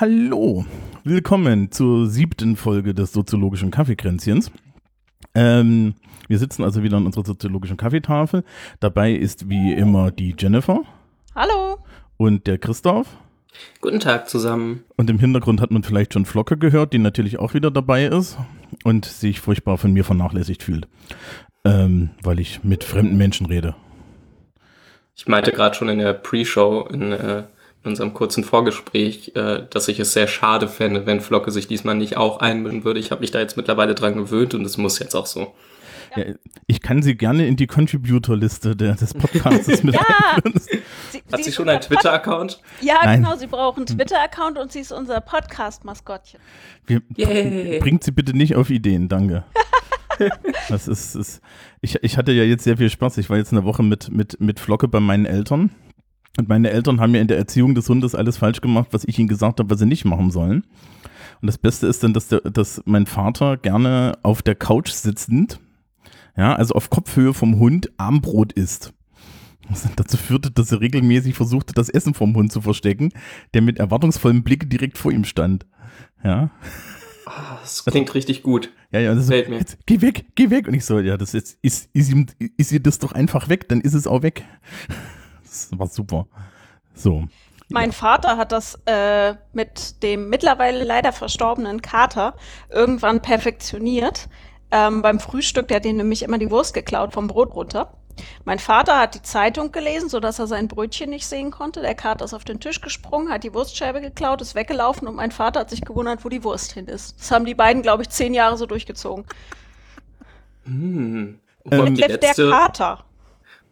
[0.00, 0.66] hallo.
[1.04, 4.50] Willkommen zur siebten Folge des soziologischen Kaffeekränzchens.
[5.34, 5.94] Ähm,
[6.28, 8.44] wir sitzen also wieder an unserer soziologischen Kaffeetafel.
[8.80, 10.82] Dabei ist wie immer die Jennifer
[11.34, 11.78] Hallo.
[12.18, 13.06] und der Christoph.
[13.80, 14.84] Guten Tag zusammen.
[14.96, 18.36] Und im Hintergrund hat man vielleicht schon Flocke gehört, die natürlich auch wieder dabei ist
[18.84, 20.88] und sich furchtbar von mir vernachlässigt fühlt,
[21.64, 23.74] ähm, weil ich mit fremden Menschen rede.
[25.14, 27.44] Ich meinte gerade schon in der Pre-Show, in, äh, in
[27.86, 32.16] unserem kurzen Vorgespräch, äh, dass ich es sehr schade fände, wenn Flocke sich diesmal nicht
[32.16, 33.00] auch einmischen würde.
[33.00, 35.54] Ich habe mich da jetzt mittlerweile dran gewöhnt und es muss jetzt auch so.
[36.16, 36.24] Ja,
[36.66, 40.02] ich kann sie gerne in die Contributor-Liste des Podcasts mit Ja.
[41.10, 42.60] Sie, Hat sie ist schon einen Twitter-Account?
[42.80, 43.22] Ja, Nein.
[43.22, 43.36] genau.
[43.36, 46.40] Sie brauchen einen Twitter-Account und sie ist unser Podcast-Maskottchen.
[46.86, 49.44] Bringt sie bitte nicht auf Ideen, danke.
[50.70, 51.42] Das ist, ist
[51.82, 53.18] ich, ich hatte ja jetzt sehr viel Spaß.
[53.18, 55.70] Ich war jetzt eine Woche mit, mit, mit Flocke bei meinen Eltern.
[56.38, 59.18] Und meine Eltern haben ja in der Erziehung des Hundes alles falsch gemacht, was ich
[59.18, 60.64] ihnen gesagt habe, was sie nicht machen sollen.
[61.40, 65.60] Und das Beste ist dann, dass, der, dass mein Vater gerne auf der Couch sitzend,
[66.36, 68.92] ja, also auf Kopfhöhe vom Hund Armbrot isst.
[69.68, 73.10] Was dann dazu führte, dass er regelmäßig versuchte, das Essen vom Hund zu verstecken,
[73.54, 75.66] der mit erwartungsvollem Blick direkt vor ihm stand.
[76.22, 76.50] Ja.
[77.26, 78.70] Ah, Das klingt richtig gut.
[78.92, 79.58] Ja, ja, das ist so, Gefällt mir.
[79.58, 80.68] jetzt, geh weg, geh weg.
[80.68, 83.68] Und ich so, ja, das ist, ist, ist, ihm, ist ihr das doch einfach weg,
[83.68, 84.44] dann ist es auch weg.
[85.70, 86.26] Das war super.
[86.94, 87.24] So.
[87.68, 92.34] Mein Vater hat das äh, mit dem mittlerweile leider verstorbenen Kater
[92.70, 94.28] irgendwann perfektioniert.
[94.70, 97.92] Ähm, beim Frühstück, der hat ihm nämlich immer die Wurst geklaut vom Brot runter.
[98.44, 101.82] Mein Vater hat die Zeitung gelesen, sodass er sein Brötchen nicht sehen konnte.
[101.82, 105.32] Der Kater ist auf den Tisch gesprungen, hat die Wurstscheibe geklaut, ist weggelaufen und mein
[105.32, 107.18] Vater hat sich gewundert, wo die Wurst hin ist.
[107.18, 109.24] Das haben die beiden, glaube ich, zehn Jahre so durchgezogen.
[110.64, 111.40] Hm.
[111.70, 113.04] Ähm, die Der, der letzte, Kater.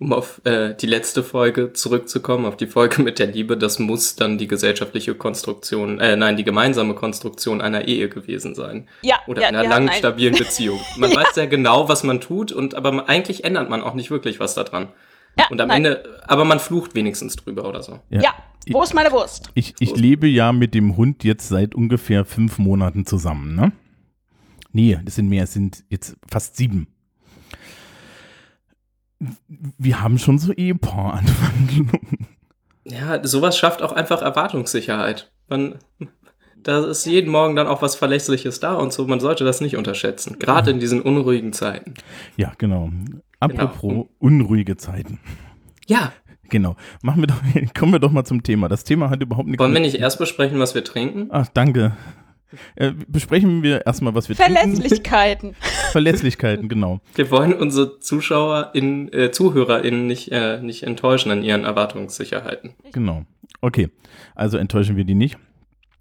[0.05, 4.17] Um auf äh, die letzte Folge zurückzukommen, auf die Folge mit der Liebe, das muss
[4.17, 8.87] dann die gesellschaftliche Konstruktion, äh, nein, die gemeinsame Konstruktion einer Ehe gewesen sein.
[9.03, 10.79] Ja, Oder ja, einer langen, stabilen Beziehung.
[10.99, 14.11] Man weiß sehr genau, was man tut, und aber man- eigentlich ändert man auch nicht
[14.11, 14.89] wirklich was daran.
[15.39, 15.79] Ja, Und am nein.
[15.85, 17.99] Ende, aber man flucht wenigstens drüber oder so.
[18.11, 18.35] Ja,
[18.69, 19.51] wo ist meine Wurst?
[19.55, 23.73] Ich, ich lebe ja mit dem Hund jetzt seit ungefähr fünf Monaten zusammen, ne?
[24.71, 26.87] Nee, das sind mehr, es sind jetzt fast sieben.
[29.79, 32.27] Wir haben schon so Ehepaar-Anwandlungen.
[32.85, 35.31] Ja, sowas schafft auch einfach Erwartungssicherheit.
[35.49, 35.77] Man,
[36.63, 39.07] da ist jeden Morgen dann auch was Verlässliches da und so.
[39.07, 40.39] Man sollte das nicht unterschätzen.
[40.39, 41.95] Gerade in diesen unruhigen Zeiten.
[42.37, 42.91] Ja, genau.
[43.41, 45.19] Apropos unruhige Zeiten.
[45.87, 46.13] Ja,
[46.51, 46.77] Genau.
[47.03, 47.41] Machen wir doch,
[47.75, 48.69] kommen wir doch mal zum Thema.
[48.69, 51.29] Das Thema hat überhaupt nichts wollen wir nicht erst besprechen, was wir trinken?
[51.31, 51.97] Ach, danke.
[52.77, 54.55] Äh, besprechen wir erstmal, was wir trinken.
[54.55, 55.55] Verlässlichkeiten.
[55.93, 57.01] Verlässlichkeiten, genau.
[57.15, 62.75] Wir wollen unsere Zuschauer in, äh, ZuhörerInnen nicht, äh, nicht enttäuschen an ihren Erwartungssicherheiten.
[62.93, 63.25] Genau.
[63.61, 63.91] Okay.
[64.35, 65.37] Also enttäuschen wir die nicht.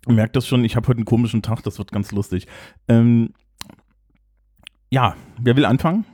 [0.08, 2.48] Ihr merkt das schon, ich habe heute einen komischen Tag, das wird ganz lustig.
[2.88, 3.34] Ähm,
[4.90, 6.06] ja, wer will anfangen?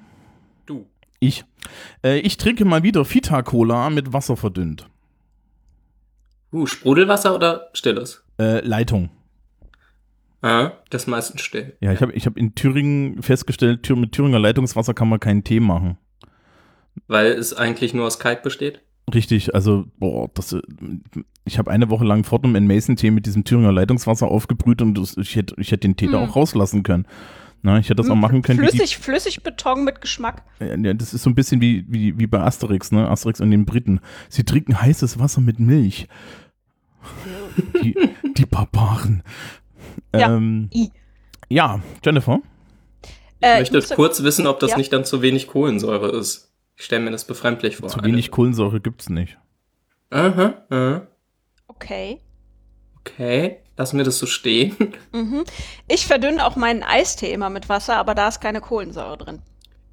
[0.65, 0.85] Du.
[1.19, 1.43] Ich.
[2.03, 4.87] Äh, ich trinke mal wieder Fita-Cola mit Wasser verdünnt.
[6.51, 8.23] Uh, Sprudelwasser oder stilles?
[8.39, 9.09] Äh, Leitung.
[10.41, 11.75] Ah, das meistens still.
[11.81, 15.59] Ja, ich habe ich hab in Thüringen festgestellt, mit Thüringer Leitungswasser kann man keinen Tee
[15.59, 15.97] machen.
[17.07, 18.81] Weil es eigentlich nur aus Kalk besteht.
[19.13, 20.61] Richtig, also, boah, das, äh,
[21.45, 25.17] ich habe eine Woche lang Fortnum Mason Tee mit diesem Thüringer Leitungswasser aufgebrüht und das,
[25.17, 26.29] ich hätte ich hätte den Tee da Hm.
[26.29, 27.05] auch rauslassen können.
[27.61, 28.61] Na, ich hätte das auch machen können.
[28.61, 30.43] wie die- Flüssig, Flüssigbeton mit Geschmack.
[30.61, 33.09] Ja, ja, das ist so ein bisschen wie, wie, wie bei Asterix, ne?
[33.09, 33.99] Asterix und den Briten.
[34.29, 36.07] Sie trinken heißes Wasser mit Milch.
[37.83, 37.95] Die,
[38.37, 39.23] die Barbaren.
[40.15, 40.35] Ja.
[40.35, 40.69] Ähm,
[41.49, 42.39] ja, Jennifer.
[43.03, 44.77] Ich Äh, möchte musste- kurz wissen, ob das Ja.
[44.77, 46.51] nicht dann zu wenig Kohlensäure ist.
[46.75, 47.89] Ich stelle mir das befremdlich vor.
[47.89, 49.37] Zu Eine- wenig Kohlensäure gibt's nicht.
[50.09, 51.07] Aha, aha.
[51.67, 52.19] Okay.
[52.99, 54.75] Okay, lassen wir das so stehen.
[55.13, 55.43] Mhm.
[55.87, 59.41] Ich verdünne auch meinen Eistee immer mit Wasser, aber da ist keine Kohlensäure drin.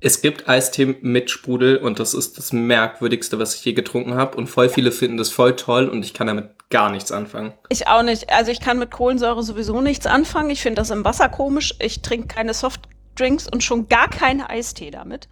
[0.00, 4.36] Es gibt Eistee mit Sprudel und das ist das merkwürdigste, was ich je getrunken habe.
[4.36, 7.52] Und voll viele finden das voll toll und ich kann damit gar nichts anfangen.
[7.68, 8.30] Ich auch nicht.
[8.30, 10.50] Also ich kann mit Kohlensäure sowieso nichts anfangen.
[10.50, 11.74] Ich finde das im Wasser komisch.
[11.80, 15.28] Ich trinke keine Softdrinks und schon gar keine Eistee damit.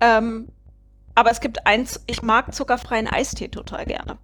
[0.00, 0.48] Ähm,
[1.14, 4.18] aber es gibt eins, ich mag zuckerfreien Eistee total gerne.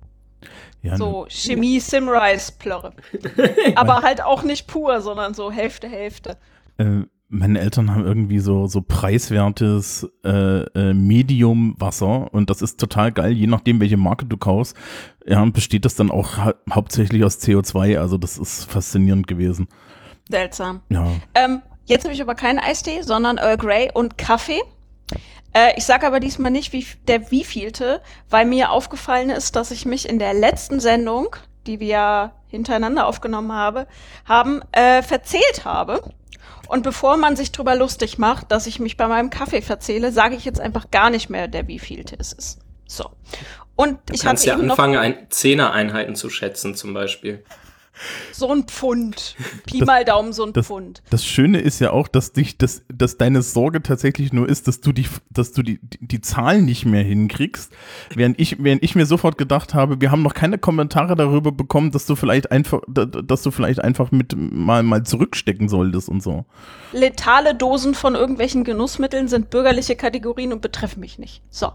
[0.82, 2.92] Ja, So Chemie Simrise Plörre.
[3.74, 6.36] aber halt auch nicht pur, sondern so Hälfte, Hälfte.
[6.76, 7.02] Äh,
[7.34, 13.32] meine Eltern haben irgendwie so, so preiswertes äh, äh, Medium-Wasser und das ist total geil,
[13.32, 14.76] je nachdem, welche Marke du kaufst.
[15.26, 19.68] Ja, besteht das dann auch hau hauptsächlich aus CO2, also das ist faszinierend gewesen.
[20.28, 20.80] Seltsam.
[20.88, 21.06] Ja.
[21.34, 24.62] Ähm, Jetzt habe ich aber keinen Eistee, sondern Earl Grey und Kaffee.
[25.52, 29.84] Äh, ich sage aber diesmal nicht, wie der wievielte, weil mir aufgefallen ist, dass ich
[29.84, 33.86] mich in der letzten Sendung, die wir hintereinander aufgenommen habe,
[34.24, 36.00] haben, äh, verzählt habe.
[36.68, 40.36] Und bevor man sich drüber lustig macht, dass ich mich bei meinem Kaffee verzähle, sage
[40.36, 42.58] ich jetzt einfach gar nicht mehr, der wievielte es ist.
[42.86, 43.10] So.
[43.76, 47.44] Und Du ich kannst ja anfangen, ein Zehner-Einheiten zu schätzen, zum Beispiel.
[48.32, 49.36] So ein Pfund.
[49.66, 51.02] Pi mal Daumen so ein das- Pfund.
[51.10, 54.80] Das Schöne ist ja auch, dass dich, dass, dass deine Sorge tatsächlich nur ist, dass
[54.80, 57.72] du die, dass du die, die, die Zahlen nicht mehr hinkriegst.
[58.14, 61.90] Während ich, während ich mir sofort gedacht habe, wir haben noch keine Kommentare darüber bekommen,
[61.92, 66.22] dass du vielleicht einfach, da- dass du vielleicht einfach mit mal, mal zurückstecken solltest und
[66.22, 66.44] so.
[66.92, 71.42] Letale Dosen von irgendwelchen Genussmitteln sind bürgerliche Kategorien und betreffen mich nicht.
[71.50, 71.72] So.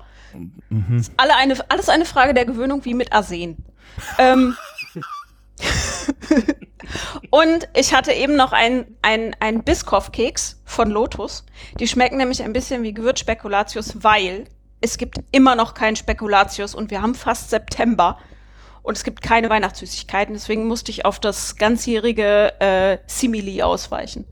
[0.98, 3.58] Ist alle eine, alles eine Frage der Gewöhnung wie mit Arsen.
[4.18, 4.56] ähm.
[7.30, 11.46] und ich hatte eben noch ein, ein, Biscoff-Keks von Lotus.
[11.80, 14.46] Die schmecken nämlich ein bisschen wie Gewürzspekulatius, weil
[14.82, 18.18] es gibt immer noch keinen Spekulatius und wir haben fast September
[18.82, 20.34] und es gibt keine Weihnachtssüßigkeiten.
[20.34, 24.26] Deswegen musste ich auf das ganzjährige äh, Simili ausweichen.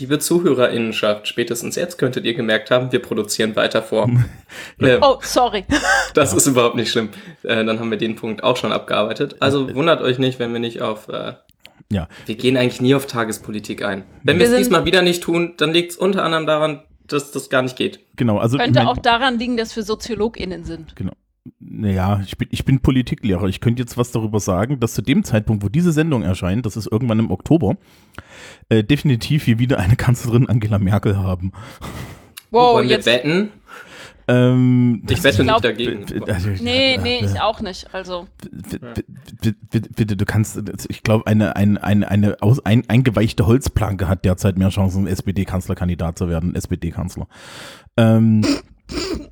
[0.00, 4.08] Liebe Zuhörerinnenschaft, spätestens jetzt könntet ihr gemerkt haben, wir produzieren weiter vor.
[4.80, 5.64] äh, Oh, sorry.
[6.14, 7.08] Das ist überhaupt nicht schlimm.
[7.42, 9.36] Äh, dann haben wir den Punkt auch schon abgearbeitet.
[9.40, 11.08] Also wundert euch nicht, wenn wir nicht auf.
[11.08, 11.34] Äh,
[11.90, 14.04] Ja, wir gehen eigentlich nie auf Tagespolitik ein.
[14.22, 17.30] Wenn wir Wir es diesmal wieder nicht tun, dann liegt es unter anderem daran, dass
[17.32, 18.00] das gar nicht geht.
[18.16, 18.38] genau.
[18.38, 20.96] Also, ich Könnte mein- auch daran liegen, dass wir SoziologInnen sind.
[20.96, 21.12] Genau.
[21.60, 23.44] Naja, ich bin, ich bin Politiklehrer.
[23.48, 26.74] Ich könnte jetzt was darüber sagen, dass zu dem Zeitpunkt, wo diese Sendung erscheint, das
[26.76, 27.76] ist irgendwann im Oktober,
[28.68, 31.52] äh, definitiv wir wieder eine Kanzlerin Angela Merkel haben.
[32.50, 33.06] Wow, Wollen wir jetzt.
[33.06, 33.50] wetten?
[34.26, 36.06] Ähm, Ich wette glaub- nicht dagegen.
[36.30, 37.26] Also, Nee, ja, nee, ja.
[37.30, 37.92] ich auch nicht.
[37.92, 39.02] Also, B- b-
[39.42, 40.58] b- b- Bitte, du kannst,
[40.88, 46.16] ich glaube, eine, eine, eine, eine aus, ein, eingeweichte Holzplanke hat derzeit mehr Chancen, SPD-Kanzlerkandidat
[46.16, 47.26] zu werden, SPD-Kanzler.
[47.98, 48.46] Ähm,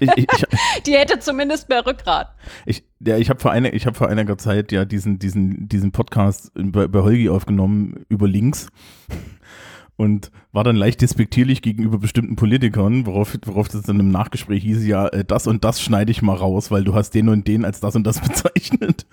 [0.00, 2.34] ich, ich, ich, die hätte zumindest mehr Rückgrat.
[2.66, 5.92] Ich, ja, ich habe vor, einer, ich hab vor einiger Zeit ja diesen, diesen, diesen
[5.92, 8.68] Podcast bei, bei Holgi aufgenommen über Links
[9.96, 14.86] und war dann leicht despektierlich gegenüber bestimmten Politikern, worauf, worauf das dann im Nachgespräch hieß,
[14.86, 17.64] ja, äh, das und das schneide ich mal raus, weil du hast den und den
[17.64, 19.06] als das und das bezeichnet.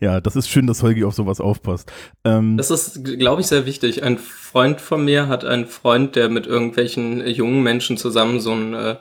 [0.00, 1.92] ja, das ist schön, dass Holgi auf sowas aufpasst.
[2.24, 4.02] Ähm, Das ist, glaube ich, sehr wichtig.
[4.02, 8.52] Ein Freund von mir hat einen Freund, der mit irgendwelchen äh, jungen Menschen zusammen so
[8.52, 8.96] ein äh,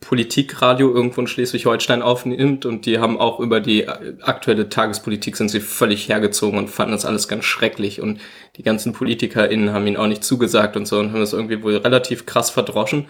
[0.00, 5.60] Politikradio irgendwo in Schleswig-Holstein aufnimmt und die haben auch über die aktuelle Tagespolitik sind sie
[5.60, 8.20] völlig hergezogen und fanden das alles ganz schrecklich und
[8.56, 11.76] die ganzen PolitikerInnen haben ihn auch nicht zugesagt und so und haben das irgendwie wohl
[11.76, 13.06] relativ krass verdroschen.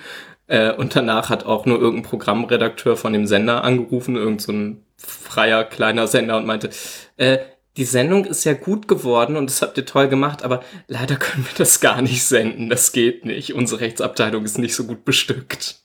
[0.46, 4.52] Äh, und danach hat auch nur irgendein Programmredakteur von dem Sender angerufen, irgend so
[4.96, 6.70] freier kleiner Sender und meinte,
[7.18, 7.38] äh,
[7.78, 11.46] die Sendung ist ja gut geworden und das habt ihr toll gemacht, aber leider können
[11.46, 12.68] wir das gar nicht senden.
[12.68, 13.54] Das geht nicht.
[13.54, 15.76] Unsere Rechtsabteilung ist nicht so gut bestückt.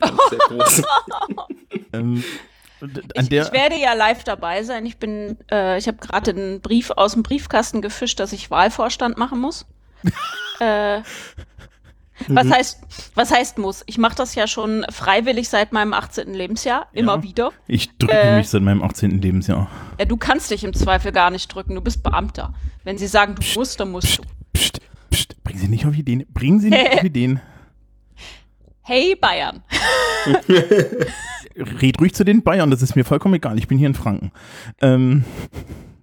[1.92, 2.22] Ähm,
[3.14, 4.86] Ich, ich werde ja live dabei sein.
[4.86, 9.18] Ich bin, äh, ich habe gerade einen Brief aus dem Briefkasten gefischt, dass ich Wahlvorstand
[9.18, 9.66] machen muss.
[10.60, 11.02] äh,
[12.28, 12.52] was Mhm.
[12.52, 12.80] heißt,
[13.14, 13.82] was heißt muss?
[13.86, 16.34] Ich mache das ja schon freiwillig seit meinem 18.
[16.34, 17.22] Lebensjahr, immer Ja.
[17.22, 17.50] wieder.
[17.66, 19.20] ich drücke äh, mich seit meinem 18.
[19.22, 19.68] Lebensjahr.
[19.98, 22.54] Ja, du kannst dich im Zweifel gar nicht drücken, du bist Beamter.
[22.84, 24.22] Wenn sie sagen, du musst, dann musst du.
[24.52, 26.24] Psst, psst, bringen Sie nicht auf Ideen.
[26.32, 27.40] Bringen Sie nicht auf Ideen.
[28.82, 29.62] Hey Bayern.
[31.80, 33.58] Red ruhig zu den Bayern, das ist mir vollkommen egal.
[33.58, 34.32] Ich bin hier in Franken.
[34.80, 35.24] Ähm,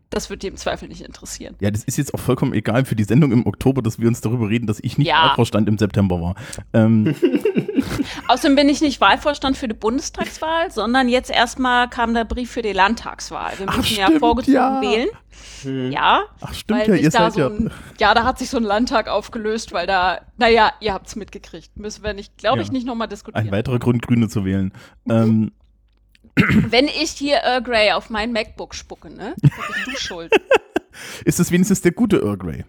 [0.09, 1.55] Das wird dir im Zweifel nicht interessieren.
[1.59, 4.21] ja, das ist jetzt auch vollkommen egal für die Sendung im Oktober, dass wir uns
[4.21, 5.25] darüber reden, dass ich nicht Ja.
[5.29, 6.35] Wahlvorstand im September war.
[6.73, 7.13] Ähm,
[8.27, 12.61] Außerdem bin ich nicht Wahlvorstand für die Bundestagswahl, sondern jetzt erstmal kam der Brief für
[12.61, 13.53] die Landtagswahl.
[13.57, 14.81] Wir Ach, müssen ja stimmt, vorgezogen ja.
[14.81, 15.91] wählen.
[15.91, 17.47] Ja, ach stimmt weil ja, ihr da seid so ja.
[17.47, 21.77] ein, ja, da hat sich so ein Landtag aufgelöst, weil da, naja, ihr habt's mitgekriegt.
[21.77, 22.73] Müssen wir nicht, glaube ich, Ja.
[22.73, 23.51] nicht nochmal Ein diskutieren.
[23.51, 24.71] weiterer Grund, Grüne zu wählen.
[25.09, 25.51] Ähm,
[26.69, 29.51] Wenn ich hier Earl Grey auf mein MacBook spucke, ne, dann
[29.85, 30.31] bist du schuld.
[31.25, 32.65] ist es wenigstens der gute Earl Grey?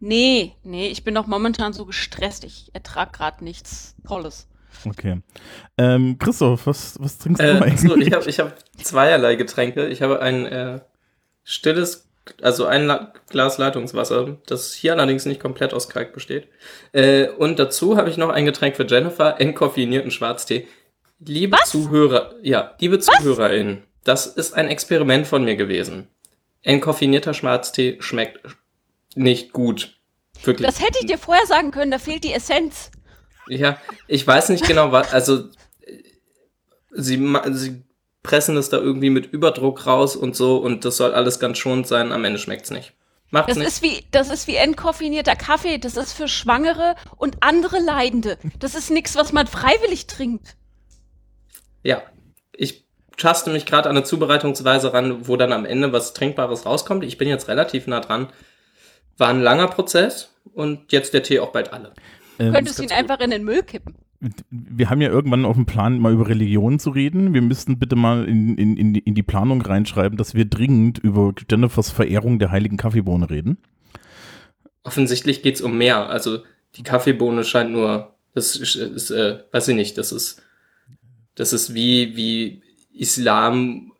[0.00, 2.44] Nee, nee, ich bin doch momentan so gestresst.
[2.44, 4.46] Ich ertrag gerade nichts Tolles.
[4.86, 5.22] Okay.
[5.78, 7.80] Ähm, Christoph, was, was trinkst du Äh, eigentlich?
[7.80, 9.86] so, ich habe ich hab zweierlei Getränke.
[9.86, 10.80] Ich habe ein äh,
[11.42, 12.08] stilles,
[12.42, 16.48] also ein La Glas Leitungswasser, das hier allerdings nicht komplett aus Kalk besteht.
[16.92, 20.66] Äh, und dazu habe ich noch ein Getränk für Jennifer, entkoffinierten Schwarztee.
[21.26, 26.08] Liebe Zuhörer, ja, liebe ZuhörerInnen, das ist ein Experiment von mir gewesen.
[26.62, 28.40] Entkoffinierter Schwarztee schmeckt
[29.14, 29.96] nicht gut.
[30.42, 30.66] Wirklich.
[30.66, 32.90] Das hätte ich dir vorher sagen können, da fehlt die Essenz.
[33.48, 33.78] Ja,
[34.08, 35.44] ich weiß nicht genau, was, also
[36.90, 37.82] sie, sie
[38.22, 41.86] pressen es da irgendwie mit Überdruck raus und so und das soll alles ganz schonend
[41.86, 42.92] sein, am Ende schmeckt's nicht.
[43.30, 43.66] Macht's Das nicht.
[43.68, 45.78] ist wie, das ist wie entkoffinierter Kaffee.
[45.78, 48.38] Das ist für Schwangere und andere Leidende.
[48.60, 50.56] Das ist nichts, was man freiwillig trinkt.
[51.84, 52.02] Ja,
[52.52, 52.84] ich
[53.16, 57.04] taste mich gerade an eine Zubereitungsweise ran, wo dann am Ende was Trinkbares rauskommt.
[57.04, 58.28] Ich bin jetzt relativ nah dran.
[59.16, 61.92] War ein langer Prozess und jetzt der Tee auch bald alle.
[62.38, 63.94] Ähm, Könntest ganz ihn einfach in den Müll kippen.
[64.50, 67.34] wir haben ja irgendwann auf dem Plan, mal über Religion zu reden.
[67.34, 70.98] Wir müssten bitte mal in, in, in, die, in die Planung reinschreiben, dass wir dringend
[70.98, 73.58] über Jennifers Verehrung der heiligen Kaffeebohne reden.
[74.82, 76.08] Offensichtlich geht's um mehr.
[76.08, 76.38] Also
[76.76, 80.42] die Kaffeebohne scheint nur, das ist, ist äh, weiß ich nicht, das ist,
[81.34, 82.62] das ist wie, wie
[82.92, 83.92] Islam,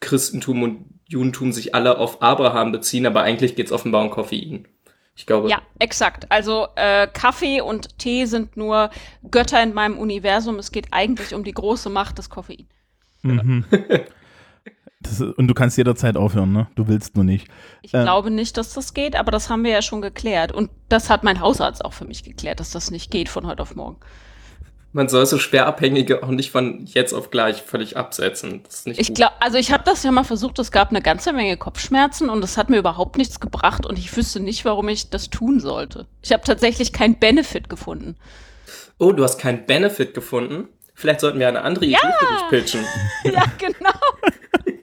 [0.00, 4.66] Christentum und Judentum sich alle auf Abraham beziehen, aber eigentlich geht's offenbar um Koffein.
[5.14, 6.30] Ich glaube, Ja, exakt.
[6.30, 8.90] Also äh, Kaffee und Tee sind nur
[9.30, 10.58] Götter in meinem Universum.
[10.58, 12.66] Es geht eigentlich um die große Macht des Koffein.
[13.22, 13.64] Mhm.
[15.00, 16.68] Das ist, und du kannst jederzeit aufhören, ne?
[16.74, 17.48] Du willst nur nicht.
[17.82, 18.02] Ich Ähm.
[18.02, 20.52] glaube nicht, dass das geht, aber das haben wir ja schon geklärt.
[20.52, 23.62] Und das hat mein Hausarzt auch für mich geklärt, dass das nicht geht von heute
[23.62, 23.98] auf morgen.
[24.96, 28.62] Man soll so Schwerabhängige auch nicht von jetzt auf gleich völlig absetzen.
[28.64, 31.02] Das ist nicht Ich glaube, also ich habe das ja mal versucht, es gab eine
[31.02, 34.88] ganze Menge Kopfschmerzen und es hat mir überhaupt nichts gebracht und ich wüsste nicht, warum
[34.88, 36.06] ich das tun sollte.
[36.22, 38.16] Ich habe tatsächlich keinen Benefit gefunden.
[38.98, 40.68] Oh, du hast keinen Benefit gefunden?
[40.94, 42.80] Vielleicht sollten wir eine andere Idee für dich pitchen.
[43.24, 43.90] ja, genau.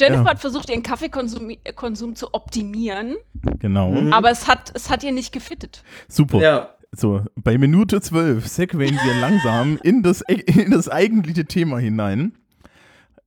[0.00, 0.30] Jennifer Ja.
[0.30, 3.16] hat versucht, ihren Kaffeekonsum Konsum zu optimieren,
[3.58, 3.94] Genau.
[4.10, 5.82] aber es hat, es hat ihr nicht gefittet.
[6.08, 6.38] Super.
[6.38, 12.32] Ja, So, bei Minute 12 segwayen wir langsam in das, in das eigentliche Thema hinein.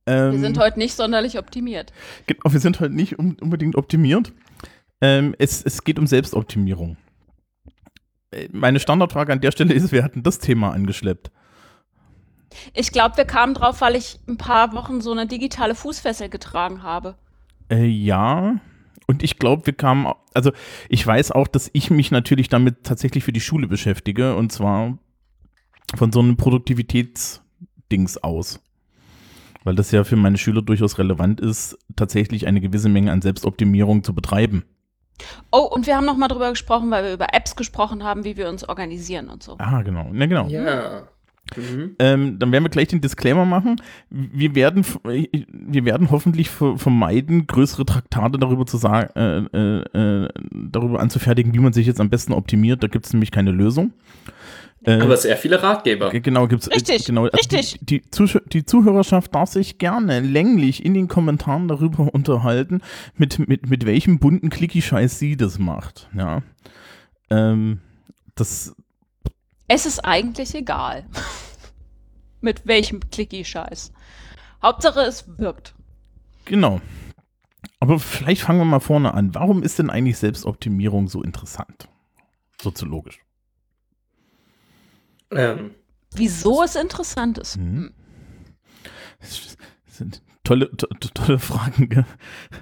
[0.06, 1.92] Ähm, Wir sind heute nicht sonderlich optimiert.
[2.26, 4.32] Genau, wir sind halt nicht un unbedingt optimiert.
[5.00, 6.96] Ähm, es, es geht um Selbstoptimierung.
[8.32, 11.30] Äh, Meine Standardfrage an der Stelle ist, wer hat denn das Thema angeschleppt?
[12.74, 16.82] Ich glaube, wir kamen drauf, weil ich ein paar Wochen so eine digitale Fußfessel getragen
[16.82, 17.14] habe.
[17.70, 18.56] Äh, ja,
[19.12, 20.52] und ich glaube, wir kamen, also
[20.88, 24.96] ich weiß auch, dass ich mich natürlich damit tatsächlich für die Schule beschäftige und zwar
[25.94, 28.58] von so einem Produktivitätsdings aus.
[29.64, 34.02] Weil das ja für meine Schüler durchaus relevant ist, tatsächlich eine gewisse Menge an Selbstoptimierung
[34.02, 34.64] zu betreiben.
[35.50, 38.38] Oh, und wir haben noch mal drüber gesprochen, weil wir über Apps gesprochen haben, wie
[38.38, 39.56] wir uns organisieren und so.
[39.58, 40.08] Ah, genau.
[40.10, 40.48] Ne, genau.
[40.48, 41.06] ja.
[41.56, 41.96] Mhm.
[41.98, 43.76] Ähm, dann werden wir gleich den Disclaimer machen.
[44.08, 50.24] Wir werden, f- wir werden hoffentlich ver- vermeiden, größere Traktate darüber zu sagen, äh, äh,
[50.24, 52.82] äh, darüber anzufertigen, wie man sich jetzt am besten optimiert.
[52.82, 53.92] Da gibt es nämlich keine Lösung.
[54.84, 56.10] Äh, Aber sehr viele Ratgeber.
[56.10, 57.78] Genau, gibt's äh, Richtig, genau, also richtig.
[57.82, 62.80] Die, die, Zusch die Zuhörerschaft darf sich gerne länglich in den Kommentaren darüber unterhalten,
[63.16, 66.08] mit, mit, mit welchem bunten Clicky-Scheiß sie das macht.
[66.16, 66.42] Ja.
[67.30, 67.78] Ähm,
[68.34, 68.74] das,
[69.74, 71.06] Es ist eigentlich egal.
[72.42, 73.90] Mit welchem Clicky-Scheiß.
[74.62, 75.74] Hauptsache, es wirkt.
[76.44, 76.82] genau.
[77.80, 79.34] Aber vielleicht fangen wir mal vorne an.
[79.34, 81.88] Warum ist denn eigentlich Selbstoptimierung so interessant?
[82.60, 83.20] Soziologisch.
[85.30, 85.74] Ähm,
[86.14, 87.56] Wieso es interessant ist.
[87.56, 87.94] Mhm.
[89.20, 89.56] Das
[89.88, 91.88] sind tolle, to, to, tolle Fragen.
[91.88, 92.04] Gell?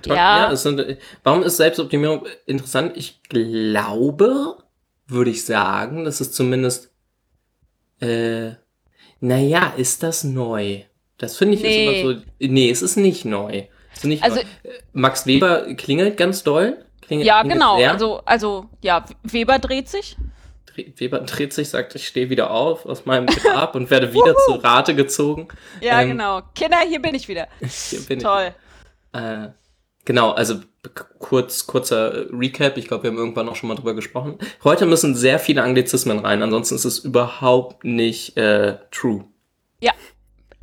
[0.07, 0.53] Ja.
[0.53, 0.81] es sind,
[1.25, 2.97] warum ist Selbstoptimierung interessant?
[2.97, 4.59] Ich glaube,
[5.11, 6.90] würde ich sagen, dass es zumindest,
[8.01, 8.53] äh,
[9.21, 10.81] naja, ist das neu?
[11.19, 11.87] Das finde ich Nee.
[11.87, 13.65] ist immer so, nee, es ist nicht neu.
[13.93, 14.43] Es ist nicht Also- neu.
[14.93, 16.85] Max Weber klingelt ganz doll.
[17.03, 17.77] Klingelt, Ja, klingelt genau.
[17.77, 17.93] sehr.
[17.93, 20.17] Also, also, ja, Weber dreht sich.
[20.97, 24.53] Weber dreht sich, sagt, ich stehe wieder auf aus meinem Grab und werde wieder zu
[24.53, 25.49] Rate gezogen.
[25.83, 26.41] Ja, Ähm, genau.
[26.55, 27.49] Kinder, hier bin ich wieder.
[28.09, 28.25] Bin ich.
[28.25, 28.55] Toll.
[29.13, 29.49] Äh,
[30.05, 30.61] genau, also
[31.19, 32.77] kurz, kurzer äh, Recap.
[32.77, 34.39] Ich glaube, wir haben irgendwann auch schon mal drüber gesprochen.
[34.65, 39.25] Heute müssen sehr viele Anglizismen rein, ansonsten ist es überhaupt nicht äh, true.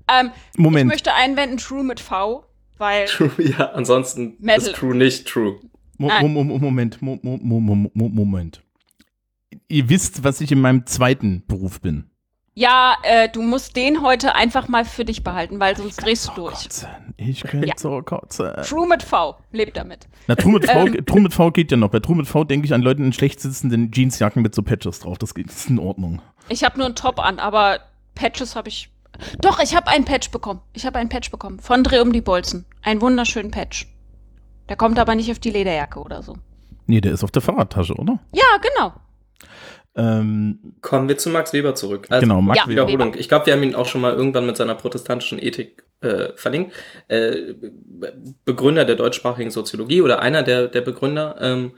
[0.08, 0.90] Ähm, ich Moment.
[0.90, 2.46] möchte einwenden, True mit V,
[2.78, 4.70] weil True, ja, ansonsten Metal.
[4.70, 5.60] ist true nicht true.
[5.98, 6.10] Mo.
[6.22, 8.62] Mo Mo Moment, Mo Mo Mo Mo Mo Moment.
[9.68, 12.10] Ihr wisst, was ich in meinem zweiten Beruf bin.
[12.60, 16.32] Ja, äh, du musst den heute einfach mal für dich behalten, weil sonst drehst du
[16.34, 16.64] durch.
[16.64, 16.88] Kotzen.
[17.18, 17.76] Ich könnte Ja.
[17.78, 18.52] so kotzen.
[18.68, 20.08] True mit V, lebt damit.
[20.26, 21.06] Na, True mit, v, Ähm.
[21.06, 21.90] True mit V geht ja noch.
[21.90, 25.00] Bei True mit V denke ich an Leute in schlecht sitzenden Jeansjacken mit so Patches
[25.02, 25.20] drauf.
[25.20, 26.20] Das geht- das ist in Ordnung.
[26.50, 27.80] Ich habe nur einen Top an, aber
[28.16, 28.90] Patches habe ich.
[29.40, 30.62] Doch, ich habe einen Patch bekommen.
[30.74, 31.60] Ich habe einen Patch bekommen.
[31.60, 32.66] Von Dreh um die Bolzen.
[32.82, 33.88] Einen wunderschönen Patch.
[34.70, 36.36] Der kommt aber nicht auf die Lederjacke oder so.
[36.88, 38.18] Nee, der ist auf der Fahrradtasche, oder?
[38.34, 38.94] Ja, genau.
[39.98, 42.06] Ähm, Kommen wir zu Max Weber zurück.
[42.10, 42.68] Also, genau, Max Ja.
[42.68, 42.88] Weber.
[42.88, 43.16] Wiederholung.
[43.18, 46.74] Ich glaube, wir haben ihn auch schon mal irgendwann mit seiner protestantischen Ethik äh, verlinkt.
[47.08, 48.14] Äh, Be-
[48.46, 51.36] Begründer der deutschsprachigen Soziologie oder einer der, der Begründer.
[51.42, 51.72] Ähm,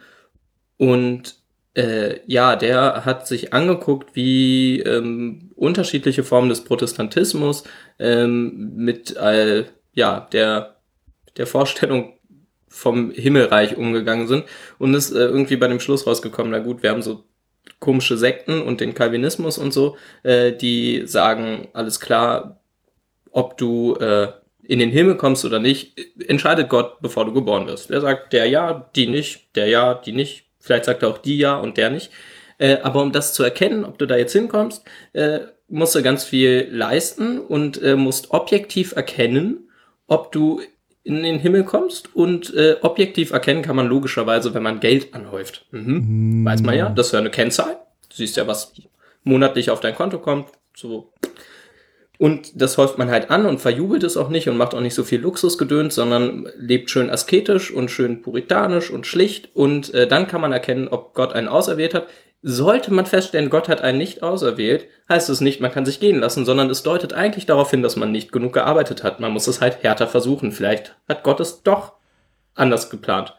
[0.78, 1.36] und
[1.76, 7.64] äh, ja, der hat sich angeguckt, wie ähm, unterschiedliche Formen des Protestantismus
[8.00, 10.76] ähm, mit äh, ja, der,
[11.38, 12.14] der Vorstellung
[12.68, 14.44] vom Himmelreich umgegangen sind
[14.78, 17.24] und ist äh, irgendwie bei dem Schluss rausgekommen, na gut, wir haben so
[17.80, 22.60] komische Sekten und den Calvinismus und so, äh, die sagen, alles klar,
[23.32, 24.30] ob du äh,
[24.64, 27.90] in den Himmel kommst oder nicht, entscheidet Gott, bevor du geboren wirst.
[27.90, 30.46] Er sagt, der ja, die nicht, der ja, die nicht.
[30.60, 32.12] Vielleicht sagt er auch die ja und der nicht.
[32.60, 35.40] Äh, aber um das zu erkennen, ob du da jetzt hinkommst, äh,
[35.70, 39.70] musst du ganz viel leisten und äh, musst objektiv erkennen,
[40.08, 40.62] ob du
[41.04, 45.66] in den Himmel kommst und äh, objektiv erkennen kann man logischerweise, wenn man Geld anhäuft.
[45.72, 46.46] Mhm.
[46.46, 47.78] Weiß man ja, das ist ja eine Kennzahl.
[48.10, 48.74] Du siehst ja, was
[49.24, 50.50] monatlich auf dein Konto kommt.
[50.76, 51.14] So.
[52.18, 54.94] Und das häuft man halt an und verjubelt es auch nicht und macht auch nicht
[54.94, 59.56] so viel Luxusgedöns, sondern lebt schön asketisch und schön puritanisch und schlicht.
[59.56, 62.08] Und äh, dann kann man erkennen, ob Gott einen auserwählt hat.
[62.42, 66.20] Sollte man feststellen, Gott hat einen nicht auserwählt, heißt es nicht, man kann sich gehen
[66.20, 69.20] lassen, sondern es deutet eigentlich darauf hin, dass man nicht genug gearbeitet hat.
[69.20, 70.54] Man muss es halt härter versuchen.
[70.54, 71.94] Vielleicht hat Gott es doch
[72.56, 73.36] anders geplant.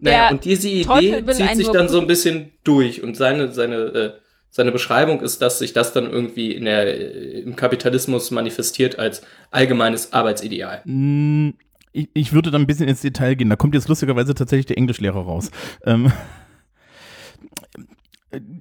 [0.00, 3.76] Naja, Der und diese Idee zieht sich dann so ein bisschen durch und seine, seine,
[3.76, 4.12] äh,
[4.50, 9.22] seine Beschreibung ist, dass sich das dann irgendwie in der, äh, im Kapitalismus manifestiert als
[9.50, 10.82] allgemeines Arbeitsideal.
[10.84, 11.50] Mm,
[11.92, 13.48] Ich, ich würde da ein bisschen ins Detail gehen.
[13.48, 15.50] Da kommt jetzt lustigerweise tatsächlich der Englischlehrer raus.
[15.86, 16.12] Ähm,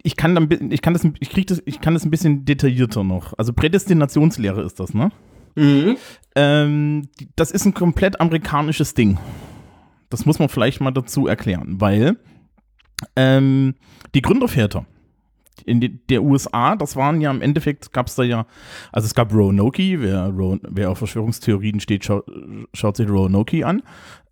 [0.03, 3.03] ich kann dann, ich kann das, ich krieg das, ich kann das ein bisschen detaillierter
[3.03, 3.33] noch.
[3.37, 5.11] Also Prädestinationslehre ist das, ne?
[5.55, 5.97] Mhm.
[6.35, 9.17] Ähm, das ist ein komplett amerikanisches Ding.
[10.09, 12.17] Das muss man vielleicht mal dazu erklären, weil
[13.15, 13.75] ähm,
[14.13, 14.85] die Gründerväter
[15.65, 18.45] in die, der USA, das waren ja im Endeffekt, gab es da ja,
[18.91, 22.23] also es gab Roanoke, wer, wer auf Verschwörungstheorien steht, schau,
[22.73, 23.81] schaut sich Roanoke an.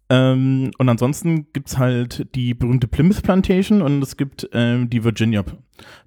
[0.10, 5.04] Ähm, und ansonsten gibt es halt die berühmte Plymouth Plantation und es gibt ähm, die
[5.04, 5.44] Virginia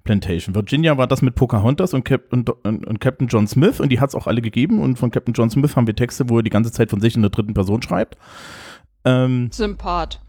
[0.03, 0.55] Plantation.
[0.55, 3.99] Virginia war das mit Pocahontas und, Cap und, und, und Captain John Smith und die
[3.99, 6.43] hat es auch alle gegeben und von Captain John Smith haben wir Texte, wo er
[6.43, 8.17] die ganze Zeit von sich in der dritten Person schreibt.
[9.03, 10.21] Ähm, Sympath.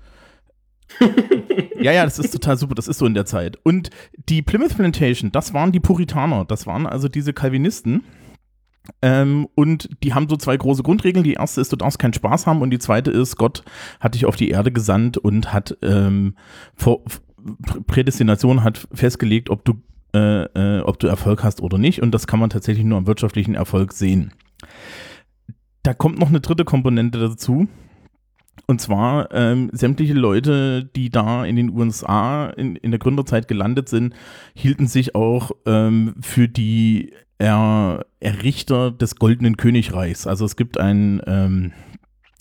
[1.80, 3.58] ja, ja, das ist total super, das ist so in der Zeit.
[3.62, 3.90] Und
[4.28, 8.04] die Plymouth Plantation, das waren die Puritaner, das waren also diese Calvinisten.
[9.02, 11.24] Ähm, und die haben so zwei große Grundregeln.
[11.24, 13.62] Die erste ist, du darfst keinen Spaß haben und die zweite ist, Gott
[14.00, 16.34] hat dich auf die Erde gesandt und hat ähm,
[16.74, 19.74] vor, Prä- Prädestination hat festgelegt, ob du,
[20.14, 22.02] äh, äh, ob du Erfolg hast oder nicht.
[22.02, 24.32] Und das kann man tatsächlich nur am wirtschaftlichen Erfolg sehen.
[25.82, 27.68] Da kommt noch eine dritte Komponente dazu.
[28.66, 33.88] Und zwar ähm, sämtliche Leute, die da in den USA in, in der Gründerzeit gelandet
[33.88, 34.14] sind,
[34.54, 40.26] hielten sich auch ähm, für die er, Errichter des Goldenen Königreichs.
[40.26, 41.72] Also es gibt einen, ähm,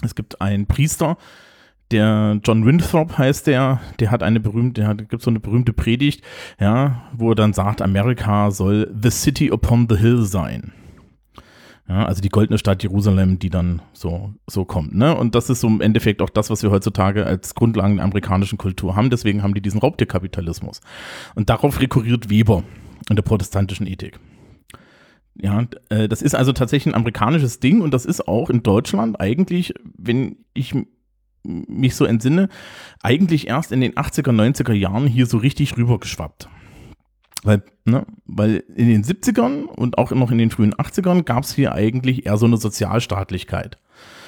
[0.03, 1.17] es gibt einen Priester,
[1.91, 5.71] der John Winthrop heißt der, der hat eine berühmte, der hat, gibt so eine berühmte
[5.71, 6.21] Predigt,
[6.59, 10.73] ja, wo er dann sagt, Amerika soll the city upon the hill sein.
[11.87, 14.93] Ja, also die goldene Stadt Jerusalem, die dann so, so kommt.
[14.93, 15.15] Ne?
[15.15, 18.57] Und das ist so im Endeffekt auch das, was wir heutzutage als Grundlagen der amerikanischen
[18.57, 19.09] Kultur haben.
[19.09, 20.81] Deswegen haben die diesen Raubtierkapitalismus.
[21.35, 22.63] Und darauf rekurriert Weber
[23.09, 24.19] in der protestantischen Ethik.
[25.39, 29.19] Ja, äh, das ist also tatsächlich ein amerikanisches Ding und das ist auch in Deutschland
[29.19, 30.73] eigentlich, wenn ich
[31.43, 32.49] mich so entsinne,
[33.01, 36.49] eigentlich erst in den 80er, 90er Jahren hier so richtig rübergeschwappt.
[37.43, 41.53] Weil, ne, weil in den 70ern und auch noch in den frühen 80ern gab es
[41.53, 43.77] hier eigentlich eher so eine Sozialstaatlichkeit.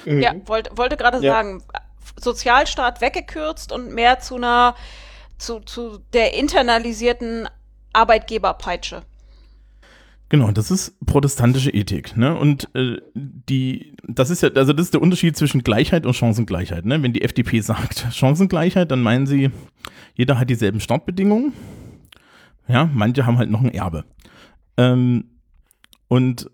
[0.06, 1.34] Ja, wollte, wollte gerade Ja.
[1.34, 1.62] sagen,
[2.18, 4.74] Sozialstaat weggekürzt und mehr zu einer,
[5.38, 7.48] zu, zu der internalisierten
[7.92, 9.02] Arbeitgeberpeitsche.
[10.30, 12.36] Genau, das ist protestantische Ethik, ne?
[12.38, 16.86] Und äh, die, das ist ja, also das ist der Unterschied zwischen Gleichheit und Chancengleichheit,
[16.86, 17.02] ne?
[17.02, 19.50] Wenn die FDP sagt Chancengleichheit, dann meinen sie,
[20.14, 21.52] jeder hat dieselben Startbedingungen.
[22.68, 24.04] Ja, manche haben halt noch ein Erbe.
[24.76, 25.24] Ähm,
[26.06, 26.48] und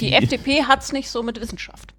[0.00, 1.94] Die FDP hat's nicht so mit Wissenschaft.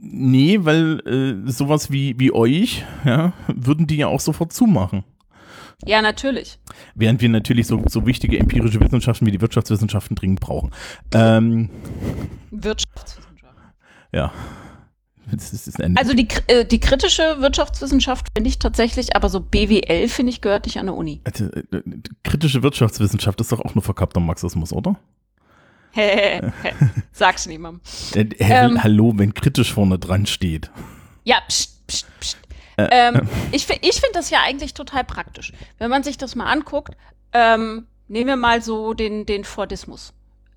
[0.00, 1.00] nee, weil
[1.46, 5.04] äh, sowas wie, wie euch, ja, würden die ja auch sofort zumachen.
[5.86, 6.58] Ja, natürlich.
[6.94, 10.70] Während wir natürlich so, so wichtige empirische Wissenschaften wie die Wirtschaftswissenschaften dringend brauchen.
[11.12, 11.70] Ähm,
[12.50, 13.54] Wirtschaftswissenschaft.
[14.12, 14.32] ja.
[15.94, 20.66] Also die, äh, die kritische Wirtschaftswissenschaft finde ich tatsächlich, aber so BWL finde ich gehört
[20.66, 21.20] nicht an der Uni.
[21.24, 21.62] Also, äh,
[22.24, 24.98] kritische Wirtschaftswissenschaft ist doch auch nur verkappter Marxismus, oder?
[27.12, 27.80] Sag's niemandem.
[28.14, 28.82] Äh, Ähm.
[28.82, 30.70] Hallo, wenn kritisch vorne dran steht.
[31.24, 32.38] Ja, pst, pst, pst.
[32.88, 35.52] Äh, ähm, ich ich finde das ja eigentlich total praktisch.
[35.78, 36.96] Wenn man sich das mal anguckt,
[37.32, 40.12] ähm, nehmen wir mal so den, den Fordismus.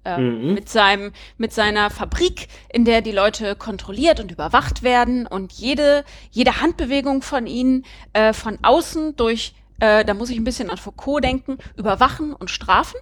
[0.06, 0.54] Ähm, Mhm.
[0.54, 6.04] mit, seinem, mit seiner Fabrik, in der die Leute kontrolliert und überwacht werden und jede,
[6.30, 10.76] jede Handbewegung von ihnen äh, von außen durch, äh, da muss ich ein bisschen an
[10.76, 13.00] Foucault denken, überwachen und strafen,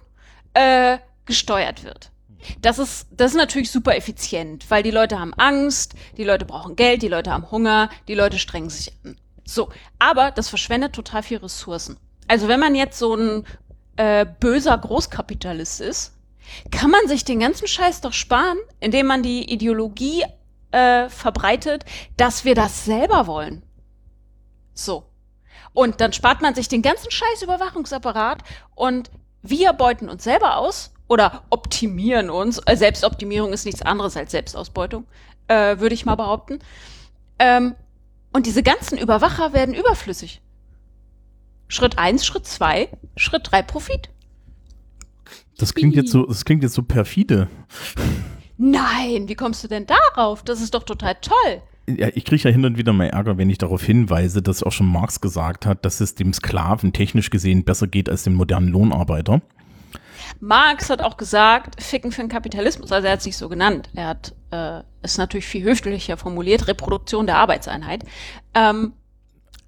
[0.54, 2.11] äh, gesteuert wird.
[2.60, 6.76] Das ist, das ist natürlich super effizient, weil die Leute haben Angst, die Leute brauchen
[6.76, 9.16] Geld, die Leute haben Hunger, die Leute strengen sich an.
[9.44, 11.96] So, aber das verschwendet total viel Ressourcen.
[12.28, 13.44] Also wenn man jetzt so ein
[13.96, 16.14] äh, böser Großkapitalist ist,
[16.70, 20.24] kann man sich den ganzen Scheiß doch sparen, indem man die Ideologie
[20.70, 21.84] äh, verbreitet,
[22.16, 23.62] dass wir das selber wollen.
[24.74, 25.04] So.
[25.72, 28.42] Und dann spart man sich den ganzen scheiß Überwachungsapparat
[28.74, 29.10] und
[29.42, 32.58] wir beuten uns selber aus oder optimieren uns.
[32.64, 35.04] Äh, Selbstoptimierung ist nichts anderes als Selbstausbeutung,
[35.46, 36.58] äh, würde ich mal behaupten.
[37.38, 37.74] Ähm,
[38.32, 40.40] und diese ganzen Überwacher werden überflüssig.
[41.68, 44.08] Schritt eins, Schritt zwei, Schritt drei Profit.
[45.58, 47.48] Das klingt jetzt so, das klingt jetzt so perfide.
[48.56, 50.42] Nein, wie kommst du denn darauf?
[50.42, 51.62] Das ist doch total toll.
[51.88, 54.72] Ja, ich kriege ja hin und wieder mal Ärger, wenn ich darauf hinweise, dass auch
[54.72, 58.68] schon Marx gesagt hat, dass es dem Sklaven technisch gesehen besser geht als dem modernen
[58.68, 59.42] Lohnarbeiter.
[60.40, 63.88] Marx hat auch gesagt, Ficken für den Kapitalismus, also er hat es nicht so genannt.
[63.94, 68.04] Er hat äh, es natürlich viel höflicher formuliert, Reproduktion der Arbeitseinheit.
[68.54, 68.92] Ähm,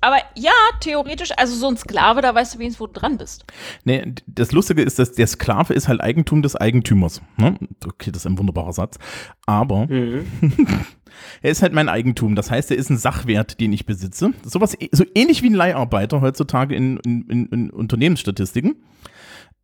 [0.04, 3.46] aber ja, theoretisch, also so ein Sklave, da weißt du wenigstens, wo du dran bist.
[3.84, 7.22] Nee, das Lustige ist, dass der Sklave ist halt Eigentum des Eigentümers.
[7.38, 7.58] Ne?
[7.86, 8.98] Okay, das ist ein wunderbarer Satz.
[9.46, 9.88] Aber
[11.42, 12.36] er ist halt mein Eigentum.
[12.36, 14.32] Das heißt, er ist ein Sachwert, den ich besitze.
[14.44, 18.76] Sowas, so ähnlich wie ein Leiharbeiter heutzutage in, in, in, in Unternehmensstatistiken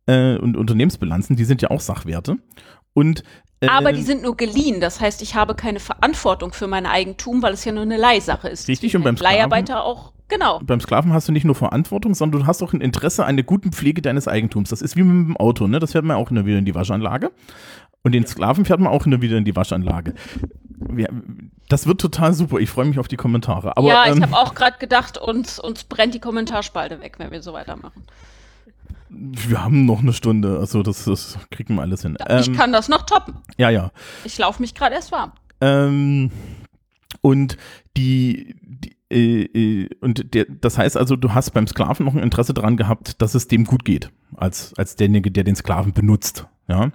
[0.07, 2.37] äh, und Unternehmensbilanzen, die sind ja auch Sachwerte.
[2.93, 3.23] Und
[3.61, 4.81] äh, Aber die sind nur geliehen.
[4.81, 8.49] Das heißt, ich habe keine Verantwortung für mein Eigentum, weil es ja nur eine Leihsache
[8.49, 8.67] ist.
[8.67, 10.59] Richtig, und beim Sklaven- Leiharbeiter auch, genau.
[10.63, 13.45] beim Sklaven hast du nicht nur Verantwortung, sondern du hast auch ein Interesse an der
[13.45, 14.69] guten Pflege deines Eigentums.
[14.69, 15.79] Das ist wie mit dem Auto, ne?
[15.79, 17.31] Das fährt man auch immer wieder in die Waschanlage.
[18.03, 20.15] Und den Sklaven fährt man auch immer wieder in die Waschanlage.
[21.69, 22.57] Das wird total super.
[22.57, 23.77] Ich freue mich auf die Kommentare.
[23.77, 27.31] Aber, ja, ich ähm, habe auch gerade gedacht, uns, uns brennt die Kommentarspalte weg, wenn
[27.31, 28.03] wir so weitermachen.
[29.13, 30.57] Wir haben noch eine Stunde.
[30.59, 32.17] Also das, das kriegen wir alles hin.
[32.39, 33.35] ich Ähm, kann das noch toppen.
[33.57, 33.91] ja, ja.
[34.23, 35.33] Ich laufe mich gerade erst warm.
[35.59, 36.31] Ähm,
[37.21, 37.57] und
[37.97, 42.23] die, die äh, äh, und der, das heißt also, du hast beim Sklaven noch ein
[42.23, 46.47] Interesse daran gehabt, dass es dem gut geht, als, als derjenige, der den Sklaven benutzt.
[46.69, 46.91] Ja.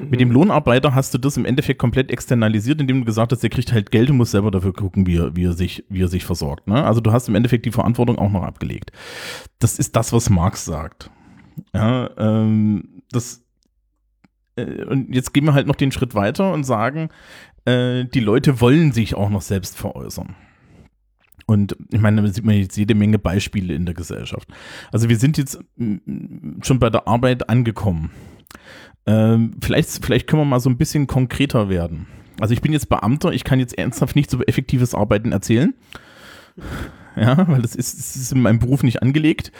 [0.00, 3.50] Mit dem Lohnarbeiter hast du das im Endeffekt komplett externalisiert, indem du gesagt hast, der
[3.50, 6.08] kriegt halt Geld und muss selber dafür gucken, wie er, wie er, sich, wie er
[6.08, 6.66] sich versorgt.
[6.66, 6.82] Ne?
[6.82, 8.90] Also du hast im Endeffekt die Verantwortung auch noch abgelegt.
[9.58, 11.10] Das ist das, was Marx sagt.
[11.74, 13.44] Ja, ähm, das,
[14.56, 17.10] äh, und jetzt gehen wir halt noch den Schritt weiter und sagen,
[17.64, 20.36] äh, die Leute wollen sich auch noch selbst veräußern.
[21.46, 24.48] Und ich meine, da sieht man jetzt jede Menge Beispiele in der Gesellschaft.
[24.92, 28.12] Also wir sind jetzt mm, schon bei der Arbeit angekommen.
[29.06, 32.06] Ähm, vielleicht, vielleicht können wir mal so ein bisschen konkreter werden.
[32.38, 35.74] Also ich bin jetzt Beamter, ich kann jetzt ernsthaft nicht so effektives Arbeiten erzählen.
[37.16, 39.50] Ja, weil das ist, das ist in meinem Beruf nicht angelegt.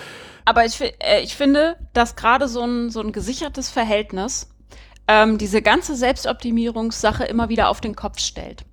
[0.44, 4.50] Aber ich, äh, ich finde, dass gerade so ein, so ein gesichertes Verhältnis
[5.09, 8.64] ähm, diese ganze Selbstoptimierungssache immer wieder auf den Kopf stellt.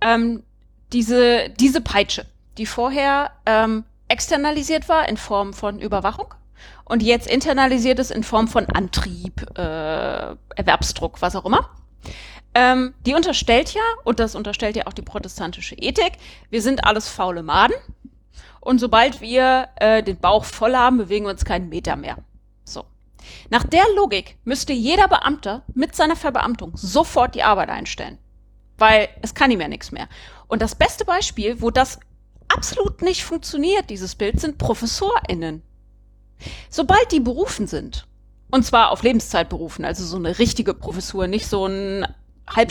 [0.00, 0.42] Ähm,
[0.92, 2.26] diese, diese Peitsche,
[2.58, 6.34] die vorher ähm, externalisiert war in Form von Überwachung
[6.84, 11.70] und jetzt internalisiert ist in Form von Antrieb, äh, Erwerbsdruck, was auch immer.
[12.54, 16.18] Ähm, die unterstellt ja, und das unterstellt ja auch die protestantische Ethik,
[16.50, 17.74] wir sind alles faule Maden.
[18.62, 22.18] Und sobald wir äh, den Bauch voll haben, bewegen wir uns keinen Meter mehr.
[22.64, 22.84] So.
[23.50, 28.18] Nach der Logik müsste jeder Beamter mit seiner Verbeamtung sofort die Arbeit einstellen.
[28.78, 30.08] Weil es kann ihm ja nichts mehr.
[30.46, 31.98] Und das beste Beispiel, wo das
[32.46, 35.62] absolut nicht funktioniert, dieses Bild, sind ProfessorInnen.
[36.70, 38.06] Sobald die berufen sind,
[38.52, 42.06] und zwar auf Lebenszeit berufen, also so eine richtige Professur, nicht so ein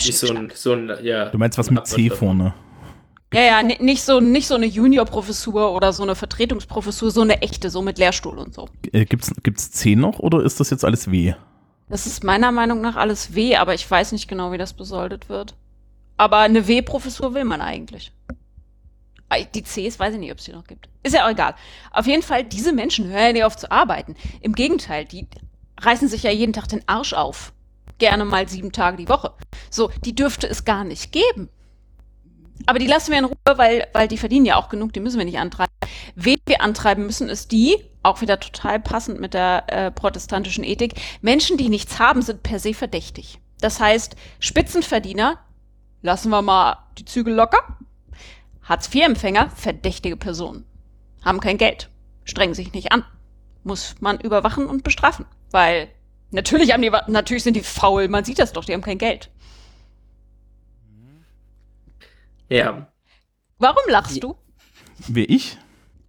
[0.08, 1.28] Nicht so ein, so ein, ja.
[1.28, 2.54] Du meinst was mit C vorne?
[3.32, 7.40] Ja, ja, ni- nicht so, nicht so eine Juniorprofessur oder so eine Vertretungsprofessur, so eine
[7.42, 8.68] echte, so mit Lehrstuhl und so.
[8.92, 11.34] Äh, gibt's, gibt's C noch oder ist das jetzt alles W?
[11.88, 15.28] Das ist meiner Meinung nach alles W, aber ich weiß nicht genau, wie das besoldet
[15.28, 15.54] wird.
[16.16, 18.12] Aber eine W-Professur will man eigentlich.
[19.54, 20.90] Die Cs weiß ich nicht, ob es die noch gibt.
[21.02, 21.54] Ist ja auch egal.
[21.90, 24.14] Auf jeden Fall, diese Menschen hören ja nicht auf zu arbeiten.
[24.42, 25.26] Im Gegenteil, die
[25.80, 27.54] reißen sich ja jeden Tag den Arsch auf.
[27.96, 29.32] Gerne mal sieben Tage die Woche.
[29.70, 31.48] So, die dürfte es gar nicht geben.
[32.66, 35.18] Aber die lassen wir in Ruhe, weil, weil die verdienen ja auch genug, die müssen
[35.18, 35.72] wir nicht antreiben.
[36.14, 40.94] Wen wir antreiben müssen, ist die, auch wieder total passend mit der äh, protestantischen Ethik,
[41.20, 43.40] Menschen, die nichts haben, sind per se verdächtig.
[43.60, 45.38] Das heißt, Spitzenverdiener,
[46.02, 47.78] lassen wir mal die Zügel locker.
[48.64, 50.64] Hartz-IV-Empfänger, verdächtige Personen.
[51.24, 51.88] Haben kein Geld,
[52.24, 53.04] strengen sich nicht an.
[53.64, 55.26] Muss man überwachen und bestrafen.
[55.50, 55.88] Weil
[56.30, 59.30] natürlich, haben die, natürlich sind die faul, man sieht das doch, die haben kein Geld.
[62.56, 62.86] Ja.
[63.58, 64.36] Warum lachst du?
[65.08, 65.58] Wer ich?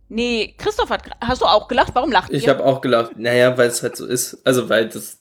[0.10, 1.96] Nee, Christoph hat, hast du auch gelacht?
[1.96, 2.50] Warum lacht Ich ihr?
[2.50, 4.46] habe auch gelacht, naja, weil es halt so ist.
[4.46, 5.20] Also, weil das,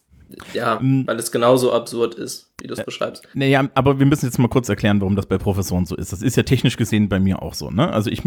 [0.54, 1.06] Ja, Mm.
[1.06, 3.26] weil es genauso absurd ist, wie du es beschreibst.
[3.34, 6.10] Naja, aber wir müssen jetzt mal kurz erklären, warum das bei Professoren so ist.
[6.12, 7.92] Das ist ja technisch gesehen bei mir auch so, ne?
[7.92, 8.22] Also ich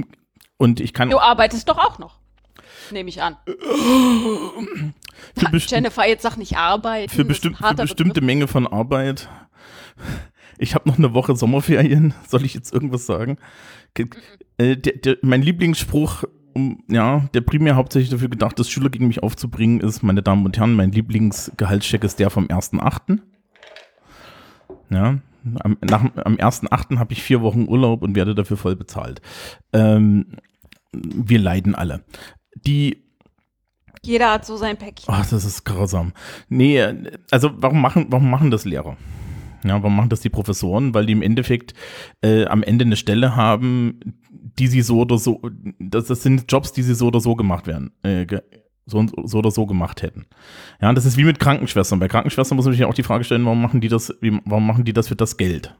[0.57, 2.19] und ich kann Du arbeitest doch auch noch.
[2.91, 3.37] Nehme ich an.
[5.67, 7.09] Jennifer, jetzt sag nicht arbeiten.
[7.09, 9.27] für, bestimmt, für bestimmte Menge von Arbeit.
[10.57, 12.13] Ich habe noch eine Woche Sommerferien.
[12.27, 13.37] Soll ich jetzt irgendwas sagen?
[13.93, 14.07] Ge-
[14.57, 19.07] Äh, der, der, mein Lieblingsspruch, um, ja, der primär hauptsächlich dafür gedacht ist, Schüler gegen
[19.07, 23.19] mich aufzubringen, ist, meine Damen und Herren, mein Lieblingsgehaltscheck ist der vom 1.8.
[24.89, 25.17] Ja,
[25.59, 26.97] am, nach, am 1.8.
[26.99, 29.21] habe ich vier Wochen Urlaub und werde dafür voll bezahlt.
[29.73, 30.37] Ähm,
[30.93, 32.03] wir leiden alle.
[32.65, 33.03] Die
[34.03, 35.13] Jeder hat so sein Päckchen.
[35.13, 36.13] Ach, das ist grausam.
[36.47, 38.95] Nee, äh, also warum machen, warum machen das Lehrer?
[39.65, 40.93] Ja, warum machen das die Professoren?
[40.93, 41.73] Weil die im Endeffekt
[42.21, 43.99] äh, am Ende eine Stelle haben,
[44.31, 45.41] die sie so oder so,
[45.79, 48.27] das, das sind Jobs, die sie so oder so gemacht werden, äh,
[48.85, 50.27] so, und- so oder so gemacht hätten.
[50.81, 51.99] Ja, das ist wie mit Krankenschwestern.
[51.99, 54.13] Bei Krankenschwestern muss man sich auch die Frage stellen, warum machen die das,
[54.45, 55.75] warum machen die das für das Geld?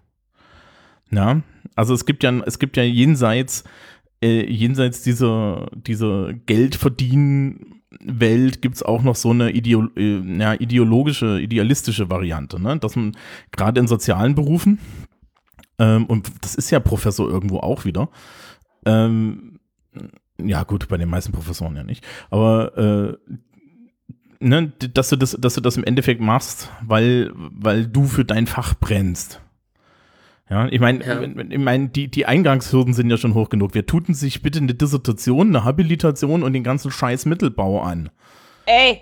[1.12, 1.42] Ja,
[1.76, 3.64] also es gibt ja, es gibt ja jenseits,
[4.24, 6.34] äh, jenseits dieser, dieser
[8.00, 12.78] Geldverdienen-Welt gibt es auch noch so eine Ideo äh, ja, ideologische, idealistische Variante, ne?
[12.78, 13.16] dass man
[13.52, 14.80] gerade in sozialen Berufen,
[15.80, 18.10] ähm, und das ist ja Professor irgendwo auch wieder,
[18.86, 19.60] ähm,
[20.38, 23.36] ja gut, bei den meisten Professoren ja nicht, aber äh,
[24.40, 28.48] ne, dass du das, dass du das im Endeffekt machst, weil, weil du für dein
[28.48, 29.42] Fach brennst.
[30.50, 31.22] Ja, ich meine, Ja.
[31.22, 33.74] ich meine, die, die Eingangshürden sind ja schon hoch genug.
[33.74, 38.10] Wir tuten sich bitte eine Dissertation, eine Habilitation und den ganzen Scheiß Mittelbau an.
[38.68, 39.02] Ey,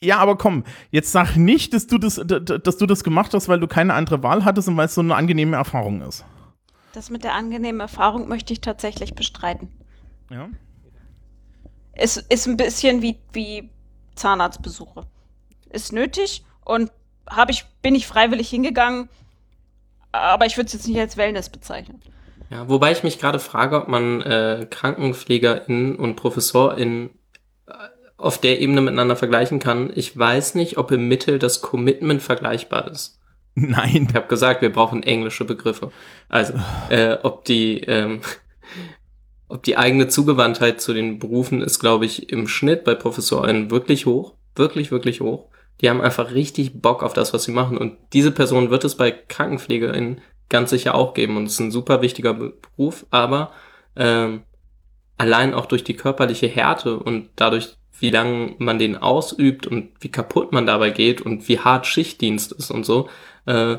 [0.00, 3.58] Ja, aber komm, jetzt sag nicht, dass du das, dass du das gemacht hast, weil
[3.58, 6.24] du keine andere Wahl hattest und weil es so eine angenehme Erfahrung ist.
[6.92, 9.68] das mit der angenehmen Erfahrung möchte ich tatsächlich bestreiten.
[10.30, 10.48] Ja.
[11.92, 13.70] Es ist ein bisschen wie, wie
[14.14, 15.02] Zahnarztbesuche.
[15.70, 16.92] Ist nötig und
[17.28, 19.08] hab ich, bin ich freiwillig hingegangen,
[20.18, 22.00] aber ich würde es jetzt nicht als Wellness bezeichnen.
[22.50, 27.10] Ja, wobei ich mich gerade frage, ob man äh, KrankenpflegerInnen und ProfessorInnen
[27.66, 27.72] äh,
[28.16, 29.90] auf der Ebene miteinander vergleichen kann.
[29.94, 33.18] Ich weiß nicht, ob im Mittel das Commitment vergleichbar ist.
[33.54, 34.06] Nein.
[34.08, 35.90] Ich habe gesagt, wir brauchen englische Begriffe.
[36.28, 36.54] Also,
[36.88, 38.20] äh, ob die, ähm,
[39.48, 44.06] ob die eigene Zugewandtheit zu den Berufen ist, glaube ich, im Schnitt bei ProfessorInnen wirklich
[44.06, 44.34] hoch.
[44.54, 45.48] Wirklich, wirklich hoch.
[45.80, 47.78] Die haben einfach richtig Bock auf das, was sie machen.
[47.78, 51.36] Und diese Person wird es bei KrankenpflegerInnen ganz sicher auch geben.
[51.36, 53.52] Und es ist ein super wichtiger Beruf, aber
[53.96, 54.42] ähm,
[55.18, 60.10] allein auch durch die körperliche Härte und dadurch, wie lange man den ausübt und wie
[60.10, 63.08] kaputt man dabei geht und wie hart Schichtdienst ist und so,
[63.46, 63.78] äh,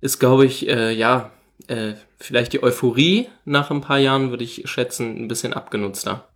[0.00, 1.30] ist, glaube ich, äh, ja,
[1.68, 6.26] äh, vielleicht die Euphorie nach ein paar Jahren, würde ich schätzen, ein bisschen abgenutzter.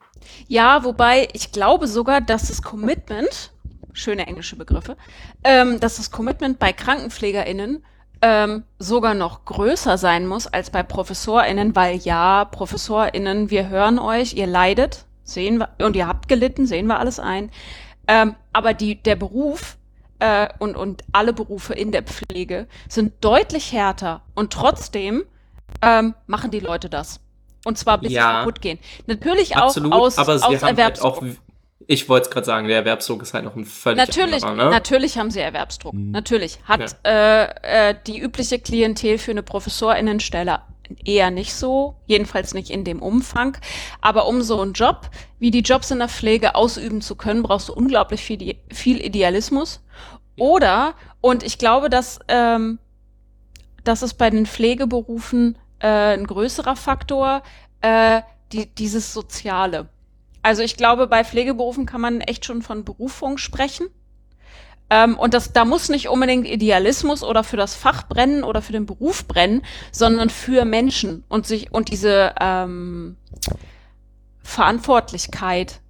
[0.48, 3.52] Ja, wobei ich glaube sogar, dass das Commitment,
[3.92, 4.96] schöne englische Begriffe,
[5.44, 7.84] ähm, dass das Commitment bei KrankenpflegerInnen
[8.22, 14.34] ähm, sogar noch größer sein muss als bei ProfessorInnen, weil ja, ProfessorInnen, wir hören euch,
[14.34, 17.50] ihr leidet, sehen wir, und ihr habt gelitten, sehen wir alles ein.
[18.06, 19.76] Ähm, aber die, der Beruf
[20.18, 25.24] äh, und, und alle Berufe in der Pflege sind deutlich härter und trotzdem
[25.82, 27.20] ähm, machen die Leute das.
[27.64, 28.22] Und zwar bis Ja.
[28.22, 28.78] sie kaputt gehen.
[29.06, 31.22] Natürlich Absolut, auch aus, aber aus haben halt auch,
[31.90, 34.70] ich wollte es gerade sagen, der Erwerbsdruck ist halt noch ein völlig Natürlich, anderer, ne?
[34.70, 35.92] natürlich haben sie Erwerbsdruck.
[35.92, 36.60] Natürlich.
[36.64, 40.60] Hat äh, äh, die übliche Klientel für eine Professorinnenstelle
[41.04, 43.56] eher nicht so, jedenfalls nicht in dem Umfang.
[44.00, 47.68] Aber um so einen Job wie die Jobs in der Pflege ausüben zu können, brauchst
[47.68, 49.82] du unglaublich viel, viel Idealismus.
[50.36, 52.78] Oder, und ich glaube, dass, ähm,
[53.82, 57.42] das ist bei den Pflegeberufen äh, ein größerer Faktor,
[57.80, 58.22] äh,
[58.52, 59.88] die, dieses Soziale.
[60.42, 63.88] Also ich glaube, bei Pflegeberufen kann man echt schon von Berufung sprechen.
[64.90, 68.72] Ähm, und das, da muss nicht unbedingt Idealismus oder für das Fach brennen oder für
[68.72, 73.16] den Beruf brennen, sondern für Menschen und sich und diese ähm,
[74.42, 75.80] Verantwortlichkeit.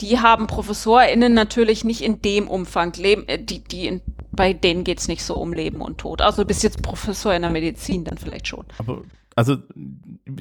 [0.00, 4.00] Die haben ProfessorInnen natürlich nicht in dem Umfang leben, äh, die, die in,
[4.32, 6.20] bei denen geht's nicht so um Leben und Tod.
[6.20, 8.64] Also bis jetzt Professor in der Medizin dann vielleicht schon.
[8.78, 9.02] Aber,
[9.36, 9.58] also,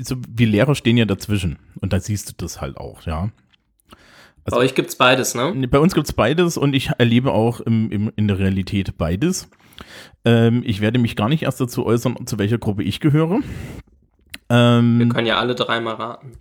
[0.02, 1.60] so, wir Lehrer stehen ja dazwischen.
[1.80, 3.30] Und da siehst du das halt auch, ja.
[4.52, 5.54] Bei euch gibt's beides, ne?
[5.70, 9.50] Bei uns gibt's beides und ich erlebe auch im, im, in der Realität beides.
[10.26, 13.40] Ähm, ich werde mich gar nicht erst dazu äußern, zu welcher Gruppe ich gehöre.
[14.52, 16.32] Wir Ähm, können ja alle dreimal raten.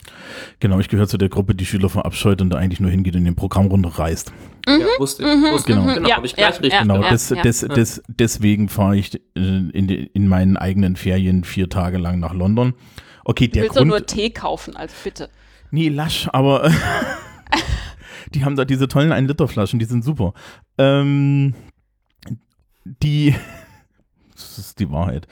[0.60, 3.24] genau, ich gehöre zu der Gruppe, die Schüler verabscheut und da eigentlich nur hingeht und
[3.24, 4.32] den Programm runterreißt.
[4.66, 5.52] Ja, wusste ich.
[5.52, 5.88] Wusste Genau.
[5.88, 5.94] ich.
[5.96, 6.80] Genau, Ja, habe ich gleich ja, richtig ja.
[6.82, 7.12] Genau, gemacht.
[7.12, 7.42] des, ja.
[7.42, 12.32] des, des, deswegen fahre ich äh, in, in meinen eigenen Ferien vier Tage lang nach
[12.32, 12.72] London.
[13.26, 13.90] Okay, Du der willst doch Grund.
[13.90, 15.28] nur Tee kaufen, also bitte.
[15.70, 16.70] Nee, lasch, aber
[18.34, 20.34] Die haben da diese tollen 1-Liter-Flaschen, die sind super.
[20.76, 21.54] Ähm,
[22.84, 23.34] die,
[24.34, 25.26] das ist die Wahrheit.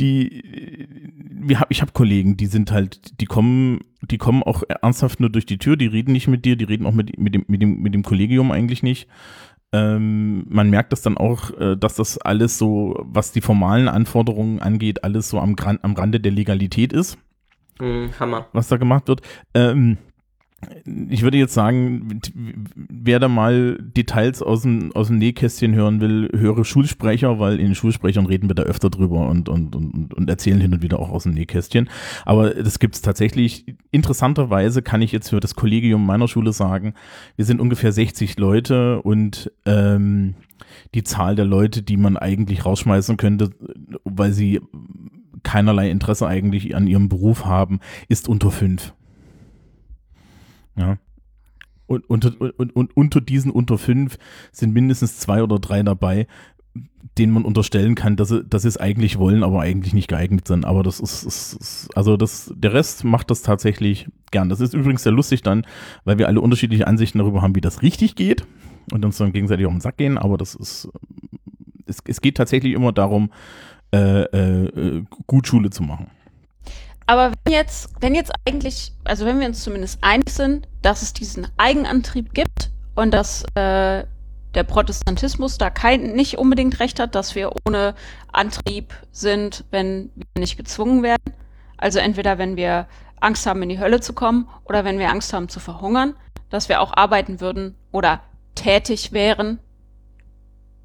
[0.00, 0.88] Die,
[1.30, 5.30] wir hab, ich habe Kollegen, die sind halt, die kommen, die kommen auch ernsthaft nur
[5.30, 7.62] durch die Tür, die reden nicht mit dir, die reden auch mit, mit, dem, mit,
[7.62, 9.08] dem, mit dem Kollegium eigentlich nicht.
[9.74, 14.60] Ähm, man merkt das dann auch, äh, dass das alles so, was die formalen Anforderungen
[14.60, 17.16] angeht, alles so am, Gran am Rande der Legalität ist.
[17.80, 18.48] Mhm, Hammer.
[18.52, 19.22] was da gemacht wird.
[19.54, 19.96] Ähm,
[20.84, 22.20] ich würde jetzt sagen,
[22.74, 27.74] wer da mal Details aus dem, aus dem Nähkästchen hören will, höre Schulsprecher, weil in
[27.74, 31.10] Schulsprechern reden wir da öfter drüber und, und, und, und erzählen hin und wieder auch
[31.10, 31.88] aus dem Nähkästchen.
[32.24, 33.74] Aber das gibt es tatsächlich.
[33.90, 36.94] Interessanterweise kann ich jetzt für das Kollegium meiner Schule sagen,
[37.36, 40.34] wir sind ungefähr 60 Leute und ähm,
[40.94, 43.50] die Zahl der Leute, die man eigentlich rausschmeißen könnte,
[44.04, 44.60] weil sie
[45.42, 48.94] keinerlei Interesse eigentlich an ihrem Beruf haben, ist unter fünf.
[50.76, 50.98] Ja.
[51.86, 54.18] Und unter, und, und unter diesen unter fünf
[54.50, 56.26] sind mindestens zwei oder drei dabei,
[57.18, 60.48] denen man unterstellen kann, dass sie, dass sie es eigentlich wollen, aber eigentlich nicht geeignet
[60.48, 60.64] sind.
[60.64, 64.48] Aber das ist, ist, ist, also das, der Rest macht das tatsächlich gern.
[64.48, 65.66] Das ist übrigens sehr lustig dann,
[66.04, 68.46] weil wir alle unterschiedliche Ansichten darüber haben, wie das richtig geht
[68.90, 70.16] und uns dann gegenseitig auf den Sack gehen.
[70.16, 70.88] Aber das ist,
[71.86, 73.30] es, es geht tatsächlich immer darum,
[73.92, 76.06] äh, äh, gut Schule zu machen.
[77.06, 81.12] Aber wenn jetzt, wenn jetzt eigentlich, also wenn wir uns zumindest einig sind, dass es
[81.12, 84.04] diesen Eigenantrieb gibt und dass äh,
[84.54, 87.94] der Protestantismus da kein, nicht unbedingt recht hat, dass wir ohne
[88.32, 91.34] Antrieb sind, wenn wir nicht gezwungen werden.
[91.76, 92.86] Also entweder wenn wir
[93.20, 96.14] Angst haben, in die Hölle zu kommen oder wenn wir Angst haben zu verhungern,
[96.50, 98.20] dass wir auch arbeiten würden oder
[98.54, 99.58] tätig wären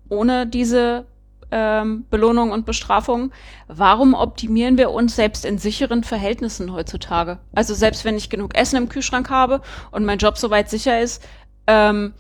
[0.10, 1.06] ohne diese
[1.52, 3.32] ähm, Belohnung und Bestrafung.
[3.68, 7.40] Warum optimieren wir uns selbst in sicheren Verhältnissen heutzutage?
[7.54, 11.24] Also selbst wenn ich genug Essen im Kühlschrank habe und mein Job soweit sicher ist,
[11.68, 12.14] ähm,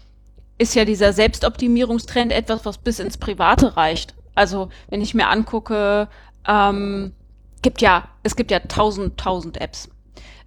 [0.57, 4.15] ist ja dieser Selbstoptimierungstrend etwas, was bis ins Private reicht.
[4.35, 6.07] Also wenn ich mir angucke,
[6.47, 7.13] ähm,
[7.61, 9.89] gibt ja, es gibt ja tausend, tausend Apps,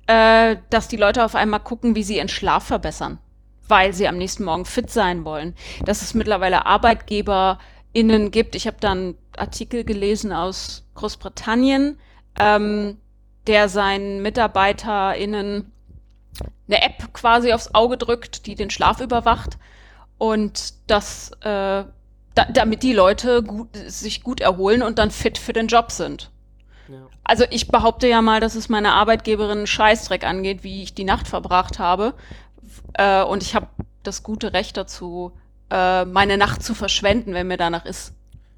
[0.07, 3.19] äh, dass die Leute auf einmal gucken, wie sie ihren Schlaf verbessern,
[3.69, 5.55] weil sie am nächsten Morgen fit sein wollen.
[5.85, 7.59] Dass es mittlerweile Arbeitgeber
[7.93, 8.55] innen gibt.
[8.55, 11.99] Ich habe dann Artikel gelesen aus Großbritannien,
[12.39, 12.99] ähm,
[13.47, 15.73] der seinen MitarbeiterInnen
[16.69, 19.59] eine App quasi aufs Auge drückt, die den Schlaf überwacht
[20.19, 21.85] und das, äh,
[22.35, 26.31] da, damit die Leute gut, sich gut erholen und dann fit für den Job sind.
[26.89, 26.99] Ja.
[27.25, 31.05] Also ich behaupte ja mal, dass es meine Arbeitgeberin einen Scheißdreck angeht, wie ich die
[31.05, 32.15] Nacht verbracht habe.
[32.95, 33.69] Äh, und ich habe
[34.03, 35.33] das gute Recht dazu,
[35.71, 38.13] äh, meine Nacht zu verschwenden, wenn mir danach ist.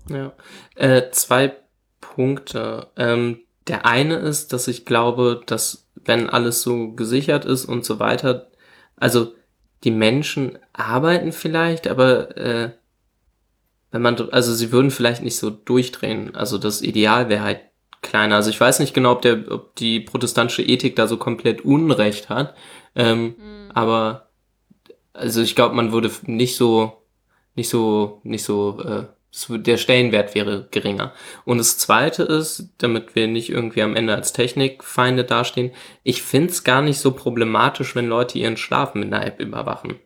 [0.08, 0.32] Ja.
[0.74, 1.54] Äh, zwei
[2.00, 2.88] Punkte.
[2.96, 7.98] Ähm, der eine ist, dass ich glaube, dass wenn alles so gesichert ist und so
[7.98, 8.50] weiter,
[8.96, 9.34] also
[9.84, 12.70] die Menschen arbeiten vielleicht, aber äh,
[13.90, 16.34] wenn man, also sie würden vielleicht nicht so durchdrehen.
[16.34, 17.60] Also das Ideal wäre halt
[18.00, 18.36] kleiner.
[18.36, 22.28] Also ich weiß nicht genau, ob der, ob die protestantische Ethik da so komplett Unrecht
[22.28, 22.54] hat.
[22.94, 23.70] Ähm, mhm.
[23.74, 24.30] Aber
[25.12, 27.01] also ich glaube, man würde nicht so
[27.54, 29.04] nicht so, nicht so, äh,
[29.48, 31.12] der Stellenwert wäre geringer.
[31.44, 36.64] Und das zweite ist, damit wir nicht irgendwie am Ende als Technikfeinde dastehen, ich find's
[36.64, 39.98] gar nicht so problematisch, wenn Leute ihren Schlaf mit einer App überwachen.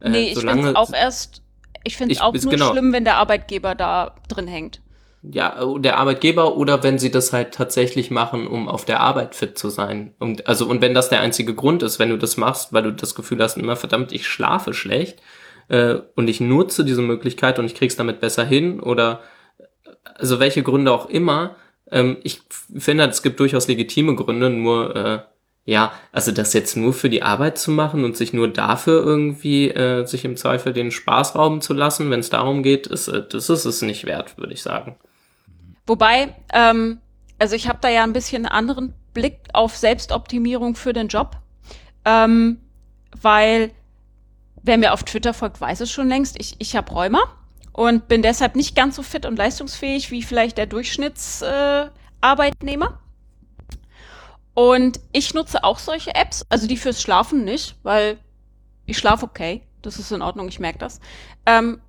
[0.00, 1.42] Äh, nee, ich finde auch erst,
[1.84, 2.70] ich finde es auch nur genau.
[2.70, 4.80] schlimm, wenn der Arbeitgeber da drin hängt.
[5.22, 9.56] Ja, der Arbeitgeber oder wenn sie das halt tatsächlich machen, um auf der Arbeit fit
[9.56, 10.14] zu sein.
[10.18, 12.92] Und, also, und wenn das der einzige Grund ist, wenn du das machst, weil du
[12.92, 15.20] das Gefühl hast, immer verdammt, ich schlafe schlecht,
[15.72, 19.20] äh, und ich nutze diese Möglichkeit und ich krieg's damit besser hin oder
[20.14, 21.56] also welche Gründe auch immer.
[21.90, 22.42] Ähm, ich
[22.76, 25.18] finde, es gibt durchaus legitime Gründe, nur äh,
[25.64, 29.70] ja, also das jetzt nur für die Arbeit zu machen und sich nur dafür irgendwie
[29.70, 33.26] äh, sich im Zweifel den Spaß rauben zu lassen, wenn es darum geht, ist, äh,
[33.26, 34.96] das ist es nicht wert, würde ich sagen.
[35.86, 36.98] Wobei, ähm,
[37.38, 41.36] also ich habe da ja ein bisschen einen anderen Blick auf Selbstoptimierung für den Job,
[42.04, 42.58] ähm,
[43.20, 43.70] weil
[44.62, 46.36] Wer mir auf Twitter folgt, weiß es schon längst.
[46.38, 47.22] Ich, ich habe Rheuma
[47.72, 52.86] und bin deshalb nicht ganz so fit und leistungsfähig wie vielleicht der Durchschnittsarbeitnehmer.
[52.86, 52.92] Äh,
[54.54, 58.18] und ich nutze auch solche Apps, also die fürs Schlafen nicht, weil
[58.86, 59.62] ich schlafe okay.
[59.80, 61.00] Das ist in Ordnung, ich merke das.
[61.46, 61.80] Ähm,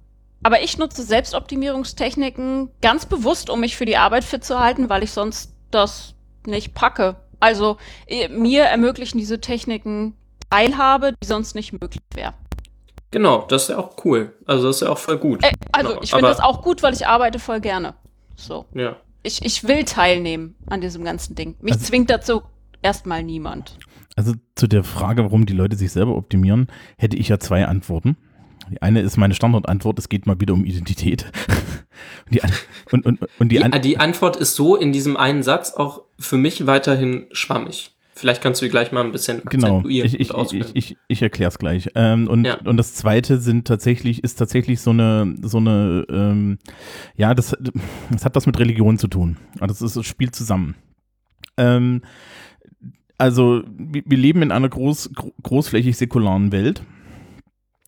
[0.42, 5.04] aber ich nutze Selbstoptimierungstechniken ganz bewusst, um mich für die Arbeit fit zu halten, weil
[5.04, 6.16] ich sonst das
[6.46, 7.16] nicht packe.
[7.40, 10.16] Also äh, mir ermöglichen diese Techniken
[10.50, 12.34] Teilhabe, die sonst nicht möglich wäre.
[13.14, 14.34] Genau, das ist ja auch cool.
[14.48, 15.44] Also das ist ja auch voll gut.
[15.44, 16.02] Äh, also genau.
[16.02, 17.94] ich finde das auch gut, weil ich arbeite voll gerne.
[18.36, 18.66] So.
[18.74, 18.96] Ja.
[19.22, 21.56] Ich, ich will teilnehmen an diesem ganzen Ding.
[21.62, 22.42] Mich also, zwingt dazu
[22.82, 23.78] erstmal niemand.
[24.16, 28.18] Also zu der Frage, warum die Leute sich selber optimieren, hätte ich ja zwei Antworten.
[28.72, 31.32] Die eine ist meine Standardantwort, es geht mal wieder um Identität.
[32.26, 32.42] und, die,
[32.92, 36.02] und, und, und die, Die, an, die Antwort ist so in diesem einen Satz auch
[36.18, 37.92] für mich weiterhin schwammig.
[38.16, 41.58] Vielleicht kannst du gleich mal ein bisschen genau, ich, ich, ich, ich, ich erkläre es
[41.58, 41.90] gleich.
[41.96, 42.60] Ähm, und, Ja.
[42.64, 46.60] und das zweite sind tatsächlich, ist tatsächlich so eine, so eine, ähm,
[47.16, 47.56] ja, das,
[48.12, 49.38] das hat was mit Religion zu tun.
[49.60, 50.76] Also das, ist, das spielt zusammen.
[51.58, 52.02] Ähm,
[53.18, 56.84] also wir, wir leben in einer groß, gro- großflächig säkularen Welt.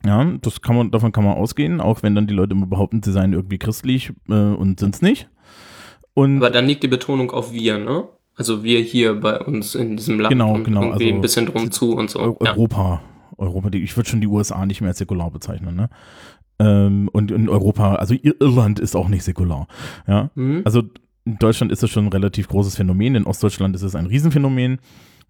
[0.05, 3.01] Ja, das kann man, davon kann man ausgehen, auch wenn dann die Leute immer behaupten,
[3.03, 5.29] sie seien irgendwie christlich äh, und sind es nicht.
[6.13, 8.07] Und Aber dann liegt die Betonung auf wir, ne?
[8.35, 11.45] Also wir hier bei uns in diesem Land Genau, und genau, irgendwie also ein bisschen
[11.45, 12.19] drum zu und so.
[12.19, 12.51] Eu Ja.
[12.51, 13.01] Europa,
[13.37, 15.89] Europa, die- ich würde schon die USA nicht mehr als säkular bezeichnen, ne?
[16.59, 19.67] Ähm, und in Europa, also Ir- Irland ist auch nicht säkular,
[20.07, 20.31] ja.
[20.35, 20.61] Mhm.
[20.65, 20.83] Also
[21.25, 24.79] in Deutschland ist es schon ein relativ großes Phänomen, in Ostdeutschland ist es ein Riesenphänomen,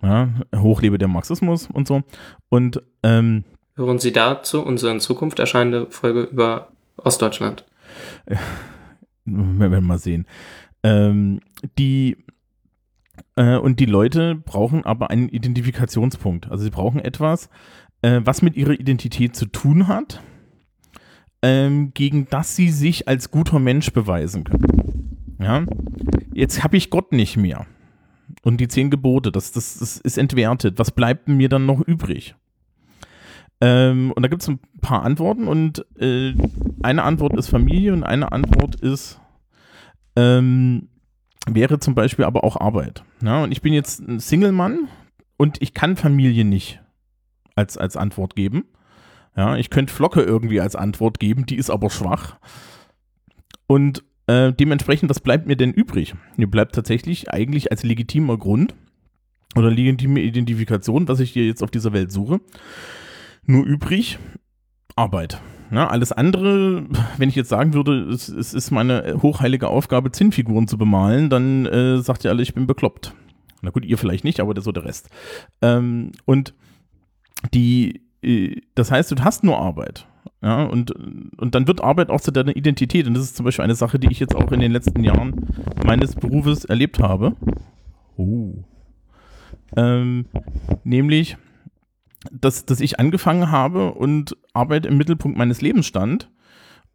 [0.03, 2.01] ja, hochlebe der Marxismus und so.
[2.49, 3.43] Und ähm,
[3.75, 7.65] Hören Sie dazu unsere in Zukunft erscheinende Folge über Ostdeutschland.
[9.25, 10.25] wir werden mal sehen.
[10.83, 11.39] Ähm,
[11.77, 12.17] die
[13.35, 16.49] äh, und die Leute brauchen aber einen Identifikationspunkt.
[16.49, 17.49] Also sie brauchen etwas,
[18.01, 20.21] äh, was mit ihrer Identität zu tun hat,
[21.41, 25.37] ähm, gegen das sie sich als guter Mensch beweisen können.
[25.39, 25.65] Ja,
[26.33, 27.65] jetzt habe ich Gott nicht mehr.
[28.43, 30.79] Und die zehn Gebote, das, das, das ist entwertet.
[30.79, 32.35] Was bleibt mir dann noch übrig?
[33.61, 36.33] Ähm, und da gibt es ein paar Antworten und äh,
[36.83, 39.19] eine Antwort ist Familie und eine Antwort ist
[40.15, 40.89] ähm,
[41.49, 43.03] wäre zum Beispiel aber auch Arbeit.
[43.21, 44.87] Ja, und ich bin jetzt ein Single-Mann
[45.37, 46.81] und ich kann Familie nicht
[47.55, 48.65] als, als Antwort geben.
[49.35, 52.37] Ja, ich könnte Flocke irgendwie als Antwort geben, die ist aber schwach.
[53.67, 56.15] Und äh, dementsprechend, was bleibt mir denn übrig?
[56.37, 58.75] Mir bleibt tatsächlich eigentlich als legitimer Grund
[59.55, 62.39] oder legitime Identifikation, was ich hier jetzt auf dieser Welt suche,
[63.45, 64.17] nur übrig
[64.95, 65.41] Arbeit.
[65.71, 66.85] Ja, alles andere,
[67.17, 71.65] wenn ich jetzt sagen würde, es, es ist meine hochheilige Aufgabe, Zinnfiguren zu bemalen, dann
[71.65, 73.13] äh, sagt ihr alle, ich bin bekloppt.
[73.61, 75.09] Na gut, ihr vielleicht nicht, aber der, so der Rest.
[75.61, 76.53] Ähm, und
[77.53, 80.07] die, äh, das heißt, du hast nur Arbeit.
[80.41, 83.07] Ja, und, und dann wird Arbeit auch zu deiner Identität.
[83.07, 85.47] Und das ist zum Beispiel eine Sache, die ich jetzt auch in den letzten Jahren
[85.83, 87.35] meines Berufes erlebt habe.
[88.17, 88.53] Oh.
[89.75, 90.25] Ähm,
[90.83, 91.37] nämlich,
[92.31, 96.29] dass, dass ich angefangen habe und Arbeit im Mittelpunkt meines Lebens stand.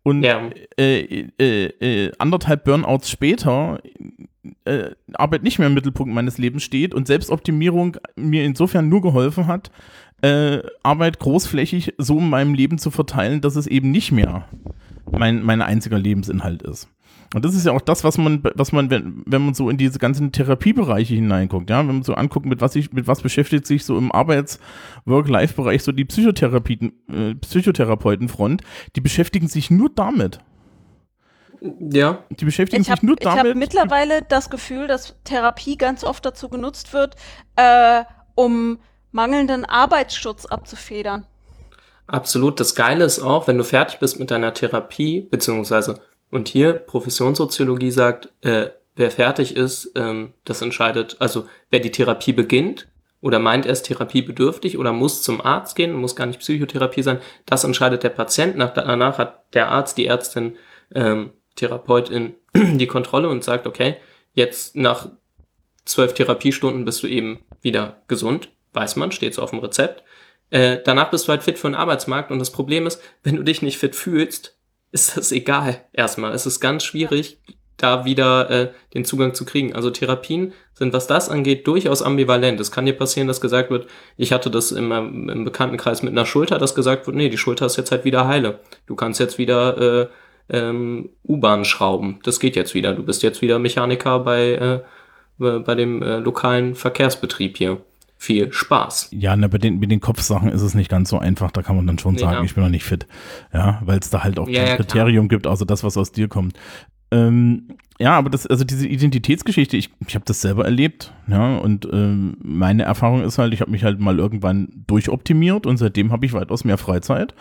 [0.02, 0.48] Und Ja.
[0.78, 3.80] äh, äh, äh, anderthalb Burnouts später
[4.64, 9.46] äh, Arbeit nicht mehr im Mittelpunkt meines Lebens steht und Selbstoptimierung mir insofern nur geholfen
[9.46, 9.70] hat,
[10.22, 14.48] äh, Arbeit großflächig so in meinem Leben zu verteilen, dass es eben nicht mehr
[15.10, 16.88] mein, mein einziger Lebensinhalt ist.
[17.34, 19.76] Und das ist ja auch das, was man, was man, wenn, wenn man so in
[19.76, 23.66] diese ganzen Therapiebereiche hineinguckt, ja, wenn man so anguckt, mit was ich, mit was beschäftigt
[23.66, 28.62] sich so im Arbeits-Work-Life-Bereich so die Psychotherapeuten, äh, Psychotherapeutenfront,
[28.96, 30.40] die beschäftigen sich nur damit.
[31.78, 33.54] Ja, Die beschäftigen Ich sich habe nur hab damit.
[33.54, 37.16] mittlerweile das Gefühl, dass Therapie ganz oft dazu genutzt wird,
[37.56, 38.02] äh,
[38.34, 38.78] um
[39.12, 41.26] mangelnden Arbeitsschutz abzufedern.
[42.06, 42.58] absolut.
[42.60, 46.00] Das Geile ist auch, wenn du fertig bist mit deiner Therapie, beziehungsweise,
[46.30, 52.32] und hier Professionssoziologie sagt, äh, wer fertig ist, ähm, das entscheidet, also wer die Therapie
[52.32, 52.88] beginnt
[53.20, 57.20] oder meint er ist therapiebedürftig oder muss zum Arzt gehen, muss gar nicht Psychotherapie sein,
[57.46, 58.56] das entscheidet der Patient.
[58.56, 60.56] Nach, danach hat der Arzt, die Ärztin,
[60.94, 63.96] ähm, Therapeutin die Kontrolle und sagt, okay,
[64.32, 65.08] jetzt nach
[65.84, 70.04] zwölf Therapiestunden bist du eben wieder gesund, weiß man, steht so auf dem Rezept.
[70.50, 73.42] Äh, danach bist du halt fit für den Arbeitsmarkt und das Problem ist, wenn du
[73.42, 74.59] dich nicht fit fühlst,
[74.92, 76.32] ist das egal erstmal.
[76.32, 77.38] Es ist ganz schwierig,
[77.76, 79.74] da wieder äh, den Zugang zu kriegen.
[79.74, 82.60] Also Therapien sind, was das angeht, durchaus ambivalent.
[82.60, 83.86] Es kann dir passieren, dass gesagt wird,
[84.16, 84.92] ich hatte das im,
[85.28, 88.26] im Bekanntenkreis mit einer Schulter, dass gesagt wird, nee, die Schulter ist jetzt halt wieder
[88.26, 88.60] heile.
[88.86, 90.08] Du kannst jetzt wieder äh,
[90.50, 92.18] ähm, U-Bahn schrauben.
[92.22, 92.92] Das geht jetzt wieder.
[92.92, 94.82] Du bist jetzt wieder Mechaniker bei,
[95.38, 97.80] äh, bei dem äh, lokalen Verkehrsbetrieb hier.
[98.22, 99.08] Viel Spaß.
[99.12, 101.50] Ja, ne, bei den, mit den Kopfsachen ist es nicht ganz so einfach.
[101.52, 102.44] Da kann man dann schon Nee, sagen, ja.
[102.44, 103.06] ich bin noch nicht fit.
[103.50, 104.86] Ja, weil es da halt auch Ja, kein ja, klar.
[104.86, 106.52] Kriterium gibt, außer das, was aus dir kommt.
[107.10, 111.88] Ähm, ja, aber das, also diese Identitätsgeschichte, ich, ich habe das selber erlebt, ja, und
[111.90, 116.26] ähm, meine Erfahrung ist halt, ich habe mich halt mal irgendwann durchoptimiert und seitdem habe
[116.26, 117.34] ich weitaus mehr Freizeit.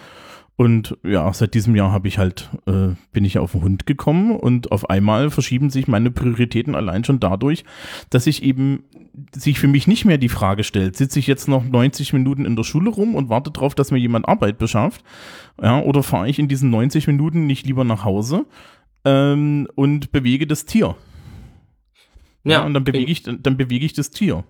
[0.59, 4.35] Und ja, seit diesem Jahr habe ich halt, äh, bin ich auf den Hund gekommen
[4.35, 7.63] und auf einmal verschieben sich meine Prioritäten allein schon dadurch,
[8.09, 8.83] dass ich eben
[9.33, 12.57] sich für mich nicht mehr die Frage stellt, sitze ich jetzt noch 90 Minuten in
[12.57, 15.01] der Schule rum und warte darauf, dass mir jemand Arbeit beschafft,
[15.63, 18.45] ja, oder fahre ich in diesen 90 Minuten nicht lieber nach Hause
[19.05, 20.97] ähm, und bewege das Tier.
[22.43, 24.43] Ja, und dann bewege ich, dann bewege ich das Tier.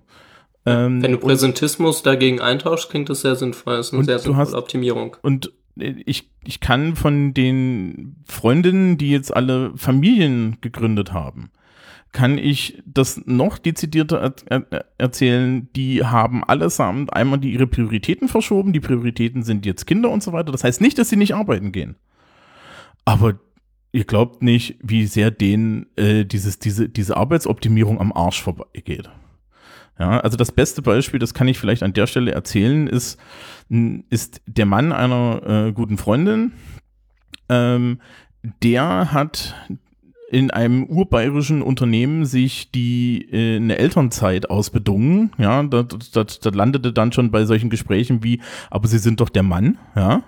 [0.65, 3.77] Ähm, Wenn du und- Präsentismus dagegen eintauschst, klingt das sehr sinnvoll.
[3.77, 5.15] Das ist eine sehr du sinnvolle hast- Optimierung.
[5.21, 5.51] Und
[5.81, 11.51] ich, ich kann von den Freundinnen, die jetzt alle Familien gegründet haben,
[12.11, 18.27] kann ich das noch dezidierter er er erzählen, die haben allesamt einmal die ihre Prioritäten
[18.27, 18.73] verschoben.
[18.73, 20.51] Die Prioritäten sind jetzt Kinder und so weiter.
[20.51, 21.95] Das heißt nicht, dass sie nicht arbeiten gehen.
[23.05, 23.39] Aber
[23.91, 29.09] ihr glaubt nicht, wie sehr denen äh, dieses, diese, diese Arbeitsoptimierung am Arsch vorbeigeht.
[29.99, 33.19] Ja, also das beste Beispiel, das kann ich vielleicht an der Stelle erzählen, ist,
[34.09, 36.53] ist der Mann einer äh, guten Freundin.
[37.49, 37.99] Ähm,
[38.63, 39.55] der hat
[40.31, 45.31] in einem urbayerischen Unternehmen sich die äh, eine Elternzeit ausbedungen.
[45.37, 48.39] Ja, das, das, das landete dann schon bei solchen Gesprächen wie,
[48.69, 50.23] aber Sie sind doch der Mann, ja.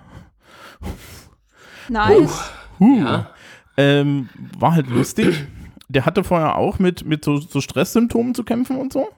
[1.88, 2.52] Nice.
[2.78, 2.98] Huh.
[2.98, 3.30] Ja.
[3.76, 5.46] Ähm, war halt lustig.
[5.88, 9.08] Der hatte vorher auch mit, mit so, so Stresssymptomen zu kämpfen und so.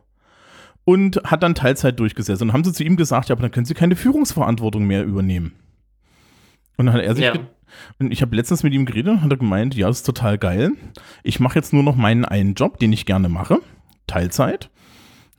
[0.85, 2.43] Und hat dann Teilzeit durchgesetzt.
[2.43, 5.53] Und haben sie zu ihm gesagt, ja, aber dann können sie keine Führungsverantwortung mehr übernehmen.
[6.77, 7.25] Und dann hat er sich.
[7.25, 7.35] Ja.
[7.99, 10.39] Und ich habe letztens mit ihm geredet und hat er gemeint, ja, das ist total
[10.39, 10.73] geil.
[11.23, 13.59] Ich mache jetzt nur noch meinen einen Job, den ich gerne mache.
[14.07, 14.71] Teilzeit.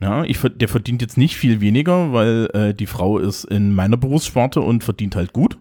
[0.00, 3.96] Ja, ich, der verdient jetzt nicht viel weniger, weil äh, die Frau ist in meiner
[3.96, 5.58] Berufssparte und verdient halt gut.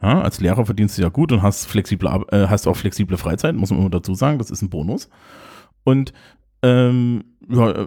[0.00, 3.54] Ja, als Lehrer verdienst du ja gut und hast flexible, äh, hast auch flexible Freizeit,
[3.54, 5.08] muss man immer dazu sagen, das ist ein Bonus.
[5.84, 6.12] Und
[6.62, 7.86] ähm, ja, äh,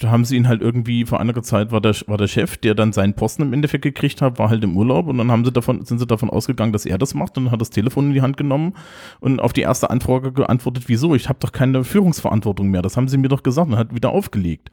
[0.00, 2.74] da haben sie ihn halt irgendwie vor einiger Zeit war der, war der Chef, der
[2.74, 5.52] dann seinen Posten im Endeffekt gekriegt hat, war halt im Urlaub und dann haben sie
[5.52, 8.14] davon, sind sie davon ausgegangen, dass er das macht und dann hat das Telefon in
[8.14, 8.74] die Hand genommen
[9.20, 11.14] und auf die erste Anfrage geantwortet, wieso?
[11.14, 12.82] Ich habe doch keine Führungsverantwortung mehr.
[12.82, 14.70] Das haben sie mir doch gesagt und hat wieder aufgelegt.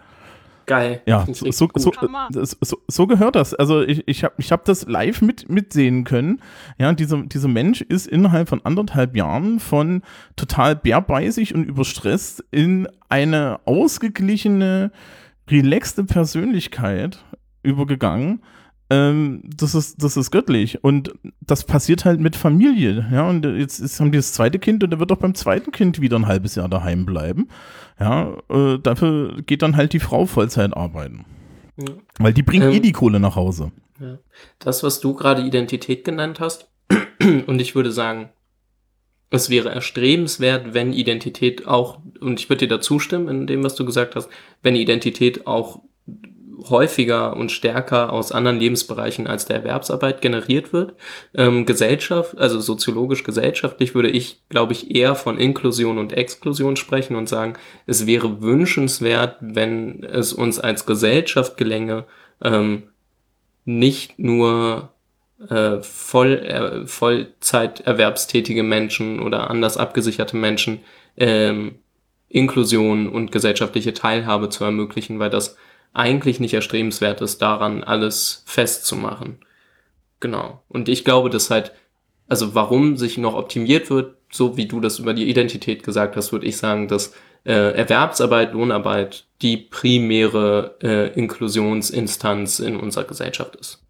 [0.66, 1.02] Geil.
[1.06, 2.30] Ja, so, Hammer.
[2.32, 3.54] so, so, so gehört das.
[3.54, 6.42] Also ich, ich habe ich hab das live mit, mitsehen können.
[6.78, 10.02] Ja, dieser, dieser Mensch ist innerhalb von anderthalb Jahren von
[10.36, 14.92] total bärbeißig und überstresst in eine ausgeglichene,
[15.50, 17.24] relaxte Persönlichkeit
[17.64, 18.42] übergegangen.
[18.94, 20.84] Ähm, das, ist, das ist göttlich.
[20.84, 23.08] Und das passiert halt mit Familie.
[23.12, 25.72] Ja, und jetzt, jetzt haben die das zweite Kind und der wird auch beim zweiten
[25.72, 27.50] Kind wieder ein halbes Jahr daheim bleiben.
[28.00, 31.26] Ja, äh, dafür geht dann halt die Frau Vollzeit arbeiten.
[31.78, 31.94] Ja.
[32.20, 33.72] Weil die bringt Ähm, eh die Kohle nach Hause.
[34.60, 36.70] Das, was du gerade Identität genannt hast,
[37.20, 38.30] und ich würde sagen,
[39.30, 43.76] es wäre erstrebenswert, wenn Identität auch, und ich würde dir da zustimmen in dem, was
[43.76, 44.30] du gesagt hast,
[44.62, 45.82] wenn Identität auch
[46.70, 50.94] häufiger und stärker aus anderen Lebensbereichen als der Erwerbsarbeit generiert wird.
[51.36, 57.16] Ähm, Gesellschaft, also soziologisch gesellschaftlich würde ich, glaube ich, eher von Inklusion und Exklusion sprechen
[57.16, 57.54] und sagen,
[57.86, 62.06] es wäre wünschenswert, wenn es uns als Gesellschaft gelänge,
[62.44, 62.84] ähm,
[63.66, 64.90] nicht nur
[65.50, 70.80] äh, voll, äh, Vollzeiterwerbstätige Menschen oder anders abgesicherte Menschen
[71.18, 71.76] ähm,
[72.30, 75.56] Inklusion und gesellschaftliche Teilhabe zu ermöglichen, weil das
[75.94, 79.38] eigentlich nicht erstrebenswert ist, daran alles festzumachen.
[80.20, 80.64] Genau.
[80.68, 81.72] Und ich glaube, dass halt,
[82.28, 86.32] also warum sich noch optimiert wird, so wie du das über die Identität gesagt hast,
[86.32, 87.14] würde ich sagen, dass
[87.46, 93.84] äh, Erwerbsarbeit, Lohnarbeit die primäre äh, Inklusionsinstanz in unserer Gesellschaft ist.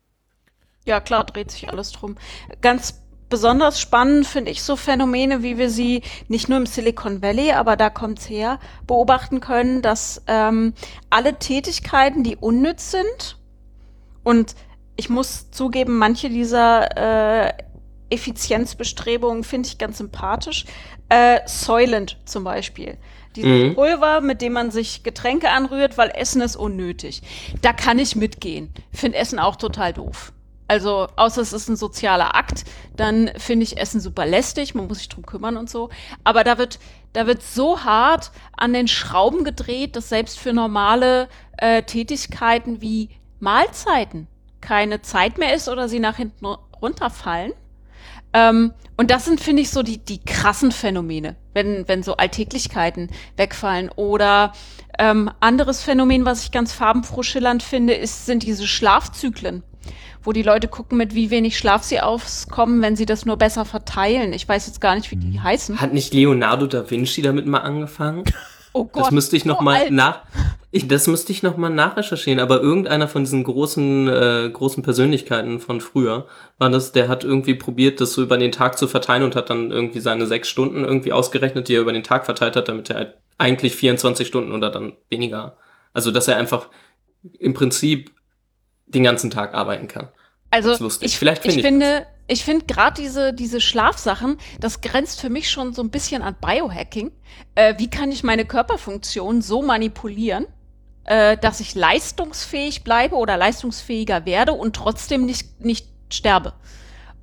[0.85, 2.17] Ja, klar, dreht sich alles drum.
[2.61, 3.02] Ganz
[3.33, 7.75] besonders spannend finde ich so Phänomene, wie wir sie nicht nur im Silicon Valley, aber
[7.75, 10.73] da kommt's her, beobachten können, dass ähm,
[11.09, 13.39] alle Tätigkeiten, die unnütz sind,
[14.21, 14.53] und
[14.97, 17.53] ich muss zugeben, manche dieser äh,
[18.11, 20.65] Effizienzbestrebungen finde ich ganz sympathisch.
[21.09, 22.99] Äh, Soylent zum Beispiel.
[23.35, 23.73] Dieses Mhm.
[23.73, 27.23] Pulver, mit dem man sich Getränke anrührt, weil Essen ist unnötig.
[27.63, 28.71] Da kann ich mitgehen.
[28.91, 30.33] Finde Essen auch total doof.
[30.73, 32.63] Also, außer es ist ein sozialer Akt,
[32.95, 35.91] dann finde ich Essen super lästig, man muss sich drum kümmern und so.
[36.23, 36.79] Aber da wird,
[37.13, 43.09] da wird so hart an den Schrauben gedreht, dass selbst für normale äh, Tätigkeiten wie
[43.39, 44.27] Mahlzeiten
[44.61, 46.43] keine Zeit mehr ist oder sie nach hinten
[46.81, 47.53] runterfallen.
[48.33, 53.11] Ähm, und das sind, finde ich, so die, die krassen Phänomene, wenn, wenn so Alltäglichkeiten
[53.37, 53.89] wegfallen.
[53.89, 54.53] Oder
[54.97, 59.61] ähm, anderes Phänomen, was ich ganz farbenfroh schillernd finde, ist, sind diese Schlafzyklen,
[60.23, 63.65] wo die Leute gucken, mit wie wenig Schlaf sie auskommen, wenn sie das nur besser
[63.65, 64.33] verteilen.
[64.33, 65.81] Ich weiß jetzt gar nicht, wie die heißen.
[65.81, 68.23] Hat nicht Leonardo da Vinci damit mal angefangen?
[68.75, 69.91] Oh Gott, Das müsste ich noch so mal alt.
[69.91, 70.23] nach.
[70.71, 72.39] Ich, das müsste ich noch mal nachrecherchieren.
[72.39, 76.25] Aber irgendeiner von diesen großen äh, großen Persönlichkeiten von früher
[76.57, 76.91] war das.
[76.91, 79.99] Der hat irgendwie probiert, das so über den Tag zu verteilen und hat dann irgendwie
[79.99, 83.13] seine sechs Stunden irgendwie ausgerechnet, die er über den Tag verteilt hat, damit er halt
[83.37, 85.55] eigentlich 24 Stunden oder dann weniger.
[85.93, 86.69] Also dass er einfach
[87.37, 88.09] im Prinzip
[88.93, 90.09] den ganzen Tag arbeiten kann.
[90.51, 91.07] Also Das ist lustig.
[91.07, 95.29] ich, Vielleicht ich finde ich finde, ich finde gerade diese, diese Schlafsachen, das grenzt für
[95.29, 97.11] mich schon so ein bisschen an Biohacking.
[97.55, 100.45] Äh, wie kann ich meine Körperfunktion so manipulieren,
[101.05, 106.53] äh, dass ich leistungsfähig bleibe oder leistungsfähiger werde und trotzdem nicht, nicht sterbe.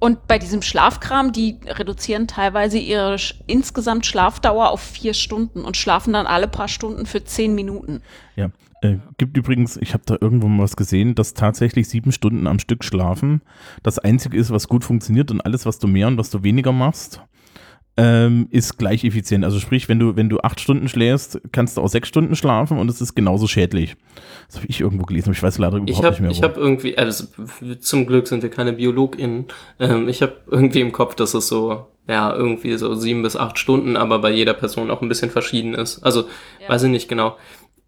[0.00, 5.76] Und bei diesem Schlafkram, die reduzieren teilweise ihre sch insgesamt Schlafdauer auf vier Stunden und
[5.76, 8.02] schlafen dann alle paar Stunden für zehn Minuten.
[8.34, 8.50] Ja.
[8.82, 12.58] Äh, gibt übrigens, ich habe da irgendwo mal was gesehen, dass tatsächlich sieben Stunden am
[12.58, 13.42] Stück schlafen
[13.82, 16.72] das Einzige ist, was gut funktioniert und alles, was du mehr und was du weniger
[16.72, 17.20] machst,
[17.96, 19.44] ähm, ist gleich effizient.
[19.44, 22.78] Also sprich, wenn du, wenn du acht Stunden schläfst, kannst du auch sechs Stunden schlafen
[22.78, 23.96] und es ist genauso schädlich.
[24.46, 26.30] Das habe ich irgendwo gelesen, aber ich weiß leider überhaupt ich hab, nicht mehr.
[26.30, 27.26] Ich habe irgendwie, also
[27.80, 29.46] zum Glück sind wir keine BiologInnen.
[29.78, 33.58] Ähm, ich habe irgendwie im Kopf, dass es so, ja, irgendwie so sieben bis acht
[33.58, 36.02] Stunden, aber bei jeder Person auch ein bisschen verschieden ist.
[36.02, 36.22] Also,
[36.62, 36.68] ja.
[36.68, 37.36] weiß ich nicht genau.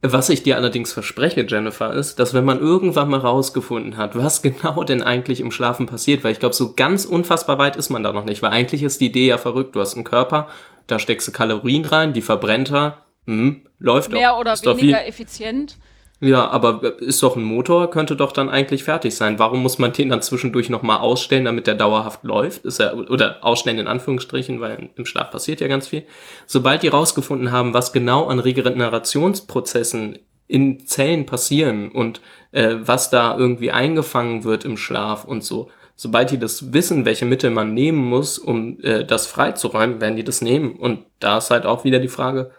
[0.05, 4.43] Was ich dir allerdings verspreche, Jennifer, ist, dass wenn man irgendwann mal rausgefunden hat, was
[4.43, 8.03] genau denn eigentlich im Schlafen passiert, weil ich glaube, so ganz unfassbar weit ist man
[8.03, 9.77] da noch nicht, weil eigentlich ist die Idee ja verrückt.
[9.77, 10.49] Du hast einen Körper,
[10.89, 14.41] da steckst du Kalorien rein, die verbrennt er, hm, läuft Mehr doch.
[14.41, 15.77] oder ist weniger effizient.
[16.25, 19.41] Ja, aber ist doch ein Motor, könnte doch dann eigentlich fertig sein.
[19.41, 22.65] Warum muss man den dann zwischendurch nochmal ausstellen, damit der dauerhaft läuft?
[22.65, 26.05] Ist er, oder ausstellen in Anführungsstrichen, weil im Schlaf passiert ja ganz viel.
[26.47, 32.21] Sobald die rausgefunden haben, was genau an Regenerationsprozessen in Zellen passieren und
[32.53, 37.25] äh, was da irgendwie eingefangen wird im Schlaf und so, sobald die das wissen, welche
[37.25, 40.77] Mittel man nehmen muss, um äh, das freizuräumen, werden die das nehmen.
[40.77, 42.53] Und da ist halt auch wieder die Frage,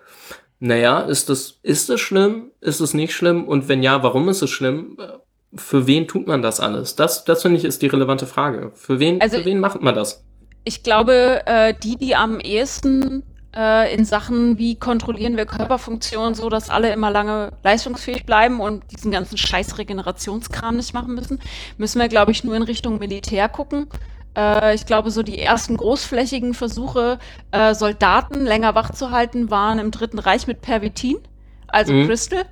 [0.59, 2.51] naja, ist das, ist es schlimm?
[2.61, 3.45] Ist es nicht schlimm?
[3.47, 4.97] Und wenn ja, warum ist es schlimm?
[5.55, 6.95] Für wen tut man das alles?
[6.95, 8.71] Das, das finde ich ist die relevante Frage.
[8.75, 10.23] Für wen, Also- für wen macht man das?
[10.63, 13.23] Ich glaube, äh, die, die am ehesten
[13.55, 18.83] äh, in Sachen, wie kontrollieren wir Körperfunktionen, so dass alle immer lange leistungsfähig bleiben und
[18.91, 21.39] diesen ganzen scheiß Regenerationskram nicht machen müssen,
[21.77, 23.87] müssen wir, glaube ich, nur in Richtung Militär gucken.
[24.37, 27.19] Äh, ich glaube, so die ersten großflächigen Versuche,
[27.51, 31.17] äh, Soldaten länger wach zu halten, waren im Dritten Reich mit Pervitin,
[31.67, 32.07] also Mhm.
[32.07, 32.45] Crystal.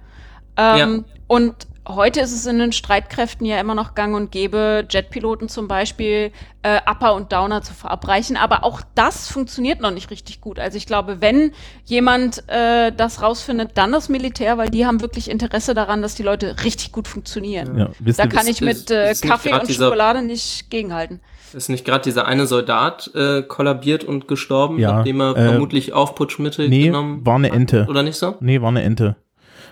[0.57, 1.55] Ähm, Und
[1.87, 6.31] heute ist es in den Streitkräften ja immer noch gang und gäbe, Jetpiloten zum Beispiel
[6.61, 8.35] äh, Upper und Downer zu verabreichen.
[8.35, 10.59] Aber auch das funktioniert noch nicht richtig gut.
[10.59, 11.53] Also ich glaube, wenn
[11.85, 16.23] jemand äh, das rausfindet, dann das Militär, weil die haben wirklich Interesse daran, dass die
[16.23, 17.77] Leute richtig gut funktionieren.
[17.77, 21.21] Ja, Da kann ich mit äh, Kaffee und Schokolade nicht gegenhalten.
[21.53, 25.93] Ist nicht gerade dieser eine Soldat äh, kollabiert und gestorben, Ja, nachdem er äh, vermutlich
[25.93, 27.55] Aufputschmittel nee, genommen war eine hat?
[27.55, 27.85] Ente.
[27.89, 28.35] Oder nicht so?
[28.39, 29.15] Nee, war eine Ente.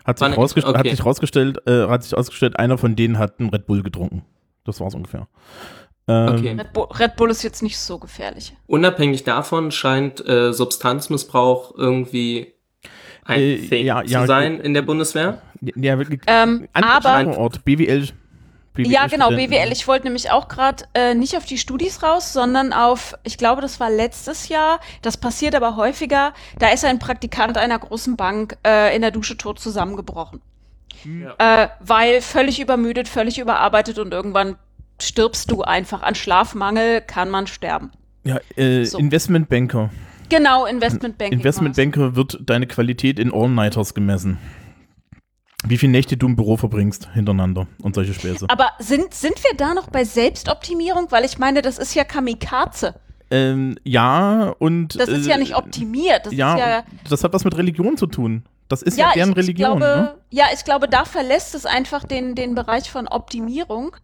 [0.06, 0.96] Hat War sich, rausgest Ente, hat okay.
[0.96, 4.24] sich rausgestellt, äh, hat sich ausgestellt, einer von denen hat einen Red Bull getrunken.
[4.66, 5.28] Das war's ungefähr.
[6.08, 6.56] Ähm, Okay.
[6.58, 8.56] Red Bull, Red Bull ist jetzt nicht so gefährlich.
[8.66, 12.54] Unabhängig davon scheint äh, Substanzmissbrauch irgendwie
[13.26, 15.42] ein Äh, Thing ja, ja, zu sein in der Bundeswehr.
[15.76, 16.22] Ja, wirklich.
[16.28, 18.08] Ähm, aber Ort, BWL.
[18.84, 19.52] BWL Ja, genau, Studenten.
[19.52, 19.72] BWL.
[19.72, 23.62] Ich wollte nämlich auch gerade äh, nicht auf die Studis raus, sondern auf, ich glaube,
[23.62, 28.58] das war letztes Jahr, das passiert aber häufiger, da ist ein Praktikant einer großen Bank
[28.66, 30.42] äh, in der Dusche tot zusammengebrochen.
[31.04, 31.64] Ja.
[31.64, 34.56] Äh, weil völlig übermüdet, völlig überarbeitet und irgendwann
[35.02, 36.02] stirbst du einfach.
[36.02, 37.92] An Schlafmangel kann man sterben.
[38.24, 38.98] Ja, äh, So.
[38.98, 39.90] Investmentbanker.
[40.30, 41.40] Genau, Investmentbanking.
[41.40, 44.38] Investmentbanker wird deine Qualität in All-Nighters gemessen.
[45.66, 48.46] Wie viele Nächte du im Büro verbringst hintereinander und solche Späße.
[48.50, 51.08] Aber sind, sind wir da noch bei Selbstoptimierung?
[51.12, 52.96] Weil ich meine, das ist ja Kamikaze.
[53.32, 55.00] Ähm, ja, und.
[55.00, 56.26] Das ist äh, ja nicht optimiert.
[56.26, 58.44] Das ja, ist ja und das hat was mit Religion zu tun.
[58.70, 59.74] Das ist ja, deren ich, Religion.
[59.74, 60.16] Ich glaube, ne?
[60.30, 63.96] Ja, ich glaube, da verlässt es einfach den, den Bereich von Optimierung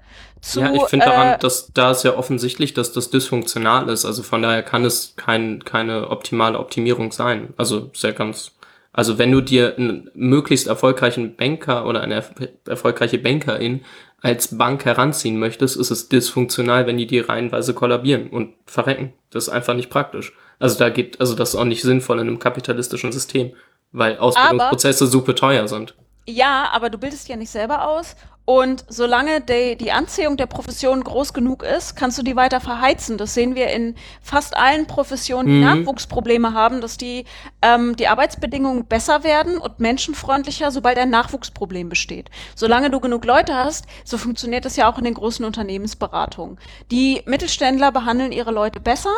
[0.42, 0.60] zu.
[0.60, 4.06] ja, ich finde äh, daran, dass da ist ja offensichtlich, dass das dysfunktional ist.
[4.06, 7.54] Also von daher kann es kein, keine optimale Optimierung sein.
[7.58, 8.52] Also sehr ganz.
[8.98, 13.84] Also wenn du dir einen möglichst erfolgreichen Banker oder eine erf- erfolgreiche Bankerin
[14.22, 19.12] als Bank heranziehen möchtest, ist es dysfunktional, wenn die dir reihenweise kollabieren und verrecken.
[19.32, 20.32] Das ist einfach nicht praktisch.
[20.60, 23.52] Also da geht, also das ist auch nicht sinnvoll in einem kapitalistischen System,
[23.92, 25.94] weil Ausbildungsprozesse super teuer sind.
[26.26, 28.16] Ja, aber du bildest ja nicht selber aus.
[28.46, 33.18] Und solange die, die Anziehung der Profession groß genug ist, kannst du die weiter verheizen.
[33.18, 35.62] Das sehen wir in fast allen Professionen, die Mhm.
[35.62, 37.26] Nachwuchsprobleme haben, dass die,
[37.64, 42.30] ähm, die Arbeitsbedingungen besser werden und menschenfreundlicher, sobald ein Nachwuchsproblem besteht.
[42.56, 46.60] Solange du genug Leute hast, so funktioniert das ja auch in den großen Unternehmensberatungen.
[46.92, 49.16] Die Mittelständler behandeln ihre Leute besser,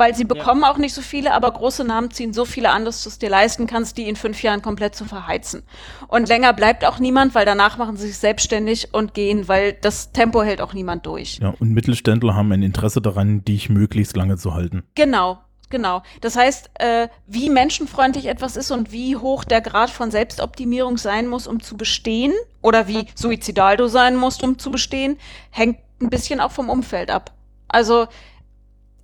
[0.00, 3.02] weil sie bekommen auch nicht so viele, aber große Namen ziehen so viele an, dass
[3.04, 5.62] du es dir leisten kannst, die in fünf Jahren komplett zu verheizen.
[6.08, 10.10] Und länger bleibt auch niemand, weil danach machen sie sich selbstständig und gehen, weil das
[10.12, 11.38] Tempo hält auch niemand durch.
[11.40, 14.84] Ja, und Mittelständler haben ein Interesse daran, dich möglichst lange zu halten.
[14.94, 15.38] Genau,
[15.68, 16.02] genau.
[16.22, 21.26] Das heißt, äh, wie menschenfreundlich etwas ist und wie hoch der Grad von Selbstoptimierung sein
[21.26, 22.32] muss, um zu bestehen,
[22.62, 25.18] oder wie suizidal du sein musst, um zu bestehen,
[25.50, 27.32] hängt ein bisschen auch vom Umfeld ab.
[27.68, 28.06] Also,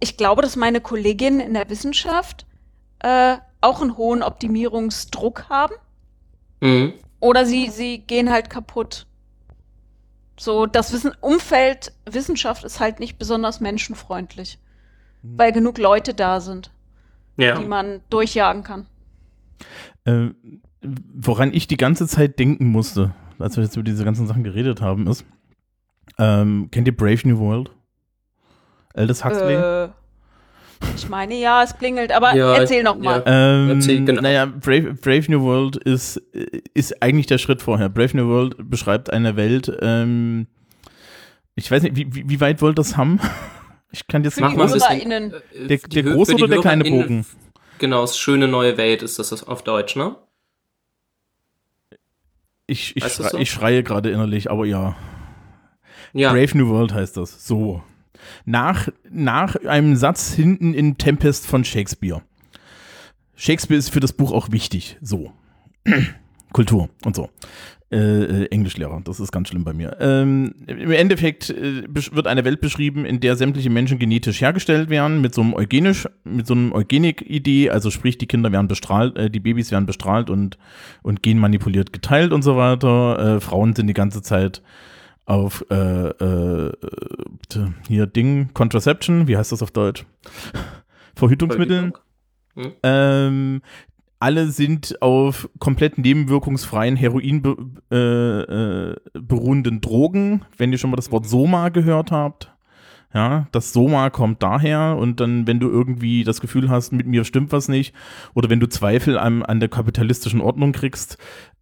[0.01, 2.47] ich glaube, dass meine Kolleginnen in der Wissenschaft
[3.01, 5.75] äh, auch einen hohen Optimierungsdruck haben.
[6.61, 6.95] Mhm.
[7.21, 9.07] Oder sie, sie gehen halt kaputt.
[10.39, 14.59] So, das Wissen, Umfeld, Wissenschaft ist halt nicht besonders menschenfreundlich.
[15.23, 16.71] Weil genug Leute da sind,
[17.37, 17.59] Ja.
[17.59, 18.87] die man durchjagen kann.
[20.05, 20.29] Äh,
[20.83, 24.81] woran ich die ganze Zeit denken musste, als wir jetzt über diese ganzen Sachen geredet
[24.81, 25.25] haben, ist,
[26.19, 27.71] ähm, kennt ihr Brave New World?
[28.97, 29.55] Aldous Huxley?
[29.55, 29.89] Äh,
[30.97, 33.23] ich meine, ja, es klingelt, aber Ja, erzähl noch mal.
[33.27, 34.21] Ähm, Erzähl, genau.
[34.23, 36.17] Naja, Brave, Brave New World ist,
[36.75, 37.89] ist eigentlich der Schritt vorher.
[37.89, 40.47] Brave New World beschreibt eine Welt, ähm,
[41.55, 43.21] ich weiß nicht, wie, wie, wie weit wollt ihr das haben?
[43.93, 45.33] Ich kann jetzt Für nicht die Mach mal ein bisschen- HörerInnen.
[45.55, 47.25] Äh, Der- die der große oder der kleine Bogen?
[47.79, 50.17] Genau, das schöne neue Welt ist das auf Deutsch, ne?
[52.67, 53.39] Ich, ich, schrei, so?
[53.39, 54.97] ich schreie gerade innerlich, aber ja.
[56.13, 56.33] Ja.
[56.33, 57.47] Brave New World heißt das.
[57.47, 57.83] So.
[58.45, 62.23] Nach, nach einem Satz hinten in Tempest von Shakespeare.
[63.35, 64.99] Shakespeare ist für das Buch auch wichtig.
[65.03, 65.33] So.
[66.53, 67.29] Kultur und so.
[67.89, 69.97] Äh, äh, Englischlehrer, das ist ganz schlimm bei mir.
[70.01, 75.21] Ähm, Im Endeffekt äh, wird eine Welt beschrieben, in der sämtliche Menschen genetisch hergestellt werden,
[75.21, 79.31] mit so einem eugenisch, mit so einem Eugenik-Idee, also sprich, die Kinder werden bestrahlt, äh,
[79.31, 80.59] die Babys werden bestrahlt und,
[81.05, 83.37] und genmanipuliert geteilt und so weiter.
[83.37, 84.63] Äh, Frauen sind die ganze Zeit
[85.27, 86.73] auf äh, äh,
[87.87, 90.07] hier Ding, Contraception, wie heißt das auf Deutsch?
[91.15, 91.93] Verhütungsmitteln.
[92.83, 93.61] Ähm,
[94.19, 97.57] alle sind auf komplett nebenwirkungsfreien Heroin be
[97.91, 102.53] äh, äh, beruhenden Drogen, wenn ihr schon mal das Wort Soma gehört habt.
[103.13, 107.25] Ja, das Soma kommt daher und dann, wenn du irgendwie das Gefühl hast, mit mir
[107.25, 107.95] stimmt was nicht,
[108.35, 111.17] oder wenn du Zweifel an, an der kapitalistischen Ordnung kriegst,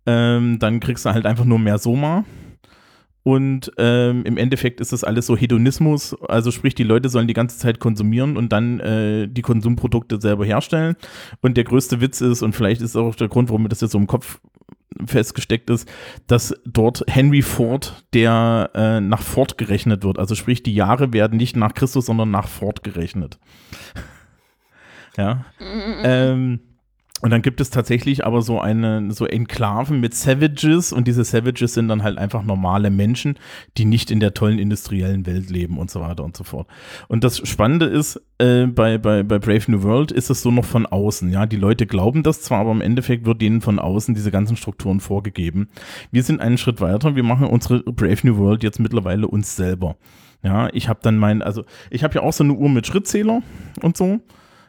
[0.07, 2.25] ähm, dann kriegst du halt einfach nur mehr Soma.
[3.25, 7.33] Und ähm, im Endeffekt ist das alles so Hedonismus, also sprich, die Leute sollen die
[7.33, 10.95] ganze Zeit konsumieren und dann äh, die Konsumprodukte selber herstellen.
[11.41, 13.93] Und der größte Witz ist, und vielleicht ist auch der Grund, warum mir das jetzt
[13.93, 14.41] so im Kopf
[15.07, 15.91] festgesteckt ist,
[16.27, 20.19] dass dort Henry Ford, der äh, nach Ford gerechnet wird.
[20.19, 23.39] Also sprich, die Jahre werden nicht nach Christus, sondern nach Ford gerechnet.
[25.17, 25.47] ja.
[26.03, 26.61] Ähm,
[27.25, 31.73] und dann gibt es tatsächlich aber so eine, so Enklaven mit Savages und diese Savages
[31.73, 33.39] sind dann halt einfach normale Menschen,
[33.79, 36.69] die nicht in der tollen industriellen Welt leben und so weiter und so fort.
[37.09, 40.67] Und das Spannende ist, äh, bei, bei, bei Brave New World ist es so noch
[40.67, 41.47] von außen, ja.
[41.47, 45.01] Die Leute glauben das zwar, aber im Endeffekt wird denen von außen diese ganzen Strukturen
[45.01, 45.71] vorgegeben.
[46.11, 49.97] Wir sind einen Schritt weiter, wir machen unsere Brave New World jetzt mittlerweile uns selber.
[50.43, 53.41] Ja, ich habe dann mein, also ich habe ja auch so eine Uhr mit Schrittzähler
[53.81, 54.21] und so.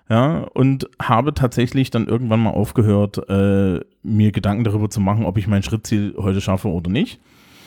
[0.07, 5.37] Ja, und habe tatsächlich dann irgendwann mal aufgehört, äh, mir Gedanken darüber zu machen, ob
[5.37, 7.19] ich mein Schrittziel heute schaffe oder nicht.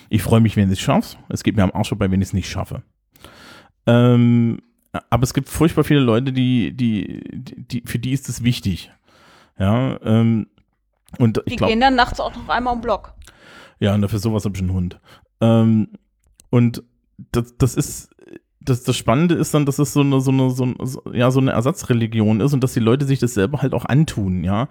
[0.09, 1.16] Ich freue mich, wenn ich es schaffe.
[1.28, 2.82] Es geht mir am Arsch vorbei, wenn ich es nicht schaffe.
[3.86, 4.61] Ähm,
[5.11, 8.91] aber es gibt furchtbar viele Leute, die, die, die, die für die ist es wichtig.
[9.59, 10.47] Ja, ähm,
[11.18, 13.14] und ich Die glaube, gehen dann nachts auch noch einmal um Block.
[13.80, 15.01] ja, und dafür sowas habe ich einen Hund.
[15.41, 15.89] Ähm,
[16.51, 16.82] und
[17.32, 18.11] das, das ist,
[18.69, 20.75] das, das Spannende ist dann, dass es so eine, so eine, so,
[21.12, 24.45] ja, so eine Ersatzreligion ist und dass die Leute sich das selber halt auch antun,
[24.45, 24.69] ja.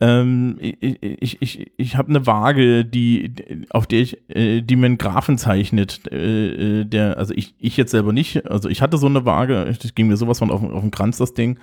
[0.00, 3.32] Ähm, ich ich, ich, ich habe eine Waage, die,
[3.70, 7.76] auf der ich, äh, die mir einen Graphen zeichnet, äh, äh, der, also ich, ich
[7.76, 10.62] jetzt selber nicht, also ich hatte so eine Waage, das ging mir sowas von auf,
[10.62, 11.58] auf den Kranz, das Ding.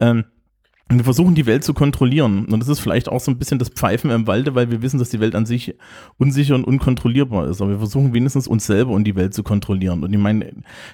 [0.00, 0.24] Ähm,
[0.98, 2.46] wir versuchen die Welt zu kontrollieren.
[2.46, 4.98] Und das ist vielleicht auch so ein bisschen das Pfeifen im Walde, weil wir wissen,
[4.98, 5.76] dass die Welt an sich
[6.18, 7.60] unsicher und unkontrollierbar ist.
[7.60, 10.02] Aber wir versuchen wenigstens uns selber und die Welt zu kontrollieren.
[10.02, 10.52] Und ich meine,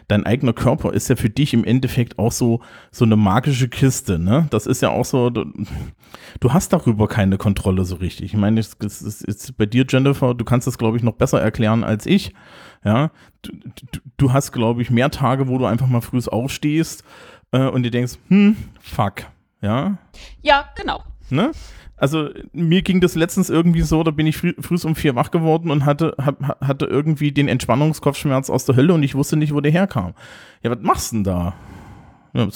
[0.09, 4.19] dein eigener Körper ist ja für dich im Endeffekt auch so, so eine magische Kiste,
[4.19, 4.47] ne?
[4.51, 5.47] Das ist ja auch so, du,
[6.41, 8.27] du hast darüber keine Kontrolle so richtig.
[8.27, 11.85] Ich meine, es ist bei dir, Jennifer, du kannst das, glaube ich, noch besser erklären
[11.85, 12.35] als ich.
[12.85, 13.53] Ja, du,
[13.93, 17.03] du, du hast, glaube ich, mehr Tage, wo du einfach mal früh aufstehst
[17.53, 19.25] äh, und dir denkst, hm, fuck.
[19.63, 19.99] Ja,
[20.43, 21.03] Ja, genau.
[21.31, 21.53] ne?
[21.99, 25.31] Also mir ging das letztens irgendwie so, da bin ich früh, früh um vier wach
[25.31, 29.55] geworden und hatte, hab, hatte irgendwie den Entspannungskopfschmerz aus der Hölle und ich wusste nicht,
[29.55, 30.13] wo der herkam.
[30.63, 31.55] Ja, was machst du denn da?
[32.35, 32.49] Ja,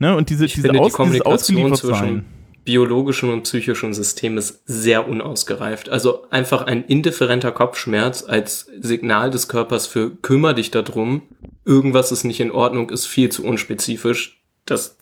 [0.00, 0.16] ne?
[0.16, 1.98] Und diese, Ich diese finde, die Aus, dieses Kommunikation Ausgeliefertsein.
[1.98, 2.24] zwischen
[2.64, 5.88] biologischen und psychischen System ist sehr unausgereift.
[5.88, 11.22] Also einfach ein indifferenter Kopfschmerz als Signal des Körpers für kümmer dich darum,
[11.64, 14.40] irgendwas ist nicht in Ordnung, ist viel zu unspezifisch.
[14.66, 14.98] Das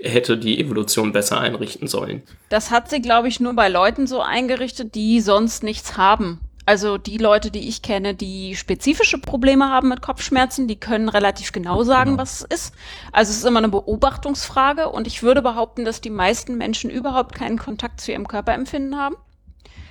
[0.00, 2.22] hätte die Evolution besser einrichten sollen.
[2.48, 6.40] Das hat sie, glaube ich, nur bei Leuten so eingerichtet, die sonst nichts haben.
[6.66, 11.52] Also die Leute, die ich kenne, die spezifische Probleme haben mit Kopfschmerzen, die können relativ
[11.52, 12.22] genau sagen, Genau.
[12.22, 12.74] was es ist.
[13.12, 17.34] Also es ist immer eine Beobachtungsfrage und ich würde behaupten, dass die meisten Menschen überhaupt
[17.34, 19.16] keinen Kontakt zu ihrem Körperempfinden haben.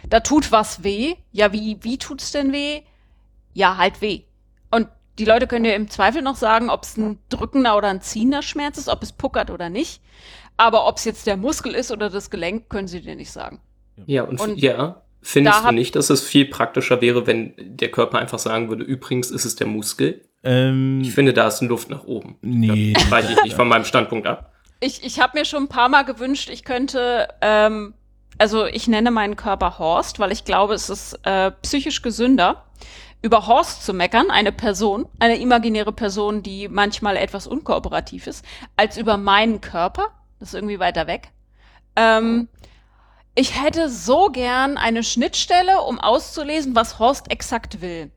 [0.10, 1.14] Da tut was weh.
[1.32, 2.82] Ja, wie, wie tut's denn weh?
[3.54, 4.24] Ja, halt weh.
[5.20, 8.42] Die Leute können dir im Zweifel noch sagen, ob es ein drückender oder ein ziehender
[8.42, 10.02] Schmerz ist, ob es puckert oder nicht.
[10.58, 13.60] Aber ob es jetzt der Muskel ist oder das Gelenk, können sie dir nicht sagen.
[14.06, 18.20] Ja, und, Und- ja, Findest du nicht, dass es viel praktischer wäre, wenn der Körper
[18.20, 20.22] einfach sagen würde, übrigens ist es der Muskel?
[20.44, 22.36] Ähm, Ich finde, da ist Luft nach oben.
[22.42, 24.52] nee, Da weiche ich nicht von meinem Standpunkt ab.
[24.82, 27.94] Ich, ich habe mir schon ein paar Mal gewünscht, ich könnte, ähm,
[28.38, 32.66] also ich nenne meinen Körper Horst, weil ich glaube, es ist äh, psychisch gesünder,
[33.24, 38.46] über Horst zu meckern, eine Person, eine imaginäre Person, die manchmal etwas unkooperativ ist,
[38.76, 40.10] als über meinen Körper.
[40.40, 41.30] Das ist irgendwie weiter weg.
[41.96, 42.50] Ähm,
[43.34, 48.12] ich hätte so gern eine Schnittstelle, um auszulesen, was Horst exakt will.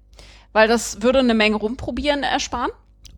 [0.53, 2.73] Weil das würde eine Menge rumprobieren ersparen.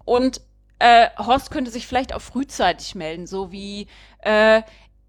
[0.05, 0.43] Und
[0.81, 3.89] äh, Horst könnte sich vielleicht auch frühzeitig melden, so wie
[4.21, 4.63] äh,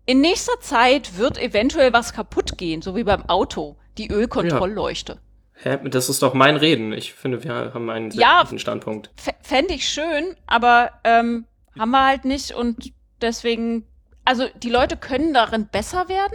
[0.05, 5.19] in nächster Zeit wird eventuell was kaputt gehen, so wie beim Auto, die Ölkontrollleuchte.
[5.61, 5.77] Hä?
[5.89, 6.93] Das ist doch mein Reden.
[6.93, 8.41] Ich finde, wir haben einen sehr Ja.
[8.43, 9.11] guten Standpunkt.
[9.41, 11.45] Fände ich schön, aber ähm,
[11.77, 13.85] haben wir halt nicht und deswegen,
[14.25, 16.33] also die Leute können darin besser werden,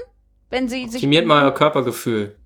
[0.51, 0.97] wenn sie sich.
[0.97, 2.37] Optimiert mal euer Körpergefühl.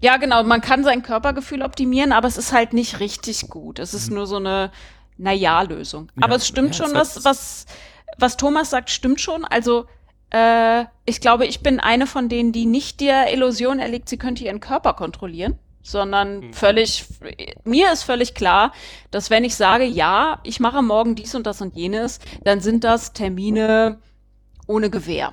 [0.00, 3.78] Ja, genau, man kann sein Körpergefühl optimieren, aber es ist halt nicht richtig gut.
[3.78, 4.70] Es ist nur so eine
[5.16, 6.10] Naja-Lösung.
[6.16, 7.66] Ja, aber es stimmt ja, schon, was, was,
[8.16, 9.44] was Thomas sagt, stimmt schon.
[9.44, 9.86] Also,
[10.30, 14.44] äh, ich glaube, ich bin eine von denen, die nicht der Illusion erliegt, sie könnte
[14.44, 15.58] ihren Körper kontrollieren,
[15.90, 16.52] sondern Mhm.
[16.52, 17.04] völlig,
[17.64, 18.72] mir ist völlig klar,
[19.10, 22.84] dass wenn ich sage, ja, ich mache morgen dies und das und jenes, dann sind
[22.84, 23.98] das Termine
[24.66, 25.32] ohne Gewähr.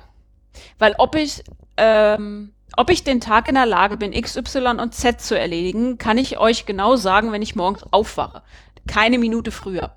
[0.78, 1.44] Weil ob ich,
[1.76, 5.98] ähm, ob ich den Tag in der Lage bin, X, Y und Z zu erledigen,
[5.98, 8.42] kann ich euch genau sagen, wenn ich morgens aufwache.
[8.86, 9.92] Keine Minute früher.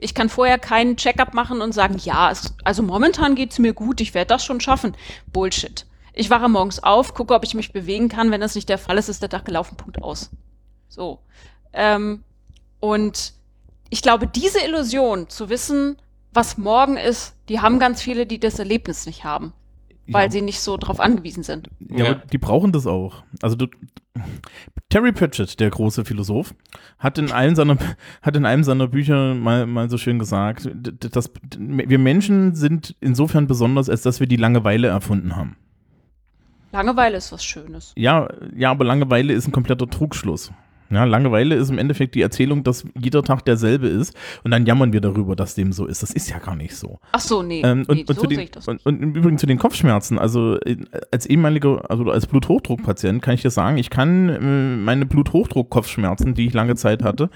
[0.00, 4.00] Ich kann vorher keinen Checkup machen und sagen, ja, es, also momentan geht's mir gut,
[4.00, 4.96] ich werde das schon schaffen.
[5.32, 5.86] Bullshit.
[6.18, 8.32] Ich wache morgens auf, gucke, ob ich mich bewegen kann.
[8.32, 10.30] Wenn das nicht der Fall ist, ist der Tag gelaufen, Punkt aus.
[10.88, 11.20] So.
[11.72, 12.24] Ähm,
[12.80, 13.34] und
[13.88, 15.96] ich glaube, diese Illusion zu wissen,
[16.32, 19.52] was morgen ist, die haben ganz viele, die das Erlebnis nicht haben,
[20.08, 21.68] weil ja, sie nicht so drauf angewiesen sind.
[21.78, 22.10] ja, Ja.
[22.10, 23.22] aber die brauchen das auch.
[23.40, 23.68] Also du,
[24.88, 26.52] Terry Pratchett, der große Philosoph,
[26.98, 27.78] hat in einem seiner,
[28.22, 30.68] hat in einem seiner Bücher mal, mal so schön gesagt,
[31.14, 35.56] dass wir Menschen sind insofern besonders, als dass wir die Langeweile erfunden haben.
[36.72, 37.92] Langeweile ist was Schönes.
[37.96, 40.52] Ja, ja, aber Langeweile ist ein kompletter Trugschluss.
[40.90, 44.92] Ja, Langeweile ist im Endeffekt die Erzählung, dass jeder Tag derselbe ist und dann jammern
[44.92, 46.02] wir darüber, dass dem so ist.
[46.02, 46.98] Das ist ja gar nicht so.
[47.12, 47.60] Ach so, nee.
[47.62, 48.68] Ähm, und, nee und, so den, ich das.
[48.68, 50.76] und, und im Übrigen zu den Kopfschmerzen, also äh,
[51.10, 56.46] als ehemaliger, also als Bluthochdruckpatient kann ich dir sagen, ich kann äh, meine Bluthochdruck-Kopfschmerzen, die
[56.46, 57.28] ich lange Zeit hatte,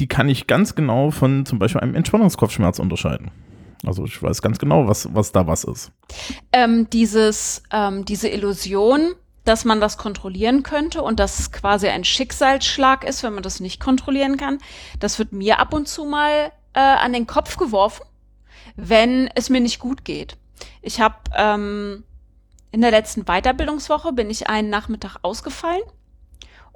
[0.00, 3.30] die kann ich ganz genau von zum Beispiel einem Entspannungskopfschmerz unterscheiden.
[3.86, 5.92] Also ich weiß ganz genau, was, was da was ist.
[6.52, 9.14] ähm, dieses, ähm, diese Illusion,
[9.44, 13.60] dass man das kontrollieren könnte und dass es quasi ein Schicksalsschlag ist, wenn man das
[13.60, 14.58] nicht kontrollieren kann,
[15.00, 18.04] das wird mir ab und zu mal äh, an den Kopf geworfen,
[18.76, 20.36] wenn es mir nicht gut geht.
[20.82, 22.04] Ich habe ähm,
[22.72, 25.82] in der letzten Weiterbildungswoche bin ich einen Nachmittag ausgefallen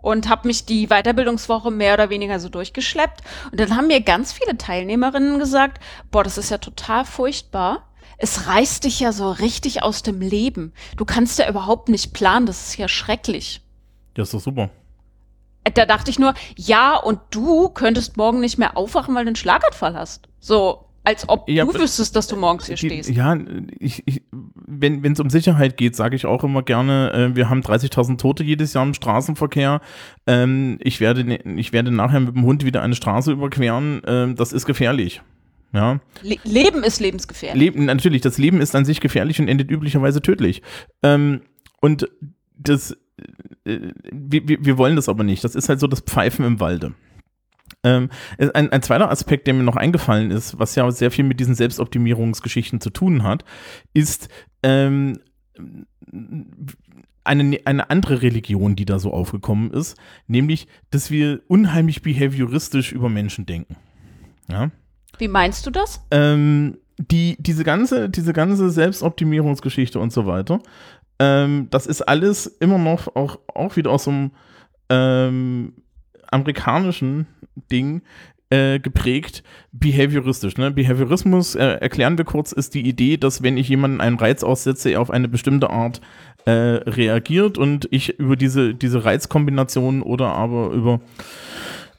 [0.02, 3.22] und habe mich die Weiterbildungswoche mehr oder weniger so durchgeschleppt.
[3.50, 7.88] Und dann haben mir ganz viele Teilnehmerinnen gesagt, boah, das ist ja total furchtbar.
[8.18, 10.74] Es reißt dich ja so richtig aus dem Leben.
[10.96, 13.62] Du kannst ja überhaupt nicht planen, das ist ja schrecklich.
[14.16, 14.70] Ja, ist doch super.
[15.64, 19.28] Äh, Da dachte ich nur, ja, und du könntest morgen nicht mehr aufwachen, weil du
[19.30, 20.28] einen Schlaganfall hast.
[20.40, 23.10] So, als ob Ja, du wüsstest, dass du morgens hier Die, stehst.
[23.10, 23.36] ja,
[23.78, 24.22] ich, ich,
[24.66, 28.44] wenn es um Sicherheit geht, sage ich auch immer gerne, äh, wir haben 30.000 Tote
[28.44, 29.80] jedes Jahr im Straßenverkehr.
[30.26, 34.02] Ähm, ich, werde, ne- ich werde nachher mit dem Hund wieder eine Straße überqueren.
[34.06, 35.22] Ähm, das ist gefährlich.
[35.74, 37.58] Ja, Le Leben ist lebensgefährlich.
[37.58, 40.60] Leben, natürlich, das Leben ist an sich gefährlich und endet üblicherweise tödlich.
[41.02, 41.40] Ähm,
[41.80, 42.08] und
[42.58, 42.92] das,
[43.64, 43.78] äh,
[44.12, 45.42] wir wir wollen das aber nicht.
[45.44, 46.92] Das ist halt so das Pfeifen im Walde.
[47.84, 51.40] Ähm, ein, ein zweiter Aspekt, der mir noch eingefallen ist, was ja sehr viel mit
[51.40, 53.44] diesen Selbstoptimierungsgeschichten zu tun hat,
[53.92, 54.28] ist
[54.62, 55.18] ähm,
[57.24, 63.08] eine, eine andere Religion, die da so aufgekommen ist, nämlich, dass wir unheimlich behavioristisch über
[63.08, 63.76] Menschen denken.
[64.48, 64.70] Ja.
[65.18, 66.04] Wie meinst du das?
[66.10, 70.60] Ähm, die, diese ganze, diese ganze Selbstoptimierungsgeschichte und so weiter,
[71.18, 74.30] ähm, das ist alles immer noch auch, auch wieder aus so einem
[74.88, 75.74] ähm,
[76.32, 77.26] amerikanischen
[77.70, 78.02] Ding
[78.52, 80.58] äh, geprägt, behavioristisch.
[80.58, 80.70] Ne?
[80.70, 84.90] Behaviorismus, äh, erklären wir kurz, ist die Idee, dass wenn ich jemanden einen Reiz aussetze,
[84.90, 86.02] er auf eine bestimmte Art
[86.44, 91.00] äh, reagiert und ich über diese, diese Reizkombination oder aber über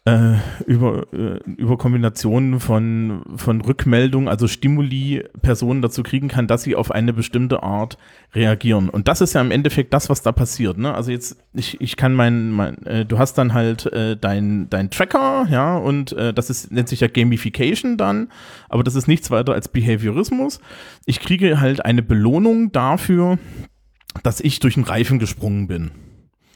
[0.06, 0.34] äh,
[0.66, 6.76] über, äh, über Kombinationen von, von Rückmeldung, also Stimuli, Personen dazu kriegen kann, dass sie
[6.76, 7.98] auf eine bestimmte Art
[8.34, 8.90] reagieren.
[8.90, 10.78] Und das ist ja im Endeffekt das, was da passiert.
[10.78, 10.94] Ne?
[10.94, 14.90] Also jetzt, ich, ich kann mein, mein äh, du hast dann halt äh, dein, dein
[14.90, 18.30] Tracker, ja, und äh, das ist, nennt sich ja Gamification dann,
[18.68, 20.60] aber das ist nichts weiter als Behaviorismus.
[21.06, 23.40] Ich kriege halt eine Belohnung dafür,
[24.22, 25.92] dass ich durch einen Reifen gesprungen bin.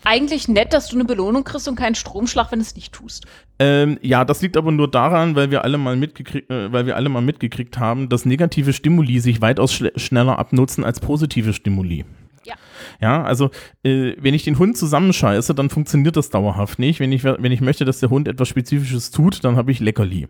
[0.07, 3.25] Eigentlich nett, dass du eine Belohnung kriegst und keinen Stromschlag, wenn du es nicht tust.
[3.59, 6.95] Ähm, ja, das liegt aber nur daran, weil wir alle mal mitgekriegt, äh, weil wir
[6.95, 12.05] alle mal mitgekriegt haben, dass negative Stimuli sich weitaus schneller abnutzen als positive Stimuli.
[12.45, 12.55] Ja.
[13.01, 13.51] Ja, also
[13.83, 17.01] äh, wenn ich den Hund zusammenscheiße, dann funktioniert das dauerhaft nicht.
[17.01, 20.29] Wenn ich, wenn ich möchte, dass der Hund etwas Spezifisches tut, dann habe ich Leckerli.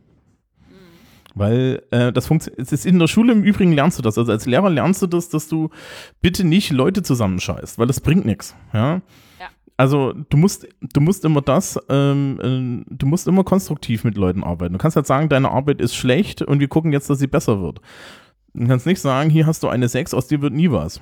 [1.35, 2.59] Weil äh, das funktioniert.
[2.59, 4.17] Es ist in der Schule im Übrigen lernst du das.
[4.17, 5.69] Also als Lehrer lernst du das, dass du
[6.19, 8.55] bitte nicht Leute zusammenscheißt, weil das bringt nichts.
[8.73, 9.01] Ja.
[9.77, 9.83] Ja.
[9.83, 14.43] Also du musst, du musst immer das, ähm, äh, du musst immer konstruktiv mit Leuten
[14.43, 14.73] arbeiten.
[14.73, 17.61] Du kannst halt sagen, deine Arbeit ist schlecht und wir gucken jetzt, dass sie besser
[17.61, 17.79] wird.
[18.53, 20.99] Du kannst nicht sagen, hier hast du eine 6, aus dir wird nie was.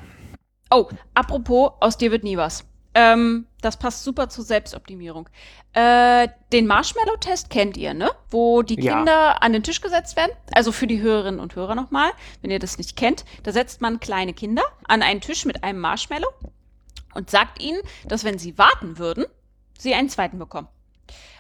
[0.72, 2.66] Oh, apropos, aus dir wird nie was.
[2.98, 5.28] Ähm, das passt super zur Selbstoptimierung.
[5.74, 8.10] Äh, den Marshmallow-Test kennt ihr, ne?
[8.30, 8.96] Wo die Ja.
[8.96, 10.32] Kinder an den Tisch gesetzt werden.
[10.54, 12.12] Also für die Hörerinnen und Hörer nochmal,
[12.42, 13.26] wenn ihr das nicht kennt.
[13.44, 16.28] Da setzt man kleine Kinder an einen Tisch mit einem Marshmallow
[17.16, 19.26] und sagt ihnen, dass wenn sie warten würden,
[19.78, 20.68] sie einen zweiten bekommen.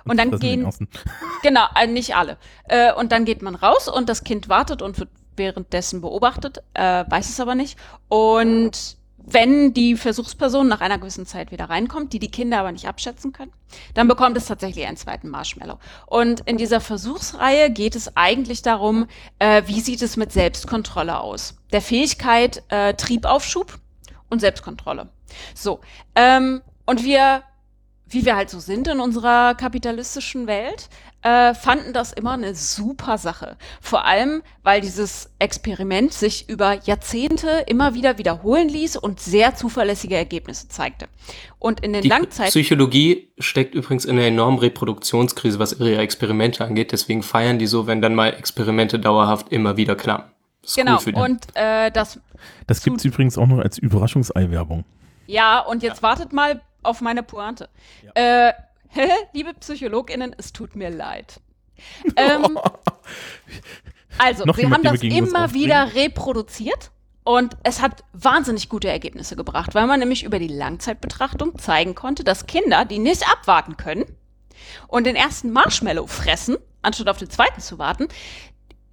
[0.06, 0.70] Und dann sind die gehen.
[1.44, 2.38] Genau, äh, nicht alle.
[2.68, 7.04] Äh, und dann geht man raus und das Kind wartet und wird währenddessen beobachtet, äh,
[7.08, 7.78] weiß es aber nicht.
[8.08, 12.88] Und wenn die Versuchsperson nach einer gewissen Zeit wieder reinkommt, die die Kinder aber nicht
[12.88, 13.52] abschätzen können,
[13.96, 15.80] dann bekommt es tatsächlich einen zweiten Marshmallow.
[16.06, 19.08] Und in dieser Versuchsreihe geht es eigentlich darum,
[19.40, 21.58] äh, wie sieht es mit Selbstkontrolle aus?
[21.72, 23.80] Der Fähigkeit äh, Triebaufschub
[24.30, 25.10] und Selbstkontrolle.
[25.54, 25.80] So,
[26.16, 27.44] ähm, und wir
[28.08, 30.90] wie wir halt so sind in unserer kapitalistischen Welt,
[31.24, 33.58] äh, fanden das immer eine super Sache.
[33.82, 40.16] Vor allem, weil dieses Experiment sich über Jahrzehnte immer wieder wiederholen ließ und sehr zuverlässige
[40.16, 41.08] Ergebnisse zeigte.
[41.58, 46.64] Und in den Die Langzeit Psychologie steckt übrigens in einer enormen Reproduktionskrise, was ihre Experimente
[46.64, 46.92] angeht.
[46.92, 50.32] Deswegen feiern die so, wenn dann mal Experimente dauerhaft immer wieder klappen.
[50.64, 52.20] Ist genau cool und äh, das
[52.68, 54.84] Das gibt es übrigens auch noch als Überraschungsei-Werbung.
[55.28, 57.70] Ja, und jetzt wartet mal auf meine Pointe.
[58.14, 58.54] Äh,
[59.34, 61.40] liebe PsychologInnen, es tut mir leid.
[62.16, 62.58] Ähm,
[64.18, 66.92] also, Noch wir jemand, haben das immer wieder reproduziert
[67.26, 72.24] und es hat wahnsinnig gute Ergebnisse gebracht, weil man nämlich über die Langzeitbetrachtung zeigen konnte,
[72.24, 74.06] dass Kinder, die nicht abwarten können
[74.88, 78.08] und den ersten Marshmallow fressen, anstatt auf den zweiten zu warten,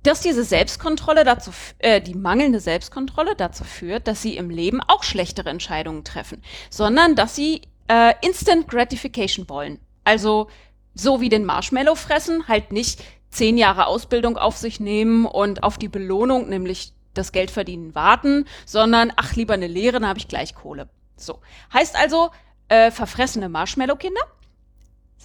[0.03, 5.03] dass diese Selbstkontrolle dazu, äh, die mangelnde Selbstkontrolle dazu führt, dass sie im Leben auch
[5.03, 9.79] schlechtere Entscheidungen treffen, sondern dass sie äh, Instant Gratification wollen.
[10.05, 10.49] Also
[10.95, 15.79] so wie den Marshmallow fressen, halt nicht zehn Jahre Ausbildung auf sich nehmen und auf
[15.79, 20.29] die Belohnung, nämlich das Geld verdienen, warten, sondern ach lieber eine Lehre, dann habe ich
[20.29, 20.89] gleich Kohle.
[21.17, 21.41] So
[21.73, 22.31] heißt also
[22.69, 24.21] äh, verfressene Marshmallow-Kinder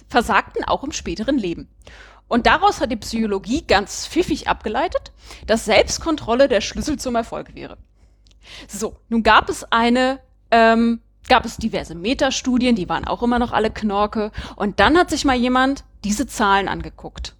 [0.08, 1.68] versagten auch im späteren Leben.
[2.28, 5.12] Und daraus hat die Psychologie ganz pfiffig abgeleitet,
[5.46, 7.78] dass Selbstkontrolle der Schlüssel zum Erfolg wäre.
[8.68, 10.20] So, nun gab es eine,
[10.50, 14.30] ähm, gab es diverse Metastudien, die waren auch immer noch alle Knorke.
[14.56, 17.34] Und dann hat sich mal jemand diese Zahlen angeguckt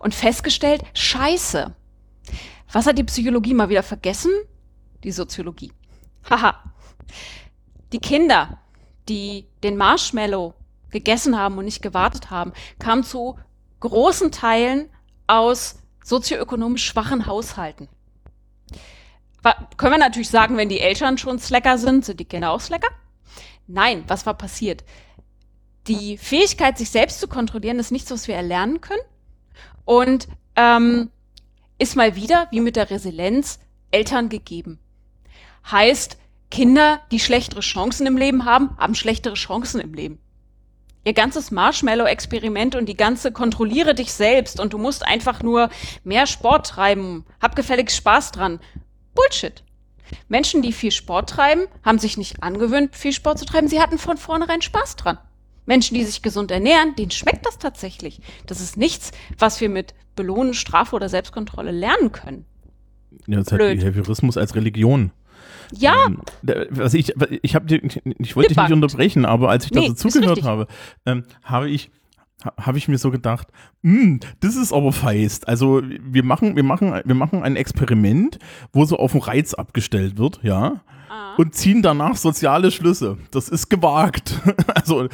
[0.00, 1.74] und festgestellt, scheiße.
[2.72, 4.32] Was hat die Psychologie mal wieder vergessen?
[5.04, 5.72] Die Soziologie.
[6.28, 6.62] Haha.
[7.92, 8.58] Die Kinder,
[9.08, 10.54] die den Marshmallow
[10.90, 13.38] gegessen haben und nicht gewartet haben, kamen zu
[13.80, 14.88] großen Teilen
[15.26, 17.88] aus sozioökonomisch schwachen Haushalten.
[19.42, 22.60] Wa- Können wir natürlich sagen, wenn die Eltern schon Slacker sind, sind die Kinder auch
[22.60, 22.88] Slacker?
[23.66, 24.84] Nein, was war passiert?
[25.88, 29.02] Die Fähigkeit, sich selbst zu kontrollieren, ist nichts, was wir erlernen können.
[29.84, 31.10] Und ähm,
[31.78, 33.60] ist mal wieder, wie mit der Resilienz,
[33.90, 34.78] Eltern gegeben.
[35.70, 36.18] Heißt,
[36.50, 40.18] Kinder, die schlechtere Chancen im Leben haben, haben schlechtere Chancen im Leben.
[41.06, 45.70] Ihr ganzes Marshmallow-Experiment und die ganze kontrolliere dich selbst und du musst einfach nur
[46.02, 48.58] mehr Sport treiben, hab gefälligst Spaß dran.
[49.14, 49.62] Bullshit.
[50.28, 53.98] Menschen, die viel Sport treiben, haben sich nicht angewöhnt, viel Sport zu treiben, sie hatten
[53.98, 55.18] von vornherein Spaß dran.
[55.64, 58.20] Menschen, die sich gesund ernähren, denen schmeckt das tatsächlich.
[58.46, 62.46] Das ist nichts, was wir mit Belohnen, Strafe oder Selbstkontrolle lernen können.
[63.28, 63.78] Ja, das Blöd.
[63.78, 65.12] Behaviorismus als Religion.
[65.72, 66.18] Ja, Ähm,
[66.70, 67.12] was ich,
[67.42, 70.66] ich habe, ich, wollte dich nicht unterbrechen, aber als ich Nee, so ist zugehört habe,
[71.06, 71.90] ähm, habe ich,
[72.44, 73.48] ha- habe ich mir so gedacht,
[73.82, 75.48] "Hm, das ist aber feist.
[75.48, 78.38] Also wir machen, wir machen, wir machen ein Experiment,
[78.72, 81.34] wo so auf den Reiz abgestellt wird, ja, Ah.
[81.36, 83.18] und ziehen danach soziale Schlüsse.
[83.30, 84.34] Das ist gewagt.
[84.74, 85.04] also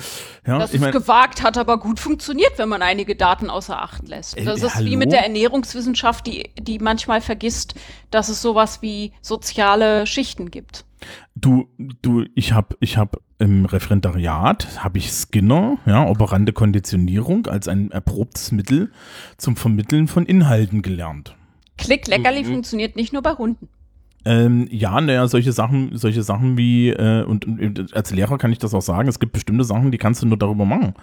[0.46, 4.08] ja, das ist meine, gewagt, hat aber gut funktioniert, wenn man einige Daten außer Acht
[4.08, 4.36] lässt.
[4.36, 4.90] Äh, Das ist hallo?
[4.90, 7.74] wie mit der Ernährungswissenschaft, die, die manchmal vergisst,
[8.10, 10.84] dass es sowas wie soziale Schichten gibt.
[11.34, 17.66] Du, du, ich habe ich hab im Referendariat, habe ich Skinner, ja, operante Konditionierung als
[17.66, 18.92] ein erprobtes Mittel
[19.36, 21.34] zum Vermitteln von Inhalten gelernt.
[21.76, 22.52] Klick Leckerli Mhm.
[22.52, 23.68] funktioniert nicht nur bei Hunden.
[24.24, 28.58] Ähm, ja, naja, solche Sachen, solche Sachen wie, äh, und, und als Lehrer kann ich
[28.58, 30.94] das auch sagen, es gibt bestimmte Sachen, die kannst du nur darüber machen.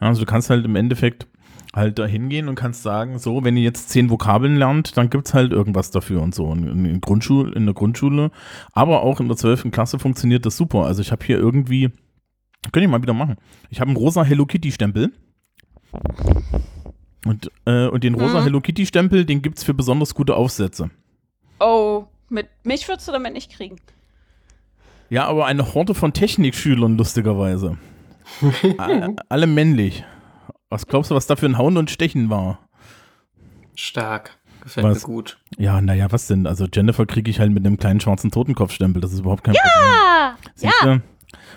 [0.00, 1.28] Ja, also du kannst halt im Endeffekt
[1.74, 5.34] halt da hingehen und kannst sagen, so, wenn ihr jetzt zehn Vokabeln lernt, dann gibt's
[5.34, 6.46] halt irgendwas dafür und so.
[6.46, 8.30] Und in, Grundschule, in der Grundschule,
[8.72, 10.86] aber auch in der zwölften Klasse funktioniert das super.
[10.86, 11.90] Also ich habe hier irgendwie,
[12.72, 13.36] könnte ich mal wieder machen.
[13.70, 15.12] Ich habe einen rosa Hello Kitty Stempel.
[17.26, 18.44] Und, äh, und den rosa Mhm.
[18.44, 20.90] Hello Kitty Stempel, den gibt's für besonders gute Aufsätze.
[21.60, 23.76] Oh, mit mich würdest du damit nicht kriegen.
[25.08, 27.78] Ja, aber eine Horde von Technikschülern, lustigerweise.
[29.28, 30.04] alle, männlich.
[30.68, 32.58] Was glaubst du, was da für ein Hauen und Stechen war?
[33.76, 34.36] Stark.
[34.60, 35.06] Gefällt Was?
[35.06, 35.38] mir gut.
[35.58, 36.46] Ja, naja, was denn?
[36.46, 39.00] Also Jennifer kriege ich halt mit einem kleinen schwarzen Totenkopfstempel.
[39.00, 39.92] Das ist überhaupt kein Problem.
[39.92, 41.00] Ah, ja.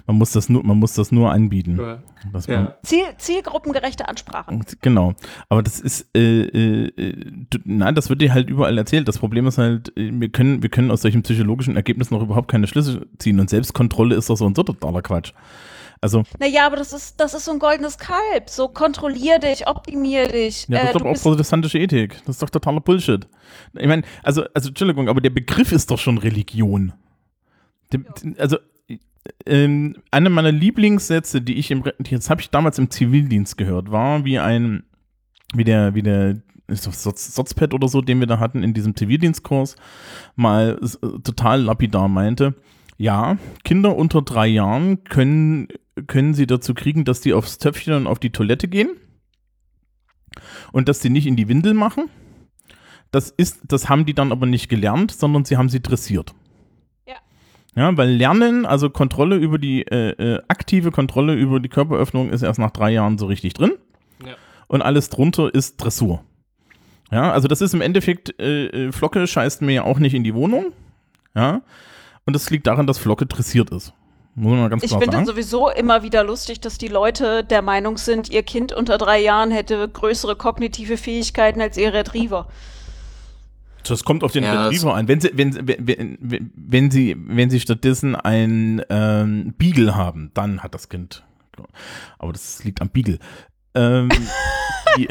[0.09, 1.79] Man muss das nur, man muss das nur anbieten.
[2.47, 2.75] Ja.
[2.81, 4.59] Ziel, zielgruppengerechte Ansprache.
[4.81, 5.13] Genau.
[5.49, 7.15] Aber das ist, äh, äh,
[7.63, 9.07] nein, das wird dir halt überall erzählt.
[9.07, 12.49] Das Problem ist halt, äh, wir können, wir können aus solchen psychologischen Ergebnissen noch überhaupt
[12.49, 13.39] keine Schlüsse ziehen.
[13.39, 15.31] Und Selbstkontrolle ist doch so und so totaler Quatsch.
[16.01, 18.49] Also, Naja, aber das ist, das ist so ein goldenes Kalb.
[18.49, 20.67] So kontrollier dich, optimier dich.
[20.69, 22.17] ja, das äh, ist doch auch protestantische Ethik.
[22.25, 23.27] Das ist doch totaler Bullshit.
[23.77, 26.93] Ich meine, also, also, Entschuldigung, aber der Begriff ist doch schon Religion.
[28.39, 28.57] Also,
[29.45, 34.25] ähm, eine meiner Lieblingssätze, die ich im, jetzt habe ich damals im Zivildienst gehört, war
[34.25, 34.83] wie ein,
[35.53, 39.75] wie der, wie der Sozped oder so, den wir da hatten in diesem Zivildienstkurs,
[40.35, 42.55] mal äh, total lapidar meinte,
[42.97, 45.69] ja, Kinder unter drei Jahren können,
[46.07, 48.89] können sie dazu kriegen, dass die aufs Töpfchen und auf die Toilette gehen
[50.71, 52.09] und dass sie nicht in die Windel machen.
[53.11, 56.35] Das ist, das haben die dann aber nicht gelernt, sondern sie haben sie dressiert.
[57.79, 57.95] Ja.
[57.95, 62.59] Weil Lernen, also Kontrolle über die, äh, äh, aktive Kontrolle über die Körperöffnung ist erst
[62.59, 63.71] nach drei Jahren so richtig drin.
[64.25, 64.33] Ja.
[64.67, 66.21] Und alles drunter ist Dressur.
[67.09, 70.25] Ja, also das ist im Endeffekt, äh, äh, Flocke scheißt mir ja auch nicht in
[70.25, 70.73] die Wohnung.
[71.33, 71.61] Ja.
[72.25, 73.93] Und das liegt daran, dass Flocke dressiert ist.
[74.35, 75.25] Muss man mal ganz ich finde sagen.
[75.25, 79.51] sowieso immer wieder lustig, dass die Leute der Meinung sind, ihr Kind unter drei Jahren
[79.51, 82.47] hätte größere kognitive Fähigkeiten als ihr Retriever.
[83.83, 85.07] Das kommt auf den Ja, Retriever an.
[85.07, 90.73] Wenn sie, wenn, wenn, wenn, sie, wenn sie stattdessen ein ähm, Beagle haben, dann hat
[90.73, 91.23] das Kind.
[92.17, 93.19] Aber das liegt am Beagle.
[93.75, 94.09] Ähm,
[94.97, 95.07] die,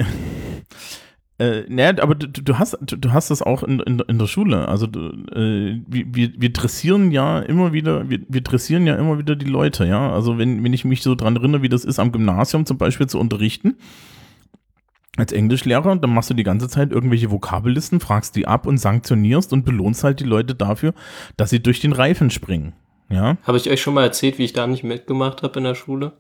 [1.39, 4.67] äh, naja, aber du, du, hast, du, hast das auch in, in, in der Schule.
[4.67, 9.19] Also du, äh, wir, wir wir dressieren ja immer wieder, wir, wir dressieren ja immer
[9.19, 10.13] wieder die Leute, ja.
[10.13, 13.07] Also wenn, wenn ich mich so dran erinnere, wie das ist, am Gymnasium zum Beispiel
[13.07, 13.77] zu unterrichten,
[15.19, 19.53] als Englischlehrer, dann machst du die ganze Zeit irgendwelche Vokabellisten, fragst die ab und sanktionierst
[19.53, 20.95] und belohnst halt die Leute dafür,
[21.37, 22.75] dass sie durch den Reifen springen.
[23.11, 23.37] Ja.
[23.43, 26.13] Habe ich euch schon mal erzählt, wie ich da nicht mitgemacht habe in der Schule?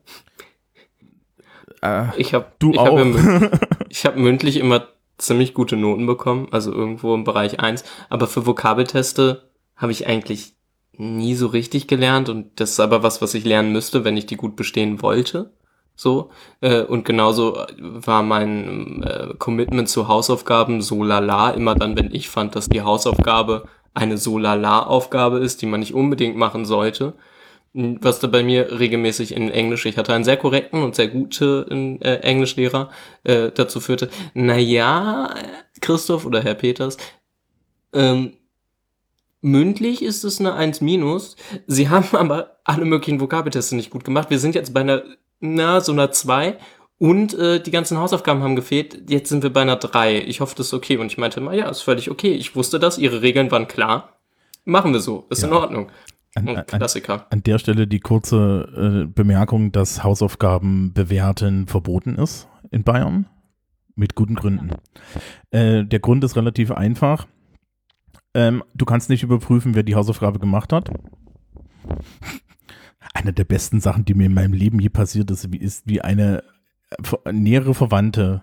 [1.83, 2.99] Äh, Ich habe du ich auch.
[2.99, 4.89] Hab ich habe mündlich immer
[5.19, 7.85] ziemlich gute Noten bekommen, also irgendwo im Bereich 1.
[8.09, 10.55] Aber für Vokabelteste habe ich eigentlich
[10.93, 14.27] nie so richtig gelernt und das ist aber was, was ich lernen müsste, wenn ich
[14.27, 15.53] die gut bestehen wollte.
[15.99, 16.31] So.
[16.61, 22.29] Äh, und genauso war mein äh, Commitment zu Hausaufgaben so lala, immer dann, wenn ich
[22.29, 27.15] fand, dass die Hausaufgabe eine so lala Aufgabe ist, die man nicht unbedingt machen sollte.
[27.75, 32.01] Was da bei mir regelmäßig in Englisch, ich hatte einen sehr korrekten und sehr guten
[32.01, 32.91] äh, Englischlehrer,
[33.25, 35.35] äh, dazu führte, naja,
[35.81, 36.97] Christoph oder Herr Peters,
[37.93, 38.35] ähm,
[39.41, 41.35] mündlich ist es eine 1 minus.
[41.67, 44.31] Sie haben aber alle möglichen Vokabelteste nicht gut gemacht.
[44.31, 45.03] Wir sind jetzt bei einer,
[45.41, 46.59] na, so einer 2
[46.99, 49.09] und äh, die ganzen Hausaufgaben haben gefehlt.
[49.09, 50.23] Jetzt sind wir bei einer 3.
[50.23, 50.97] Ich hoffe, das ist okay.
[50.97, 52.33] Und ich meinte mal, ja, ist völlig okay.
[52.33, 54.15] Ich wusste das, ihre Regeln waren klar.
[54.65, 55.57] Machen wir so, ist in Ja.
[55.57, 55.91] Ordnung.
[56.35, 57.27] an, an, Klassiker.
[57.31, 63.27] an der Stelle die kurze äh, Bemerkung, dass Hausaufgaben bewerten verboten ist in Bayern.
[63.95, 64.71] Mit guten Gründen.
[65.51, 67.27] Äh, der Grund ist relativ einfach.
[68.35, 70.91] Ähm, du kannst nicht überprüfen, wer die Hausaufgabe gemacht hat.
[73.21, 76.01] Eine der besten Sachen, die mir in meinem Leben je passiert ist, wie, ist, wie
[76.01, 76.45] eine
[77.25, 78.43] äh, nähere Verwandte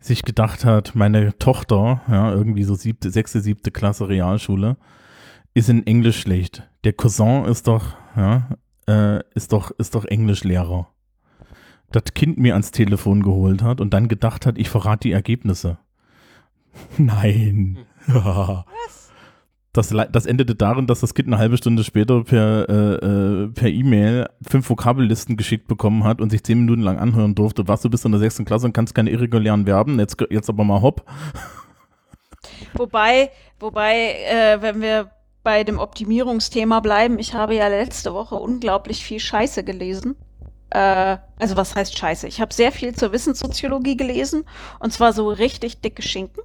[0.00, 4.76] sich gedacht hat, meine Tochter, ja, irgendwie so siebte, sechste, siebte Klasse Realschule,
[5.54, 6.68] ist in Englisch schlecht.
[6.84, 8.48] Der Cousin ist doch, ja,
[8.88, 10.88] äh, ist doch, ist doch Englischlehrer.
[11.92, 15.78] Das Kind mir ans Telefon geholt hat und dann gedacht hat, ich verrate die Ergebnisse.
[16.98, 17.78] Nein.
[18.08, 18.64] Das, le-
[19.76, 24.28] das endete darin, dass das Kind eine halbe Stunde später per äh, äh, per E-Mail
[24.46, 28.04] fünf Vokabellisten geschickt bekommen hat und sich zehn Minuten lang anhören durfte, was du bist
[28.04, 31.04] in der sechsten Klasse und kannst keine irregulären Verben, jetzt, jetzt aber mal hopp.
[32.74, 35.10] Wobei, wobei, äh, wenn wir
[35.42, 40.16] bei dem Optimierungsthema bleiben, ich habe ja letzte Woche unglaublich viel Scheiße gelesen.
[40.70, 42.26] Äh, also was heißt Scheiße?
[42.26, 44.44] Ich habe sehr viel zur Wissenssoziologie gelesen
[44.80, 46.42] und zwar so richtig dicke Schinken.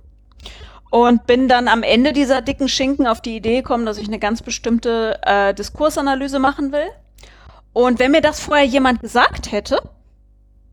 [0.91, 4.19] Und bin dann am Ende dieser dicken Schinken auf die Idee gekommen, dass ich eine
[4.19, 6.87] ganz bestimmte äh, Diskursanalyse machen will.
[7.73, 9.81] Und wenn mir das vorher jemand gesagt hätte,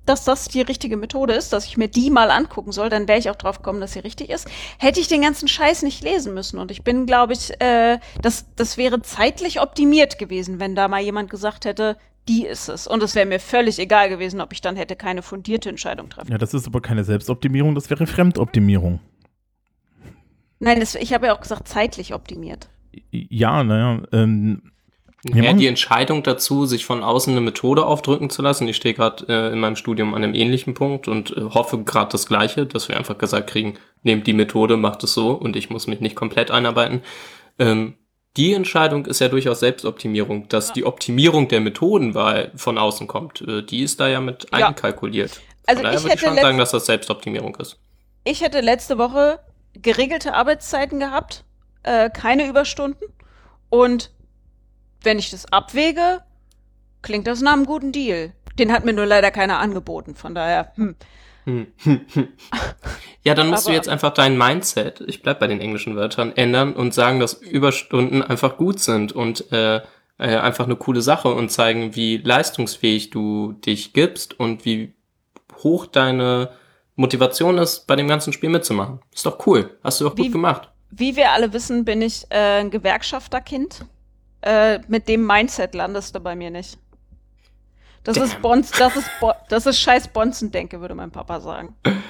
[0.09, 3.19] dass das die richtige Methode ist, dass ich mir die mal angucken soll, dann wäre
[3.19, 4.49] ich auch drauf gekommen, dass sie richtig ist.
[4.79, 6.59] Hätte ich den ganzen Scheiß nicht lesen müssen.
[6.59, 11.01] Und ich bin, glaube ich, äh, das, das wäre zeitlich optimiert gewesen, wenn da mal
[11.01, 11.97] jemand gesagt hätte,
[12.27, 12.87] die ist es.
[12.87, 16.33] Und es wäre mir völlig egal gewesen, ob ich dann hätte keine fundierte Entscheidung treffen.
[16.33, 19.01] Ja, das ist aber keine Selbstoptimierung, das wäre Fremdoptimierung.
[20.61, 22.69] Nein, das, ich habe ja auch gesagt, zeitlich optimiert.
[23.11, 24.73] Ja, naja, ähm,
[25.25, 28.69] Ja, die Entscheidung dazu, sich von außen eine Methode aufdrücken zu lassen.
[28.69, 32.11] Ich stehe gerade äh, in meinem Studium an einem ähnlichen Punkt und äh, hoffe gerade
[32.13, 35.71] das Gleiche, dass wir einfach gesagt kriegen, nehmt die Methode, macht es so und ich
[35.71, 37.03] muss mich nicht komplett einarbeiten.
[37.59, 37.95] Ähm,
[38.37, 43.41] die Entscheidung ist ja durchaus Selbstoptimierung, dass die Optimierung der Methodenwahl von außen kommt.
[43.43, 44.69] Äh, die ist da ja mit Ja.
[44.69, 45.41] einkalkuliert.
[45.67, 47.79] Also Von daher ich würde ich hätte schon sagen, dass das Selbstoptimierung ist.
[48.25, 49.41] Ich hätte letzte Woche
[49.83, 51.45] geregelte Arbeitszeiten gehabt,
[51.83, 53.07] äh, keine Überstunden.
[53.71, 54.11] Und
[55.03, 56.23] wenn ich das abwäge,
[57.03, 58.33] klingt das nach einem guten Deal.
[58.59, 60.15] Den hat mir nur leider keiner angeboten.
[60.15, 60.97] Von daher, hm.
[61.45, 61.67] Hm.
[63.25, 66.33] ja, dann musst du Aber- jetzt einfach dein Mindset, ich bleib bei den englischen Wörtern,
[66.37, 69.77] ändern und sagen, dass Überstunden einfach gut sind und äh,
[70.19, 74.95] äh, einfach eine coole Sache und zeigen, wie leistungsfähig du dich gibst und wie
[75.63, 76.51] hoch deine
[76.99, 79.01] Motivation ist, bei dem ganzen Spiel mitzumachen.
[79.15, 79.79] Ist doch cool.
[79.85, 80.69] Hast du doch Wie- gut gemacht.
[80.91, 83.85] wie wir alle wissen, bin ich äh, ein Gewerkschafterkind.
[84.43, 86.79] Äh, mit dem Mindset landest du bei mir nicht.
[88.05, 91.75] Das ist Bonz, das ist Bo das ist scheiß Bonzendenke, würde mein Papa sagen.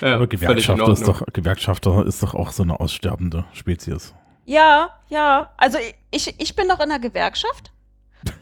[0.00, 4.14] Ja, aber Gewerkschafter ist, doch, Gewerkschafter ist doch auch so eine aussterbende Spezies.
[4.46, 5.50] Ja, ja.
[5.58, 5.76] Also
[6.10, 7.72] ich, ich bin noch in der Gewerkschaft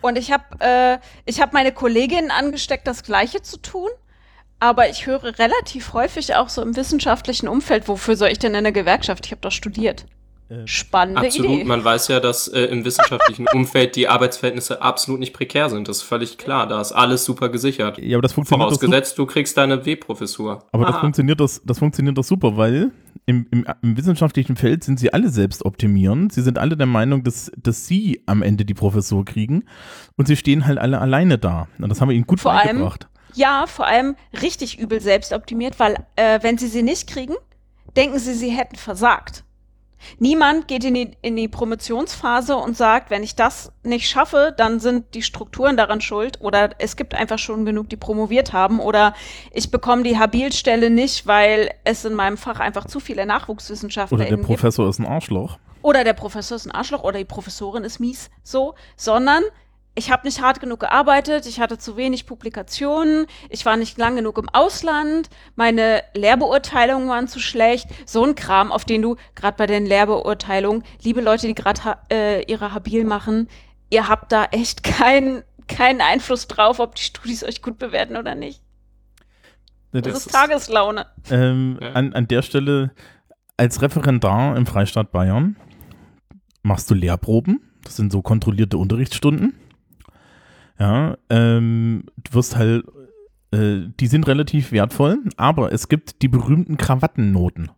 [0.00, 3.88] und ich habe äh, ich hab meine Kolleginnen angesteckt, das Gleiche zu tun.
[4.64, 8.64] Aber ich höre relativ häufig auch so im wissenschaftlichen Umfeld, wofür soll ich denn in
[8.64, 9.26] der Gewerkschaft?
[9.26, 10.06] Ich habe doch studiert.
[10.64, 11.64] Spannende Absolut, Idee.
[11.64, 15.86] man weiß ja, dass äh, im wissenschaftlichen Umfeld die Arbeitsverhältnisse absolut nicht prekär sind.
[15.86, 16.66] Das ist völlig klar.
[16.66, 17.98] Da ist alles super gesichert.
[17.98, 18.68] Ja, aber das funktioniert.
[18.70, 20.64] Vorausgesetzt, du kriegst deine W-Professur.
[20.72, 21.00] Aber das Aha.
[21.00, 22.90] funktioniert, das, das funktioniert doch super, weil
[23.26, 26.30] im, im, im wissenschaftlichen Feld sind sie alle selbst optimieren.
[26.30, 29.64] Sie sind alle der Meinung, dass, dass sie am Ende die Professur kriegen
[30.16, 31.68] und sie stehen halt alle alleine da.
[31.78, 33.08] Und das haben wir ihnen gut Vor allem- beigebracht.
[33.34, 37.34] Ja, vor allem richtig übel selbstoptimiert, weil äh, wenn sie sie nicht kriegen,
[37.96, 39.44] denken sie, sie hätten versagt.
[40.18, 44.78] Niemand geht in die, in die Promotionsphase und sagt, wenn ich das nicht schaffe, dann
[44.78, 49.14] sind die Strukturen daran schuld oder es gibt einfach schon genug, die promoviert haben oder
[49.50, 54.26] ich bekomme die Habilstelle nicht, weil es in meinem Fach einfach zu viele Nachwuchswissenschaftler Oder
[54.26, 55.58] der gibt Professor ist ein Arschloch.
[55.80, 59.42] oder der Professor ist ein Arschloch oder die Professorin ist mies, so, sondern
[59.94, 64.16] ich habe nicht hart genug gearbeitet, ich hatte zu wenig Publikationen, ich war nicht lang
[64.16, 69.56] genug im Ausland, meine Lehrbeurteilungen waren zu schlecht, so ein Kram, auf den du gerade
[69.56, 73.48] bei den Lehrbeurteilungen, liebe Leute, die gerade ha äh, ihre Habil machen,
[73.90, 78.34] ihr habt da echt keinen keinen Einfluss drauf, ob die Studis euch gut bewerten oder
[78.34, 78.60] nicht.
[79.92, 81.06] Das, Das ist ist- Tageslaune.
[81.30, 81.92] Ähm, Ja.
[81.92, 82.90] an, an der Stelle,
[83.56, 85.56] als Referendar im Freistaat Bayern
[86.62, 87.60] machst du Lehrproben.
[87.84, 89.54] Das sind so kontrollierte Unterrichtsstunden.
[90.78, 92.84] Ja, ähm, du wirst halt,
[93.52, 97.70] äh, die sind relativ wertvoll, aber es gibt die berühmten Krawattennoten.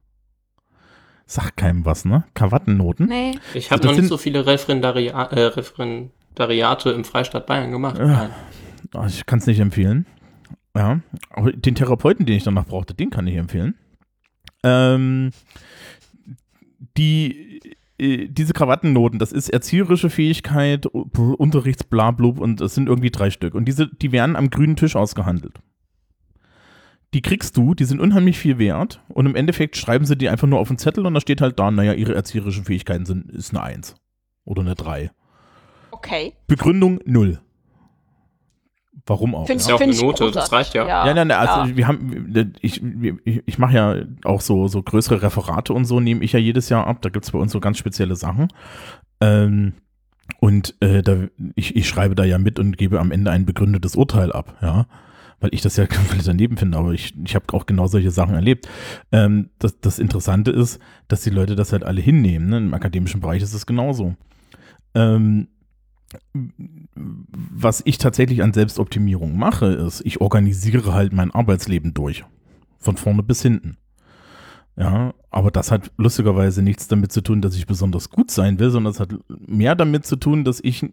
[1.26, 2.24] Sagt keinem was, ne?
[2.34, 3.06] Krawattennoten.
[3.08, 3.38] Nee.
[3.52, 7.98] Ich habe noch nicht sind- so viele Referendaria äh, Referendariate im Freistaat Bayern gemacht.
[7.98, 8.06] Äh.
[8.06, 8.30] Nein.
[8.94, 10.06] Ah, Ich kann es nicht empfehlen.
[10.76, 11.00] Ja,
[11.30, 13.74] aber den Therapeuten, den ich danach brauchte, den kann ich empfehlen.
[14.62, 15.30] Ähm,
[16.96, 17.45] die,
[17.98, 23.54] diese Krawattennoten, das ist erzieherische Fähigkeit, Unterrichtsblablub und es sind irgendwie drei Stück.
[23.54, 25.60] Und diese, die werden am grünen Tisch ausgehandelt.
[27.14, 30.48] Die kriegst du, die sind unheimlich viel wert und im Endeffekt schreiben sie die einfach
[30.48, 33.54] nur auf den Zettel und da steht halt da, naja, ihre erzieherischen Fähigkeiten sind, ist
[33.54, 33.94] eine Eins
[34.44, 35.10] oder eine Drei.
[35.90, 36.34] Okay.
[36.46, 37.40] Begründung null.
[39.06, 39.46] Warum auch?
[39.46, 40.86] Find Ist ja auch find eine ich Note, das reicht ja.
[40.86, 41.76] Ja, nein, nein, also ja.
[41.76, 42.82] wir haben, ich,
[43.24, 46.68] ich, ich mache ja auch so, so größere Referate und so, nehme ich ja jedes
[46.68, 47.02] Jahr ab.
[47.02, 48.48] Da gibt es bei uns so ganz spezielle Sachen.
[49.20, 49.74] Ähm,
[50.40, 53.94] und äh, da, ich, ich schreibe da ja mit und gebe am Ende ein begründetes
[53.94, 54.86] Urteil ab, ja.
[55.38, 58.34] Weil ich das ja komplett daneben finde, aber ich, ich habe auch genau solche Sachen
[58.34, 58.68] erlebt.
[59.12, 62.48] Ähm, das, das Interessante ist, dass die Leute das halt alle hinnehmen.
[62.48, 62.58] Ne?
[62.58, 64.16] Im akademischen Bereich ist es genauso.
[64.94, 65.46] Ähm,
[66.94, 72.24] was ich tatsächlich an Selbstoptimierung mache, ist, ich organisiere halt mein Arbeitsleben durch.
[72.78, 73.76] Von vorne bis hinten.
[74.76, 78.70] Ja, aber das hat lustigerweise nichts damit zu tun, dass ich besonders gut sein will,
[78.70, 80.86] sondern es hat mehr damit zu tun, dass ich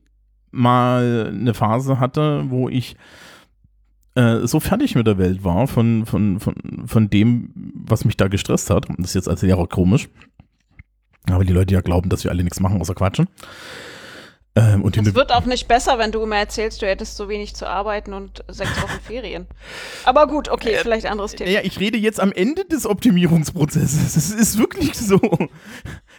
[0.52, 2.96] mal eine Phase hatte, wo ich
[4.16, 8.28] äh, so fertig mit der Welt war, von, von, von, von dem, was mich da
[8.28, 8.88] gestresst hat.
[8.98, 10.08] Das ist jetzt als Lehrer komisch.
[11.30, 13.28] Aber die Leute ja glauben, dass wir alle nichts machen, außer quatschen.
[14.56, 17.56] Ähm, und Es wird auch nicht besser, wenn du immer erzählst, du hättest so wenig
[17.56, 19.48] zu arbeiten und sechs Wochen Ferien.
[20.06, 21.50] Aber gut, okay, vielleicht anderes Thema.
[21.50, 24.16] Ja, ich rede jetzt am Ende des Optimierungsprozesses.
[24.24, 25.20] Es ist wirklich so.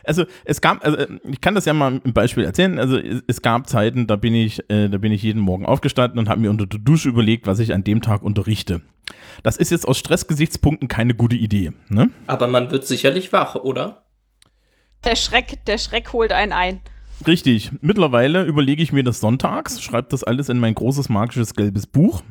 [0.02, 2.78] Also es gab, also ich kann das ja mal im Beispiel erzählen.
[2.80, 6.18] Also es, es gab Zeiten, da bin ich, äh, da bin ich jeden Morgen aufgestanden
[6.18, 8.82] und habe mir unter der Dusche überlegt, was ich an dem Tag unterrichte.
[9.44, 11.72] Das ist jetzt aus Stressgesichtspunkten keine gute Idee.
[11.88, 12.10] Ne?
[12.26, 14.04] Aber man wird sicherlich wach, oder?
[15.04, 16.80] Der Schreck, der Schreck holt einen ein.
[17.26, 17.72] Richtig.
[17.80, 22.22] Mittlerweile überlege ich mir das sonntags, schreibe das alles in mein großes magisches gelbes Buch.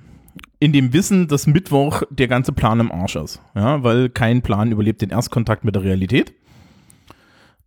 [0.59, 3.41] In dem Wissen, dass Mittwoch der ganze Plan im Arsch ist.
[3.55, 6.33] Ja, weil kein Plan überlebt den Erstkontakt mit der Realität.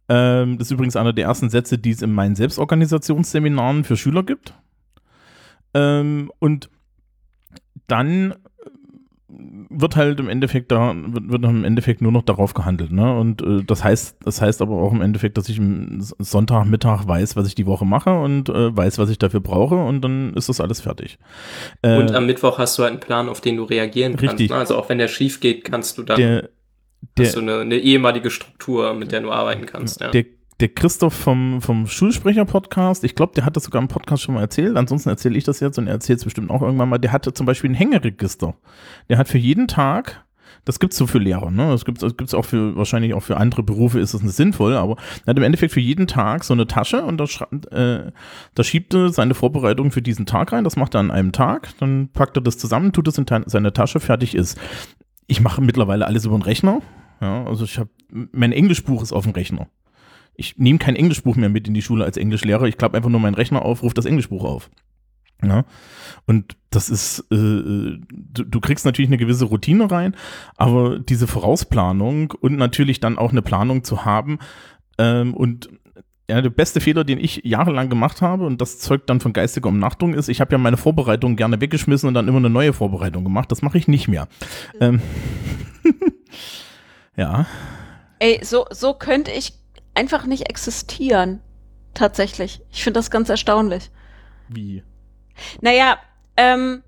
[0.09, 4.23] Ähm, das ist übrigens einer der ersten Sätze, die es in meinen Selbstorganisationsseminaren für Schüler
[4.23, 4.55] gibt.
[5.75, 6.71] Ähm, und
[7.87, 8.35] dann
[9.29, 13.19] wird halt im Endeffekt da wird, wird im Endeffekt nur noch darauf gehandelt, ne?
[13.19, 17.35] Und äh, das heißt, das heißt aber auch im Endeffekt, dass ich am Sonntagmittag weiß,
[17.35, 20.49] was ich die Woche mache und äh, weiß, was ich dafür brauche und dann ist
[20.49, 21.19] das alles fertig.
[21.83, 24.35] Äh, Und am Mittwoch hast du halt einen Plan, auf den du reagieren kannst.
[24.35, 24.51] Richtig.
[24.51, 24.57] Ne?
[24.57, 26.51] Also auch wenn der schief geht, kannst du dann der,
[27.19, 30.01] der, hast du eine, eine ehemalige Struktur, mit der du arbeiten kannst.
[30.01, 30.11] Ja.
[30.11, 30.25] der,
[30.61, 34.41] der Christoph vom, vom Schulsprecher-Podcast, ich glaube, der hat das sogar im Podcast schon mal
[34.41, 37.13] erzählt, ansonsten erzähle ich das jetzt und er erzählt es bestimmt auch irgendwann mal, der
[37.13, 38.55] hatte zum Beispiel ein Hängeregister.
[39.09, 40.25] Der hat für jeden Tag,
[40.65, 41.69] das gibt's so für Lehrer, ne?
[41.69, 44.75] Das gibt's, das gibt's auch für, wahrscheinlich auch für andere Berufe ist das nicht sinnvoll,
[44.77, 44.97] aber
[45.27, 47.25] er hat im Endeffekt für jeden Tag so eine Tasche und da,
[47.77, 48.13] äh,
[48.55, 51.69] da schiebt er seine Vorbereitung für diesen Tag rein, das macht er an einem Tag,
[51.81, 54.59] dann packt er das zusammen, tut es in seine Tasche, fertig ist.
[55.27, 56.81] Ich mache mittlerweile alles über den Rechner.
[57.21, 59.69] Ja, also ich habe, mein Englischbuch ist auf dem Rechner.
[60.37, 62.65] Ich nehme kein Englischbuch mehr mit in die Schule als Englischlehrer.
[62.65, 64.71] Ich klappe einfach nur meinen Rechner auf, rufe das Englischbuch auf.
[65.43, 65.65] Ja?
[66.27, 70.15] Und das ist, äh, du, du kriegst natürlich eine gewisse Routine rein,
[70.57, 74.39] aber diese Vorausplanung und natürlich dann auch eine Planung zu haben
[74.99, 75.69] ähm, und
[76.29, 79.69] ja, der beste Fehler, den ich jahrelang gemacht habe, und das zeugt dann von geistiger
[79.69, 83.23] Umnachtung, ist, ich habe ja meine Vorbereitung gerne weggeschmissen und dann immer eine neue Vorbereitung
[83.23, 83.53] gemacht.
[83.53, 84.27] Das mache ich nicht mehr.
[84.81, 85.01] Ähm,
[87.17, 87.47] ja.
[88.19, 89.53] Ey, so, so könnte ich
[89.97, 91.41] einfach nicht existieren.
[91.95, 92.61] Tatsächlich.
[92.71, 93.91] Ich finde das ganz erstaunlich.
[94.49, 94.85] Wie?
[95.61, 95.99] Naja,
[96.37, 96.83] ähm,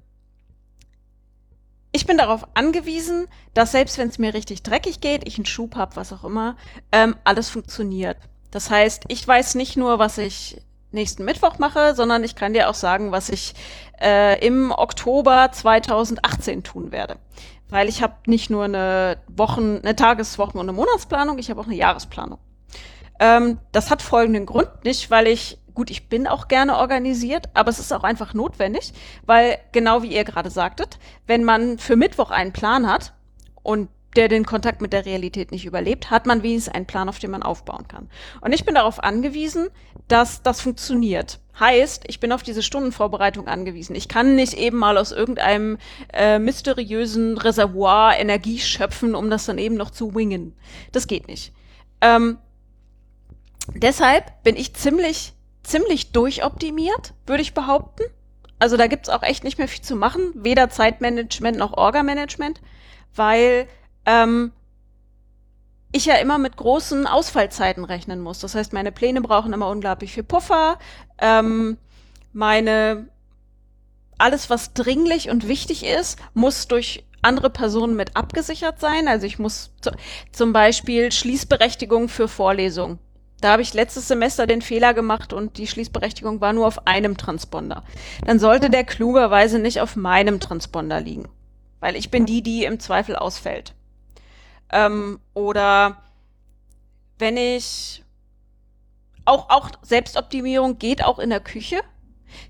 [1.93, 5.74] ich bin darauf angewiesen, dass selbst wenn es mir richtig dreckig geht, ich einen Schub
[5.76, 6.56] habe, was auch immer,
[6.93, 8.18] ähm, alles funktioniert.
[8.51, 10.60] Das heißt, ich weiß nicht nur, was ich
[10.90, 13.55] nächsten Mittwoch mache, sondern ich kann dir auch sagen, was ich
[14.01, 17.16] äh, im Oktober 2018 tun werde.
[17.68, 21.66] Weil ich habe nicht nur eine Wochen, eine Tageswochen- und eine Monatsplanung, ich habe auch
[21.66, 22.39] eine Jahresplanung.
[23.19, 27.70] Ähm, das hat folgenden Grund, nicht weil ich, gut, ich bin auch gerne organisiert, aber
[27.70, 28.93] es ist auch einfach notwendig,
[29.27, 33.15] weil genau wie ihr gerade sagtet, wenn man für Mittwoch einen Plan hat
[33.62, 37.19] und der den Kontakt mit der Realität nicht überlebt, hat man wenigstens einen Plan, auf
[37.19, 38.09] den man aufbauen kann.
[38.40, 39.69] Und ich bin darauf angewiesen,
[40.09, 41.40] dass das funktioniert.
[41.61, 43.95] Heißt, ich bin auf diese Stundenvorbereitung angewiesen.
[43.95, 45.78] Ich kann nicht eben mal aus irgendeinem
[46.12, 50.55] äh, mysteriösen Reservoir Energie schöpfen, um das dann eben noch zu wingen.
[50.93, 51.53] Das geht nicht.
[52.01, 52.39] Ähm,
[53.74, 55.32] deshalb bin ich ziemlich,
[55.62, 58.05] ziemlich durchoptimiert, würde ich behaupten.
[58.59, 62.61] Also da gibt's auch echt nicht mehr viel zu machen, weder Zeitmanagement noch Orga-Management,
[63.15, 63.69] weil
[64.05, 64.53] ähm,
[65.93, 68.40] ich ja immer mit großen Ausfallzeiten rechnen muss.
[68.40, 70.78] Das heißt, meine Pläne brauchen immer unglaublich viel Puffer.
[71.19, 71.78] Ähm,
[72.32, 73.09] meine
[74.19, 79.09] alles, was dringlich und wichtig ist, muss durch andere Personen mit abgesichert sein.
[79.09, 79.93] Also ich muss zu,
[80.32, 82.99] zum Beispiel Schließberechtigung für Vorlesungen.
[83.40, 87.16] Da habe ich letztes Semester den Fehler gemacht und die Schließberechtigung war nur auf einem
[87.16, 87.85] Transponder.
[88.24, 91.28] Dann sollte der klugerweise nicht auf meinem Transponder liegen,
[91.81, 93.74] weil ich bin die, die im Zweifel ausfällt.
[94.70, 96.02] Ähm, oder
[97.19, 98.05] wenn ich
[99.24, 101.81] auch, auch Selbstoptimierung geht auch in der Küche.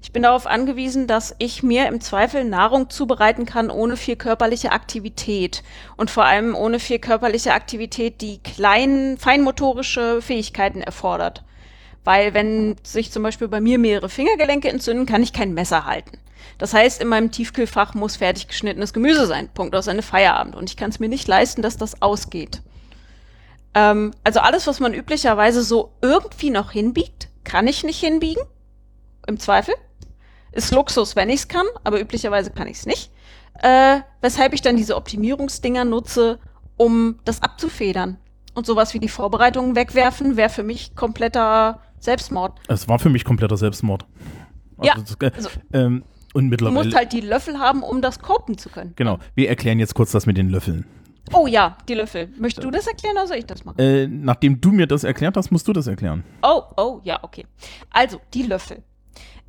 [0.02, 4.72] Ich bin darauf angewiesen, dass ich mir im Zweifel Nahrung zubereiten kann ohne viel körperliche
[4.72, 5.62] Aktivität
[5.96, 11.44] und vor allem ohne viel körperliche Aktivität, die kleinen feinmotorische Fähigkeiten erfordert.
[12.04, 16.18] Weil wenn sich zum Beispiel bei mir mehrere Fingergelenke entzünden, kann ich kein Messer halten.
[16.56, 19.48] Das heißt, in meinem Tiefkühlfach muss fertig geschnittenes Gemüse sein.
[19.52, 20.56] Punkt aus Ende Feierabend.
[20.56, 22.62] Und ich kann es mir nicht leisten, dass das ausgeht.
[23.74, 28.42] Ähm, also alles, was man üblicherweise so irgendwie noch hinbiegt, kann ich nicht hinbiegen.
[29.28, 29.74] Im Zweifel.
[30.52, 33.12] Ist Luxus, wenn ich es kann, aber üblicherweise kann ich es nicht.
[33.62, 36.38] Äh, weshalb ich dann diese Optimierungsdinger nutze,
[36.78, 38.16] um das abzufedern.
[38.54, 42.58] Und sowas wie die Vorbereitungen wegwerfen, wäre für mich kompletter Selbstmord.
[42.68, 44.06] Es war für mich kompletter Selbstmord.
[44.82, 46.84] Ja, das, äh, also- ähm, und Du mittlerweile.
[46.84, 48.92] musst halt die Löffel haben, um das kopen zu können.
[48.96, 50.86] Genau, wir erklären jetzt kurz das mit den Löffeln.
[51.34, 52.28] Oh ja, die Löffel.
[52.38, 53.78] Möchtest du das erklären oder soll ich das machen?
[53.78, 56.24] Äh, nachdem du mir das erklärt hast, musst du das erklären.
[56.42, 57.44] Oh, oh, ja, okay.
[57.90, 58.82] Also, die Löffel.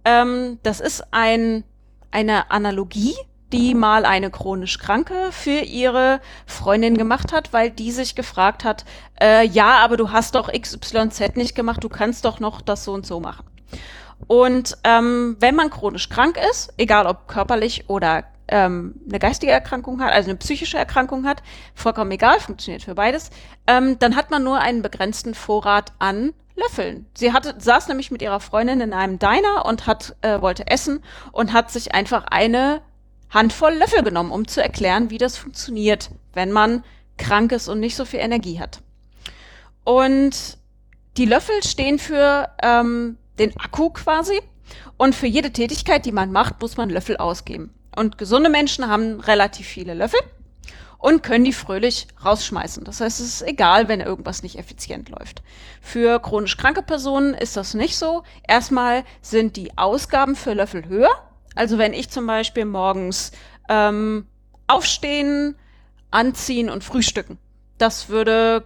[0.06, 1.64] Ähm, das ist ein,
[2.12, 3.16] eine Analogie,
[3.52, 8.86] die mal eine chronisch Kranke für ihre Freundin gemacht hat, weil die sich gefragt hat,
[9.22, 12.94] äh, ja, aber du hast doch XYZ nicht gemacht, du kannst doch noch das so
[12.94, 13.46] und so machen.
[14.28, 20.02] Und ähm, wenn man chronisch krank ist, egal ob körperlich oder ähm, eine geistige Erkrankung
[20.02, 21.42] hat, also eine psychische Erkrankung hat,
[21.74, 23.30] vollkommen egal, funktioniert für beides,
[23.68, 27.06] ähm, dann hat man nur einen begrenzten Vorrat an Löffeln.
[27.16, 31.04] Sie hatte, saß nämlich mit ihrer Freundin in einem Diner und hat, äh, wollte essen
[31.32, 32.82] und hat sich einfach eine
[33.30, 36.84] Handvoll Löffel genommen, um zu erklären, wie das funktioniert, wenn man
[37.18, 38.82] krank ist und nicht so viel Energie hat.
[39.84, 40.58] Und
[41.18, 44.40] die Löffel stehen für ähm, den Akku quasi.
[44.98, 47.74] Und für jede Tätigkeit, die man macht, muss man Löffel ausgeben.
[47.96, 50.20] Und gesunde Menschen haben relativ viele Löffel
[51.00, 52.84] und können die fröhlich rausschmeißen.
[52.84, 55.42] Das heißt, es ist egal, wenn irgendwas nicht effizient läuft.
[55.82, 58.24] Für chronisch kranke Personen ist das nicht so.
[58.48, 61.10] Erstmal sind die Ausgaben für Löffel höher.
[61.56, 63.32] Also wenn ich zum Beispiel morgens
[63.70, 64.28] ähm,
[64.68, 65.56] aufstehen,
[66.12, 67.40] anziehen und frühstücken.
[67.78, 68.66] Das würde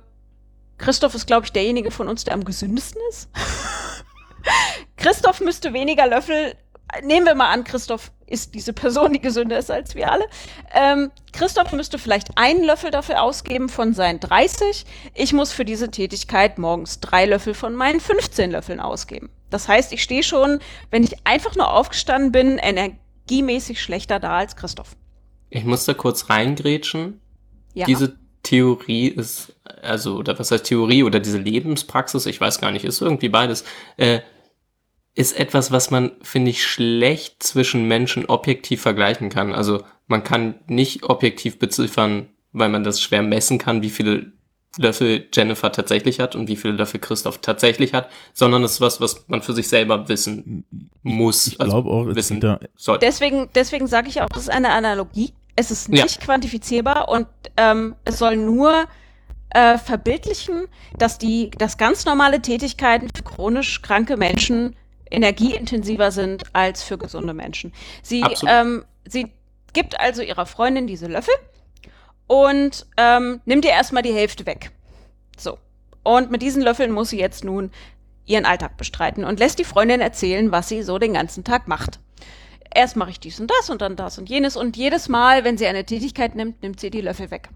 [0.79, 3.29] Christoph ist, glaube ich, derjenige von uns, der am gesündesten ist.
[4.97, 6.55] Christoph müsste weniger Löffel.
[7.01, 10.25] Nehmen wir mal an, Christoph ist diese Person, die gesünder ist als wir alle.
[10.73, 14.85] Ähm, Christoph müsste vielleicht einen Löffel dafür ausgeben von seinen 30.
[15.13, 19.29] Ich muss für diese Tätigkeit morgens drei Löffel von meinen 15 Löffeln ausgeben.
[19.49, 20.59] Das heißt, ich stehe schon,
[20.89, 24.95] wenn ich einfach nur aufgestanden bin, energiemäßig schlechter da als Christoph.
[25.49, 27.21] Ich muss da kurz reingrätschen.
[27.75, 27.85] Ja.
[27.85, 32.83] Diese Theorie ist, also, oder was heißt Theorie oder diese Lebenspraxis, ich weiß gar nicht,
[32.83, 33.63] ist irgendwie beides,
[33.97, 34.19] äh,
[35.15, 39.53] ist etwas, was man, finde ich, schlecht zwischen Menschen objektiv vergleichen kann.
[39.53, 44.31] Also man kann nicht objektiv beziffern, weil man das schwer messen kann, wie viele
[44.77, 48.99] Löffel Jennifer tatsächlich hat und wie viele Löffel Christoph tatsächlich hat, sondern es ist was,
[49.01, 50.65] was man für sich selber wissen
[51.03, 51.45] muss.
[51.45, 52.97] Ich glaube auch, es wissen da, soll.
[52.97, 55.31] Deswegen, deswegen sage ich auch, das ist eine Analogie.
[55.55, 56.03] Es ist Ja.
[56.03, 57.27] nicht quantifizierbar und
[57.57, 58.85] ähm, es soll nur
[59.51, 60.65] äh, verbildlichen,
[60.97, 64.75] dass die, dass ganz normale Tätigkeiten für chronisch kranke Menschen
[65.13, 67.71] energieintensiver sind als für gesunde Menschen.
[68.01, 69.31] Sie, ähm, sie
[69.71, 71.33] gibt also ihrer Freundin diese Löffel
[72.27, 74.71] und ähm, nimmt ihr erstmal die Hälfte weg.
[75.37, 75.57] So.
[76.03, 77.71] Und mit diesen Löffeln muss sie jetzt nun
[78.25, 81.99] ihren Alltag bestreiten und lässt die Freundin erzählen, was sie so den ganzen Tag macht.
[82.73, 85.57] Erst mache ich dies und das und dann das und jenes und jedes Mal, wenn
[85.57, 87.49] sie eine Tätigkeit nimmt, nimmt sie die Löffel weg.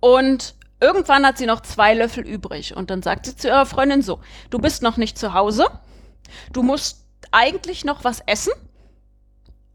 [0.00, 4.02] Und irgendwann hat sie noch zwei Löffel übrig und dann sagt sie zu ihrer Freundin
[4.02, 4.20] so,
[4.50, 5.66] du bist noch nicht zu Hause,
[6.52, 8.52] du musst eigentlich noch was essen,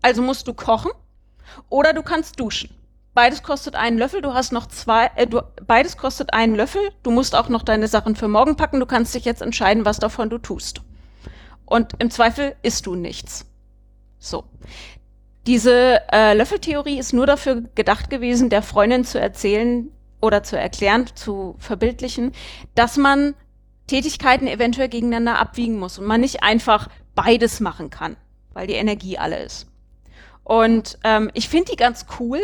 [0.02, 0.92] also musst du kochen
[1.70, 2.76] oder du kannst duschen.
[3.14, 7.12] Beides kostet einen Löffel, du hast noch zwei, äh, du, beides kostet einen Löffel, du
[7.12, 10.30] musst auch noch deine Sachen für morgen packen, du kannst dich jetzt entscheiden, was davon
[10.30, 10.82] du tust.
[11.66, 13.46] Und im Zweifel isst du nichts.
[14.18, 14.46] So.
[15.46, 19.90] Diese äh, Löffeltheorie ist nur dafür gedacht gewesen, der Freundin zu erzählen
[20.22, 22.32] oder zu erklären, zu verbildlichen,
[22.76, 23.36] dass man
[23.88, 28.18] Tätigkeiten eventuell gegeneinander abwiegen muss und man nicht einfach beides machen kann,
[28.54, 29.68] weil die Energie alle ist.
[30.44, 32.40] Und ähm, ich finde die ganz cool,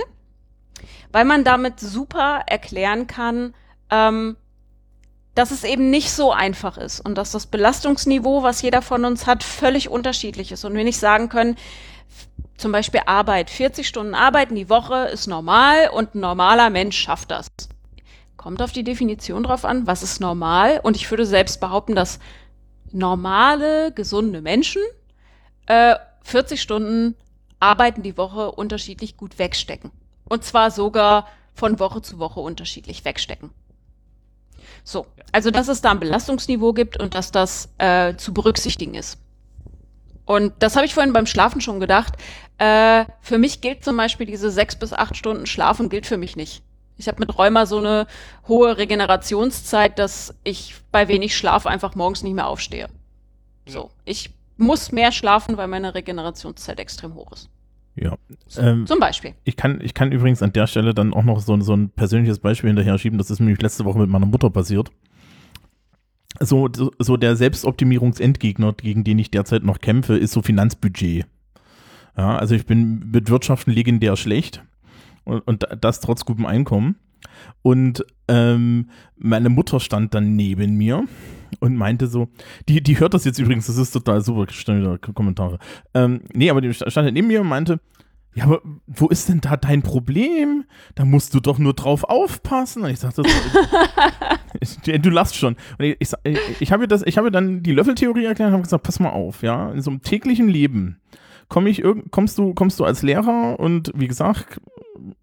[1.11, 3.53] weil man damit super erklären kann,
[3.89, 4.37] ähm,
[5.35, 9.25] dass es eben nicht so einfach ist und dass das Belastungsniveau, was jeder von uns
[9.25, 10.65] hat, völlig unterschiedlich ist.
[10.65, 11.55] Und wir nicht sagen können,
[12.57, 17.31] zum Beispiel Arbeit, 40 Stunden Arbeiten die Woche ist normal und ein normaler Mensch schafft
[17.31, 17.47] das.
[18.39, 20.79] Kommt auf die Definition drauf an, was ist normal?
[20.81, 22.19] Und ich würde selbst behaupten, dass
[22.89, 24.81] normale, gesunde Menschen
[25.65, 27.15] äh, 40 Stunden
[27.59, 29.91] Arbeiten die Woche unterschiedlich gut wegstecken.
[30.23, 33.49] Und zwar sogar von Woche zu Woche unterschiedlich wegstecken.
[34.85, 39.17] So, also dass es da ein Belastungsniveau gibt und dass das äh, zu berücksichtigen ist.
[40.23, 42.13] Und das habe ich vorhin beim Schlafen schon gedacht.
[42.57, 46.37] Äh, für mich gilt zum Beispiel diese sechs bis acht Stunden Schlafen gilt für mich
[46.37, 46.63] nicht.
[46.99, 48.07] Ich habe mit Rheuma so eine
[48.47, 52.89] hohe Regenerationszeit, dass ich bei wenig Schlaf einfach morgens nicht mehr aufstehe.
[53.65, 57.49] So, ich muss mehr schlafen, weil meine Regenerationszeit extrem hoch ist.
[57.95, 58.17] ja.
[58.57, 59.33] Ähm, Zum Beispiel.
[59.45, 62.39] ich, kann, ich kann übrigens an der Stelle dann auch noch so, so ein persönliches
[62.39, 63.17] Beispiel hinterher schieben.
[63.17, 64.91] Das ist nämlich letzte Woche mit meiner Mutter passiert.
[66.41, 71.25] So, so, so der Selbstoptimierungsendgegner, gegen den ich derzeit noch kämpfe, ist so Finanzbudget.
[72.17, 74.61] Ja, also ich bin mit Wirtschaften legendär schlecht
[75.29, 76.95] und, und das trotz gutem Einkommen.
[77.61, 81.05] Und ähm, meine Mutter stand dann neben mir
[81.59, 82.29] und meinte so,
[82.67, 85.59] die, die hört das jetzt übrigens, das ist total super, stand wieder Kommentare.
[85.93, 87.79] Ähm, nee, aber die stand halt neben mir und meinte,
[88.35, 90.65] ja, aber wo ist denn da dein Problem?
[90.95, 92.83] Da musst du doch nur drauf aufpassen.
[92.83, 93.23] Und ich sagte,
[94.99, 95.55] du lachst schon.
[95.77, 98.83] Und ich, ich, ich habe das, ich habe dann die Löffeltheorie erklärt und habe gesagt,
[98.83, 100.99] pass mal auf, ja, in so einem täglichen Leben
[101.49, 104.61] komm ich kommst du, kommst du als Lehrer und wie gesagt,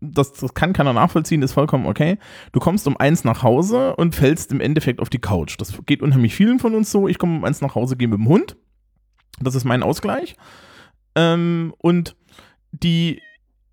[0.01, 2.19] das, das kann keiner nachvollziehen, ist vollkommen okay.
[2.53, 5.57] Du kommst um eins nach Hause und fällst im Endeffekt auf die Couch.
[5.59, 7.09] Das geht unheimlich vielen von uns so.
[7.09, 8.57] Ich komme um eins nach Hause, gehe mit dem Hund.
[9.41, 10.37] Das ist mein Ausgleich.
[11.15, 12.17] Ähm, und
[12.73, 13.21] die,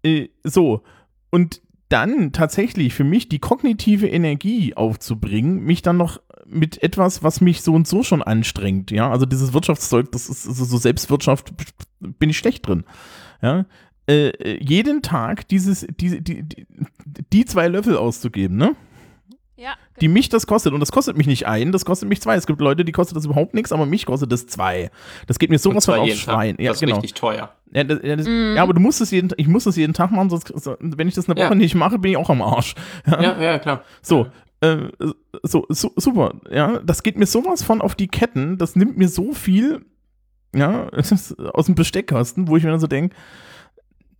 [0.03, 0.83] äh, so,
[1.29, 7.39] und dann tatsächlich für mich die kognitive Energie aufzubringen, mich dann noch mit etwas, was
[7.39, 11.53] mich so und so schon anstrengt, ja, also dieses Wirtschaftszeug, das ist also so Selbstwirtschaft,
[11.99, 12.83] bin ich schlecht drin,
[13.41, 13.65] ja,
[14.07, 16.67] äh, jeden Tag dieses, die, die, die,
[17.31, 18.75] die zwei Löffel auszugeben, ne?
[19.55, 20.73] Ja, die mich das kostet.
[20.73, 22.35] Und das kostet mich nicht ein, das kostet mich zwei.
[22.35, 24.89] Es gibt Leute, die kostet das überhaupt nichts, aber mich kostet das zwei.
[25.27, 26.57] Das geht mir sowas von aufs Schwein.
[26.59, 26.95] Ja, das ist genau.
[26.95, 27.53] richtig teuer.
[27.71, 28.55] Ja, das, ja, das, mm.
[28.55, 31.13] ja, aber du musst es jeden, ich muss es jeden Tag machen, sonst, wenn ich
[31.13, 31.55] das eine Woche ja.
[31.55, 32.75] nicht mache, bin ich auch am Arsch.
[33.05, 33.83] Ja, ja, ja klar.
[34.01, 34.27] So,
[34.61, 34.89] äh,
[35.43, 36.33] so, so, super.
[36.51, 38.57] Ja, das geht mir sowas von auf die Ketten.
[38.57, 39.85] Das nimmt mir so viel,
[40.55, 40.89] ja,
[41.53, 43.15] aus dem Besteckkasten, wo ich mir dann so denke,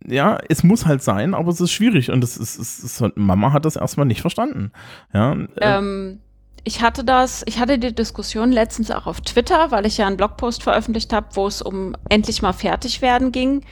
[0.06, 3.52] ja, es muss halt sein, aber es ist schwierig und es ist, es ist, Mama
[3.52, 4.70] hat das erstmal nicht verstanden.
[5.12, 6.20] Ja, äh, ähm,
[6.64, 10.16] ich hatte das, ich hatte die Diskussion letztens auch auf Twitter, weil ich ja einen
[10.16, 13.62] Blogpost veröffentlicht habe, wo es um endlich mal fertig werden ging,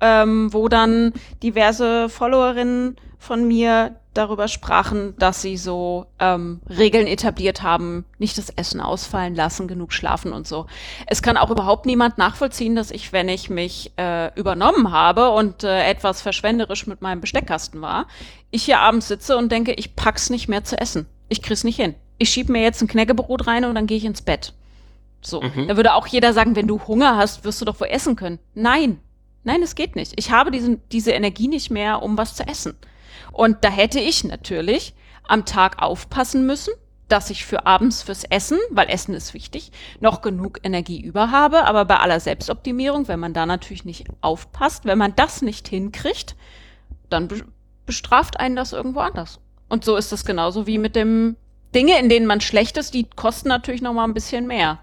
[0.00, 1.12] ähm, wo dann
[1.42, 8.50] diverse Followerinnen von mir darüber sprachen, dass sie so ähm, Regeln etabliert haben, nicht das
[8.50, 10.66] Essen ausfallen lassen, genug schlafen und so.
[11.06, 15.64] Es kann auch überhaupt niemand nachvollziehen, dass ich, wenn ich mich äh, übernommen habe und
[15.64, 18.06] äh, etwas verschwenderisch mit meinem Besteckkasten war,
[18.50, 21.06] ich hier abends sitze und denke, ich pack's nicht mehr zu essen.
[21.28, 21.94] Ich krieg's nicht hin.
[22.18, 24.52] Ich schieb mir jetzt ein Knäckebrot rein und dann gehe ich ins Bett.
[25.20, 25.40] So.
[25.40, 25.68] Mhm.
[25.68, 28.38] Da würde auch jeder sagen, wenn du Hunger hast, wirst du doch wohl essen können.
[28.54, 29.00] Nein.
[29.44, 30.12] Nein, es geht nicht.
[30.16, 32.74] Ich habe diesen, diese Energie nicht mehr, um was zu essen.
[33.38, 36.74] Und da hätte ich natürlich am Tag aufpassen müssen,
[37.06, 39.70] dass ich für abends fürs Essen, weil Essen ist wichtig,
[40.00, 41.64] noch genug Energie über habe.
[41.66, 46.34] Aber bei aller Selbstoptimierung, wenn man da natürlich nicht aufpasst, wenn man das nicht hinkriegt,
[47.10, 47.28] dann
[47.86, 49.38] bestraft einen das irgendwo anders.
[49.68, 51.36] Und so ist es genauso wie mit dem
[51.76, 54.80] Dinge, in denen man schlecht ist, die kosten natürlich noch mal ein bisschen mehr.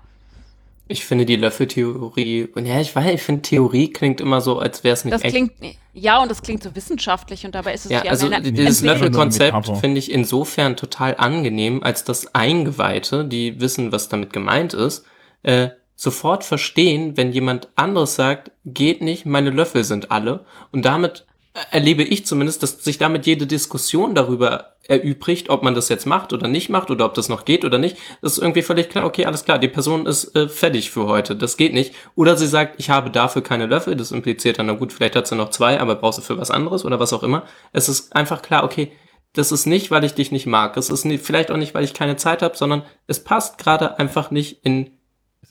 [0.88, 4.84] Ich finde die Löffeltheorie, und ja, ich weiß, ich finde Theorie klingt immer so, als
[4.84, 5.34] wäre es nicht das echt.
[5.34, 5.52] Klingt,
[5.94, 9.78] ja, und das klingt so wissenschaftlich und dabei ist es ja, ja also dieses Löffelkonzept
[9.78, 15.06] finde ich insofern total angenehm, als dass Eingeweihte, die wissen, was damit gemeint ist,
[15.42, 21.26] äh, sofort verstehen, wenn jemand anderes sagt, geht nicht, meine Löffel sind alle und damit
[21.72, 26.34] erlebe ich zumindest, dass sich damit jede Diskussion darüber erübrigt, ob man das jetzt macht
[26.34, 27.98] oder nicht macht oder ob das noch geht oder nicht.
[28.22, 31.36] Das ist irgendwie völlig klar, okay, alles klar, die Person ist äh, fertig für heute,
[31.36, 31.96] das geht nicht.
[32.16, 35.28] Oder sie sagt, ich habe dafür keine Löffel, das impliziert dann, na gut, vielleicht hat
[35.28, 37.44] sie noch zwei, aber brauchst du für was anderes oder was auch immer.
[37.72, 38.92] Es ist einfach klar, okay,
[39.34, 41.84] das ist nicht, weil ich dich nicht mag, es ist nicht, vielleicht auch nicht, weil
[41.84, 44.92] ich keine Zeit habe, sondern es passt gerade einfach nicht in,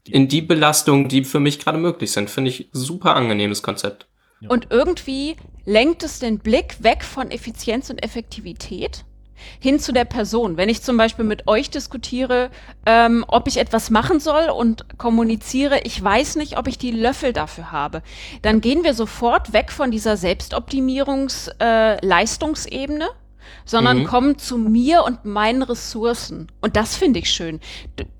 [0.07, 2.31] in die Belastung, die für mich gerade möglich sind.
[2.31, 4.07] Finde ich super angenehmes Konzept.
[4.49, 9.05] Und irgendwie lenkt es den Blick weg von Effizienz und Effektivität
[9.61, 10.57] hin zu der Person.
[10.57, 12.51] Wenn ich zum Beispiel mit euch diskutiere,
[12.87, 17.33] ähm, ob ich etwas machen soll und kommuniziere, ich weiß nicht, ob ich die Löffel
[17.33, 18.03] dafür habe,
[18.43, 23.05] dann gehen wir sofort weg von dieser Selbstoptimierungs-Leistungsebene.
[23.05, 23.09] Äh,
[23.67, 24.05] sondern mhm.
[24.05, 26.51] kommen zu mir und meinen Ressourcen.
[26.63, 27.61] Und das finde ich schön.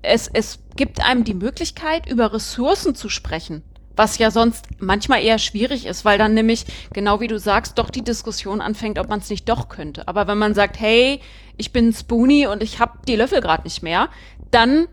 [0.03, 3.63] Es, es gibt einem die Möglichkeit, über Ressourcen zu sprechen
[3.95, 7.89] was ja sonst manchmal eher schwierig ist, weil dann nämlich, genau wie du sagst, doch
[7.89, 10.07] die Diskussion anfängt, ob man es nicht doch könnte.
[10.07, 11.21] Aber wenn man sagt, hey,
[11.57, 14.09] ich bin Spoonie und ich habe die Löffel gerade nicht mehr,
[14.51, 14.87] dann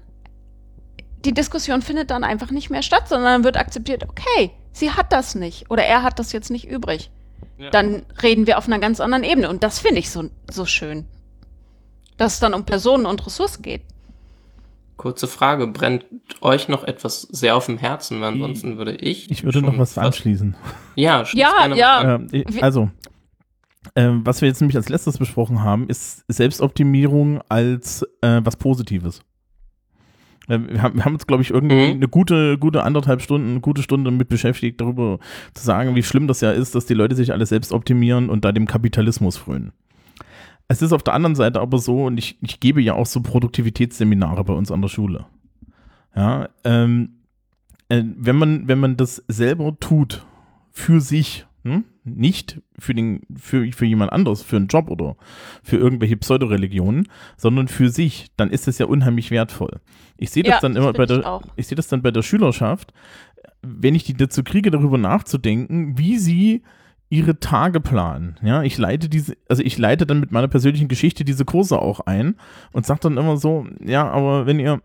[1.24, 5.34] die Diskussion findet dann einfach nicht mehr statt, sondern wird akzeptiert, okay, sie hat das
[5.34, 7.10] nicht oder er hat das jetzt nicht übrig.
[7.58, 7.70] Ja.
[7.70, 11.06] Dann reden wir auf einer ganz anderen Ebene und das finde ich so, so schön.
[12.16, 13.82] Dass es dann um Personen und Ressourcen geht.
[15.02, 16.06] Kurze Frage, brennt
[16.42, 18.20] euch noch etwas sehr auf dem Herzen?
[18.20, 19.28] Weil ansonsten würde ich.
[19.32, 20.54] Ich würde noch was anschließen.
[20.94, 22.20] Ja, ja, ja.
[22.30, 22.88] Äh, also,
[23.96, 29.22] äh, was wir jetzt nämlich als letztes besprochen haben, ist Selbstoptimierung als äh, was Positives.
[30.46, 31.94] Äh, wir haben, wir haben uns, glaube ich, irgendwie mhm.
[31.94, 35.18] eine gute, gute anderthalb Stunden, eine gute Stunde mit beschäftigt, darüber
[35.52, 38.44] zu sagen, wie schlimm das ja ist, dass die Leute sich alle selbst optimieren und
[38.44, 39.72] da dem Kapitalismus frönen.
[40.72, 43.20] Es ist auf der anderen Seite aber so, und ich, ich gebe ja auch so
[43.20, 45.26] Produktivitätsseminare bei uns an der Schule.
[46.16, 47.16] Ja, ähm,
[47.90, 50.24] äh, wenn, man, wenn man das selber tut,
[50.70, 51.84] für sich, hm?
[52.04, 55.16] nicht für, den, für, für jemand anderes, für einen Job oder
[55.62, 59.82] für irgendwelche Pseudoreligionen, sondern für sich, dann ist es ja unheimlich wertvoll.
[60.16, 62.22] Ich sehe das ja, dann immer bei der, ich, ich sehe das dann bei der
[62.22, 62.94] Schülerschaft,
[63.60, 66.62] wenn ich die dazu kriege, darüber nachzudenken, wie sie
[67.12, 68.36] ihre Tage planen.
[68.42, 72.00] Ja, ich leite diese, also ich leite dann mit meiner persönlichen Geschichte diese Kurse auch
[72.00, 72.36] ein
[72.72, 74.80] und sage dann immer so, ja, aber wenn ihr,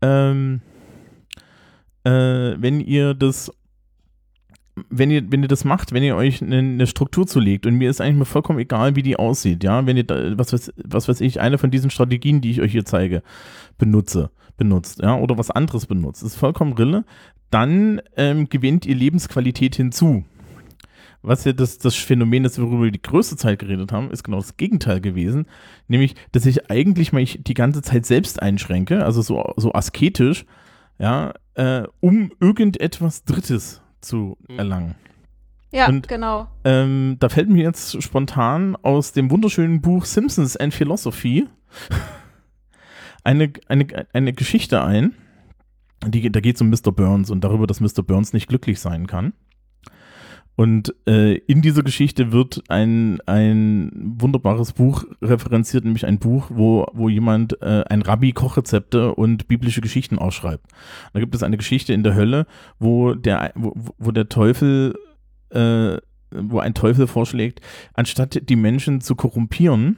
[0.00, 0.62] ähm,
[2.04, 3.52] äh, wenn ihr das
[4.88, 7.90] wenn ihr, wenn ihr das macht, wenn ihr euch eine, eine, Struktur zulegt und mir
[7.90, 11.08] ist eigentlich mal vollkommen egal, wie die aussieht, ja, wenn ihr da, was weiß, was
[11.08, 13.22] weiß ich, eine von diesen Strategien, die ich euch hier zeige,
[13.76, 17.04] benutze, benutzt, ja, oder was anderes benutzt, ist vollkommen Rille,
[17.50, 20.24] dann ähm, gewinnt ihr Lebensqualität hinzu.
[21.22, 24.36] Was ja das, das Phänomen, das wir über die größte Zeit geredet haben, ist genau
[24.36, 25.46] das Gegenteil gewesen.
[25.88, 30.46] Nämlich, dass ich eigentlich mal die ganze Zeit selbst einschränke, also so, so asketisch,
[30.98, 34.58] ja, äh, um irgendetwas Drittes zu mhm.
[34.58, 34.94] erlangen.
[35.70, 36.48] Ja, und, genau.
[36.64, 41.46] Ähm, da fällt mir jetzt spontan aus dem wunderschönen Buch Simpsons and Philosophy
[43.24, 45.14] eine, eine, eine Geschichte ein.
[46.06, 46.92] Die, da geht es um Mr.
[46.92, 48.02] Burns und darüber, dass Mr.
[48.02, 49.32] Burns nicht glücklich sein kann.
[50.58, 56.84] Und äh, in dieser Geschichte wird ein, ein wunderbares Buch referenziert, nämlich ein Buch, wo,
[56.94, 60.66] wo jemand äh, ein Rabbi Kochrezepte und biblische Geschichten ausschreibt.
[61.12, 62.44] Da gibt es eine Geschichte in der Hölle,
[62.80, 64.98] wo der, wo, wo der Teufel,
[65.50, 65.98] äh,
[66.32, 67.60] wo ein Teufel vorschlägt,
[67.94, 69.96] anstatt die Menschen zu korrumpieren,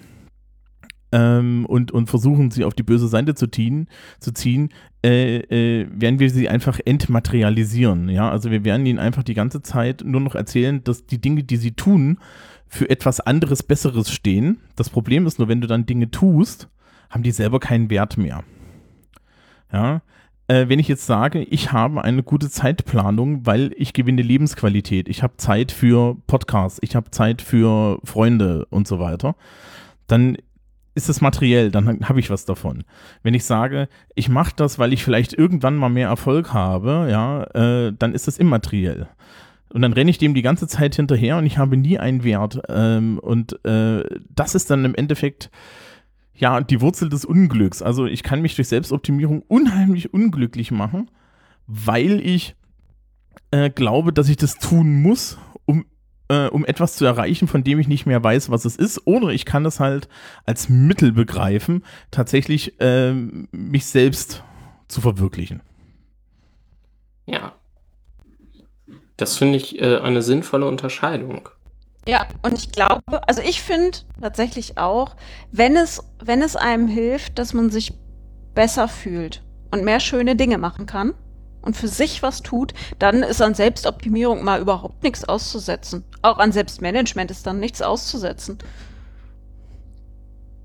[1.12, 3.89] ähm, und, und versuchen, sie auf die böse Seite zu ziehen,
[4.20, 4.70] zu ziehen
[5.05, 8.09] äh, äh, werden wir sie einfach entmaterialisieren.
[8.09, 11.43] Ja, also wir werden ihnen einfach die ganze Zeit nur noch erzählen, dass die Dinge,
[11.43, 12.19] die sie tun,
[12.66, 14.59] für etwas anderes, Besseres stehen.
[14.77, 16.69] Das Problem ist nur, wenn du dann Dinge tust,
[17.09, 18.45] haben die selber keinen Wert mehr.
[19.73, 20.03] Ja,
[20.49, 25.23] äh, wenn ich jetzt sage, ich habe eine gute Zeitplanung, weil ich gewinne Lebensqualität, ich
[25.23, 29.37] habe Zeit für Podcasts, ich habe Zeit für Freunde und so weiter,
[30.09, 30.37] dann
[31.01, 32.85] ist es materiell, dann habe ich was davon.
[33.22, 37.44] Wenn ich sage, ich mache das, weil ich vielleicht irgendwann mal mehr Erfolg habe, ja,
[37.55, 39.09] äh, dann ist es immateriell.
[39.72, 42.60] Und dann renne ich dem die ganze Zeit hinterher und ich habe nie einen Wert.
[42.68, 45.51] Ähm, und äh, das ist dann im Endeffekt
[46.35, 47.81] ja die Wurzel des Unglücks.
[47.81, 51.10] Also ich kann mich durch Selbstoptimierung unheimlich unglücklich machen,
[51.66, 52.56] weil ich
[53.52, 55.39] äh, glaube, dass ich das tun muss,
[56.31, 59.31] äh, um etwas zu erreichen, von dem ich nicht mehr weiß, was es ist, oder
[59.31, 60.09] ich kann es halt
[60.47, 64.44] als Mittel begreifen, tatsächlich äh, mich selbst
[64.86, 65.61] zu verwirklichen.
[67.27, 67.52] Ja.
[69.16, 71.48] Das finde ich äh, eine sinnvolle Unterscheidung.
[72.07, 75.16] Ja, und ich glaube, also ich finde tatsächlich auch,
[75.52, 77.93] wenn es, wenn es einem hilft, dass man sich
[78.55, 81.12] besser fühlt und mehr schöne Dinge machen kann,
[81.62, 86.05] und für sich was tut, dann ist an Selbstoptimierung mal überhaupt nichts auszusetzen.
[86.23, 88.59] Auch an Selbstmanagement ist dann nichts auszusetzen.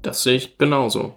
[0.01, 1.15] Das sehe ich genauso.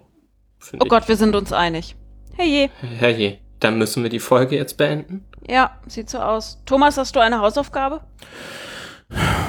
[0.73, 0.89] Oh ich.
[0.89, 1.95] Gott, wir sind uns einig.
[2.35, 2.69] Herrje.
[2.81, 3.39] Herrje.
[3.59, 5.25] Dann müssen wir die Folge jetzt beenden.
[5.47, 6.61] Ja, sieht so aus.
[6.65, 8.01] Thomas, hast du eine Hausaufgabe?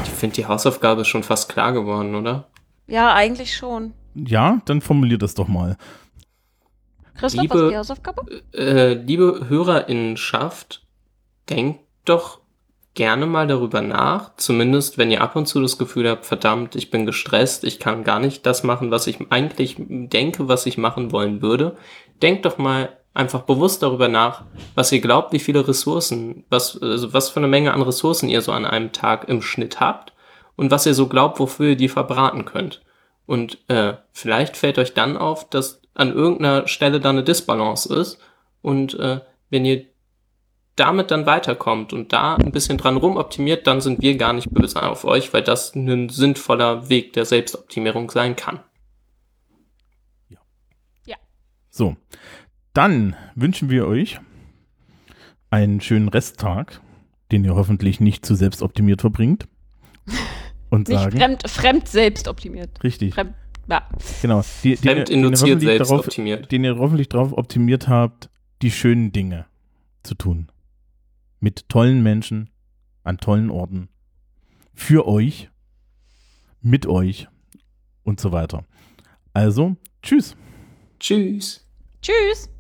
[0.05, 2.49] Ich finde, die Hausaufgabe ist schon fast klar geworden, oder?
[2.87, 3.95] Ja, eigentlich schon.
[4.15, 5.77] Ja, dann formulier das doch mal.
[7.21, 8.43] Christoph, liebe, was die Hausaufgabe?
[8.55, 10.83] Äh, liebe Hörerinnenschaft,
[11.51, 12.41] denkt doch
[12.95, 16.91] gerne mal darüber nach, zumindest wenn ihr ab und zu das Gefühl habt, verdammt, ich
[16.91, 21.13] bin gestresst, ich kann gar nicht das machen, was ich eigentlich denke, was ich machen
[21.13, 21.77] wollen würde.
[22.23, 24.45] Denkt doch mal einfach bewusst darüber nach,
[24.75, 28.41] was ihr glaubt, wie viele Ressourcen, was, also was für eine Menge an Ressourcen ihr
[28.41, 30.13] so an einem Tag im Schnitt habt
[30.57, 32.83] und was ihr so glaubt, wofür ihr die verbraten könnt.
[33.27, 38.19] Und äh, vielleicht fällt euch dann auf, dass an irgendeiner Stelle da eine Disbalance ist.
[38.63, 39.21] Und äh,
[39.51, 39.87] wenn ihr
[40.77, 44.83] damit dann weiterkommt und da ein bisschen dran rumoptimiert, dann sind wir gar nicht böse
[44.83, 48.61] auf euch, weil das ein sinnvoller Weg der Selbstoptimierung sein kann.
[50.31, 50.39] Ja.
[51.05, 51.17] Ja.
[51.69, 51.97] So,
[52.73, 54.21] dann wünschen wir euch
[55.51, 56.81] einen schönen Resttag,
[57.31, 59.47] den ihr hoffentlich nicht zu selbstoptimiert verbringt.
[60.71, 61.19] Und nicht sagen.
[61.19, 62.83] Fremd, fremd selbstoptimiert.
[62.85, 63.13] Richtig.
[63.15, 63.35] Fremd
[63.71, 63.89] ja.
[64.23, 64.43] Genau.
[64.63, 66.51] Die, die, Fremdinduziert selbst darauf, optimiert.
[66.53, 68.29] Den ihr hoffentlich darauf optimiert habt,
[68.63, 69.47] die schönen Dinge
[70.03, 70.51] zu tun.
[71.41, 72.51] Mit tollen Menschen,
[73.03, 73.89] an tollen Orten.
[74.75, 75.51] Für euch,
[76.61, 77.29] mit euch
[78.03, 78.65] und so weiter.
[79.33, 80.37] Also, tschüss.
[80.99, 81.67] Tschüss.
[82.03, 82.51] Tschüss.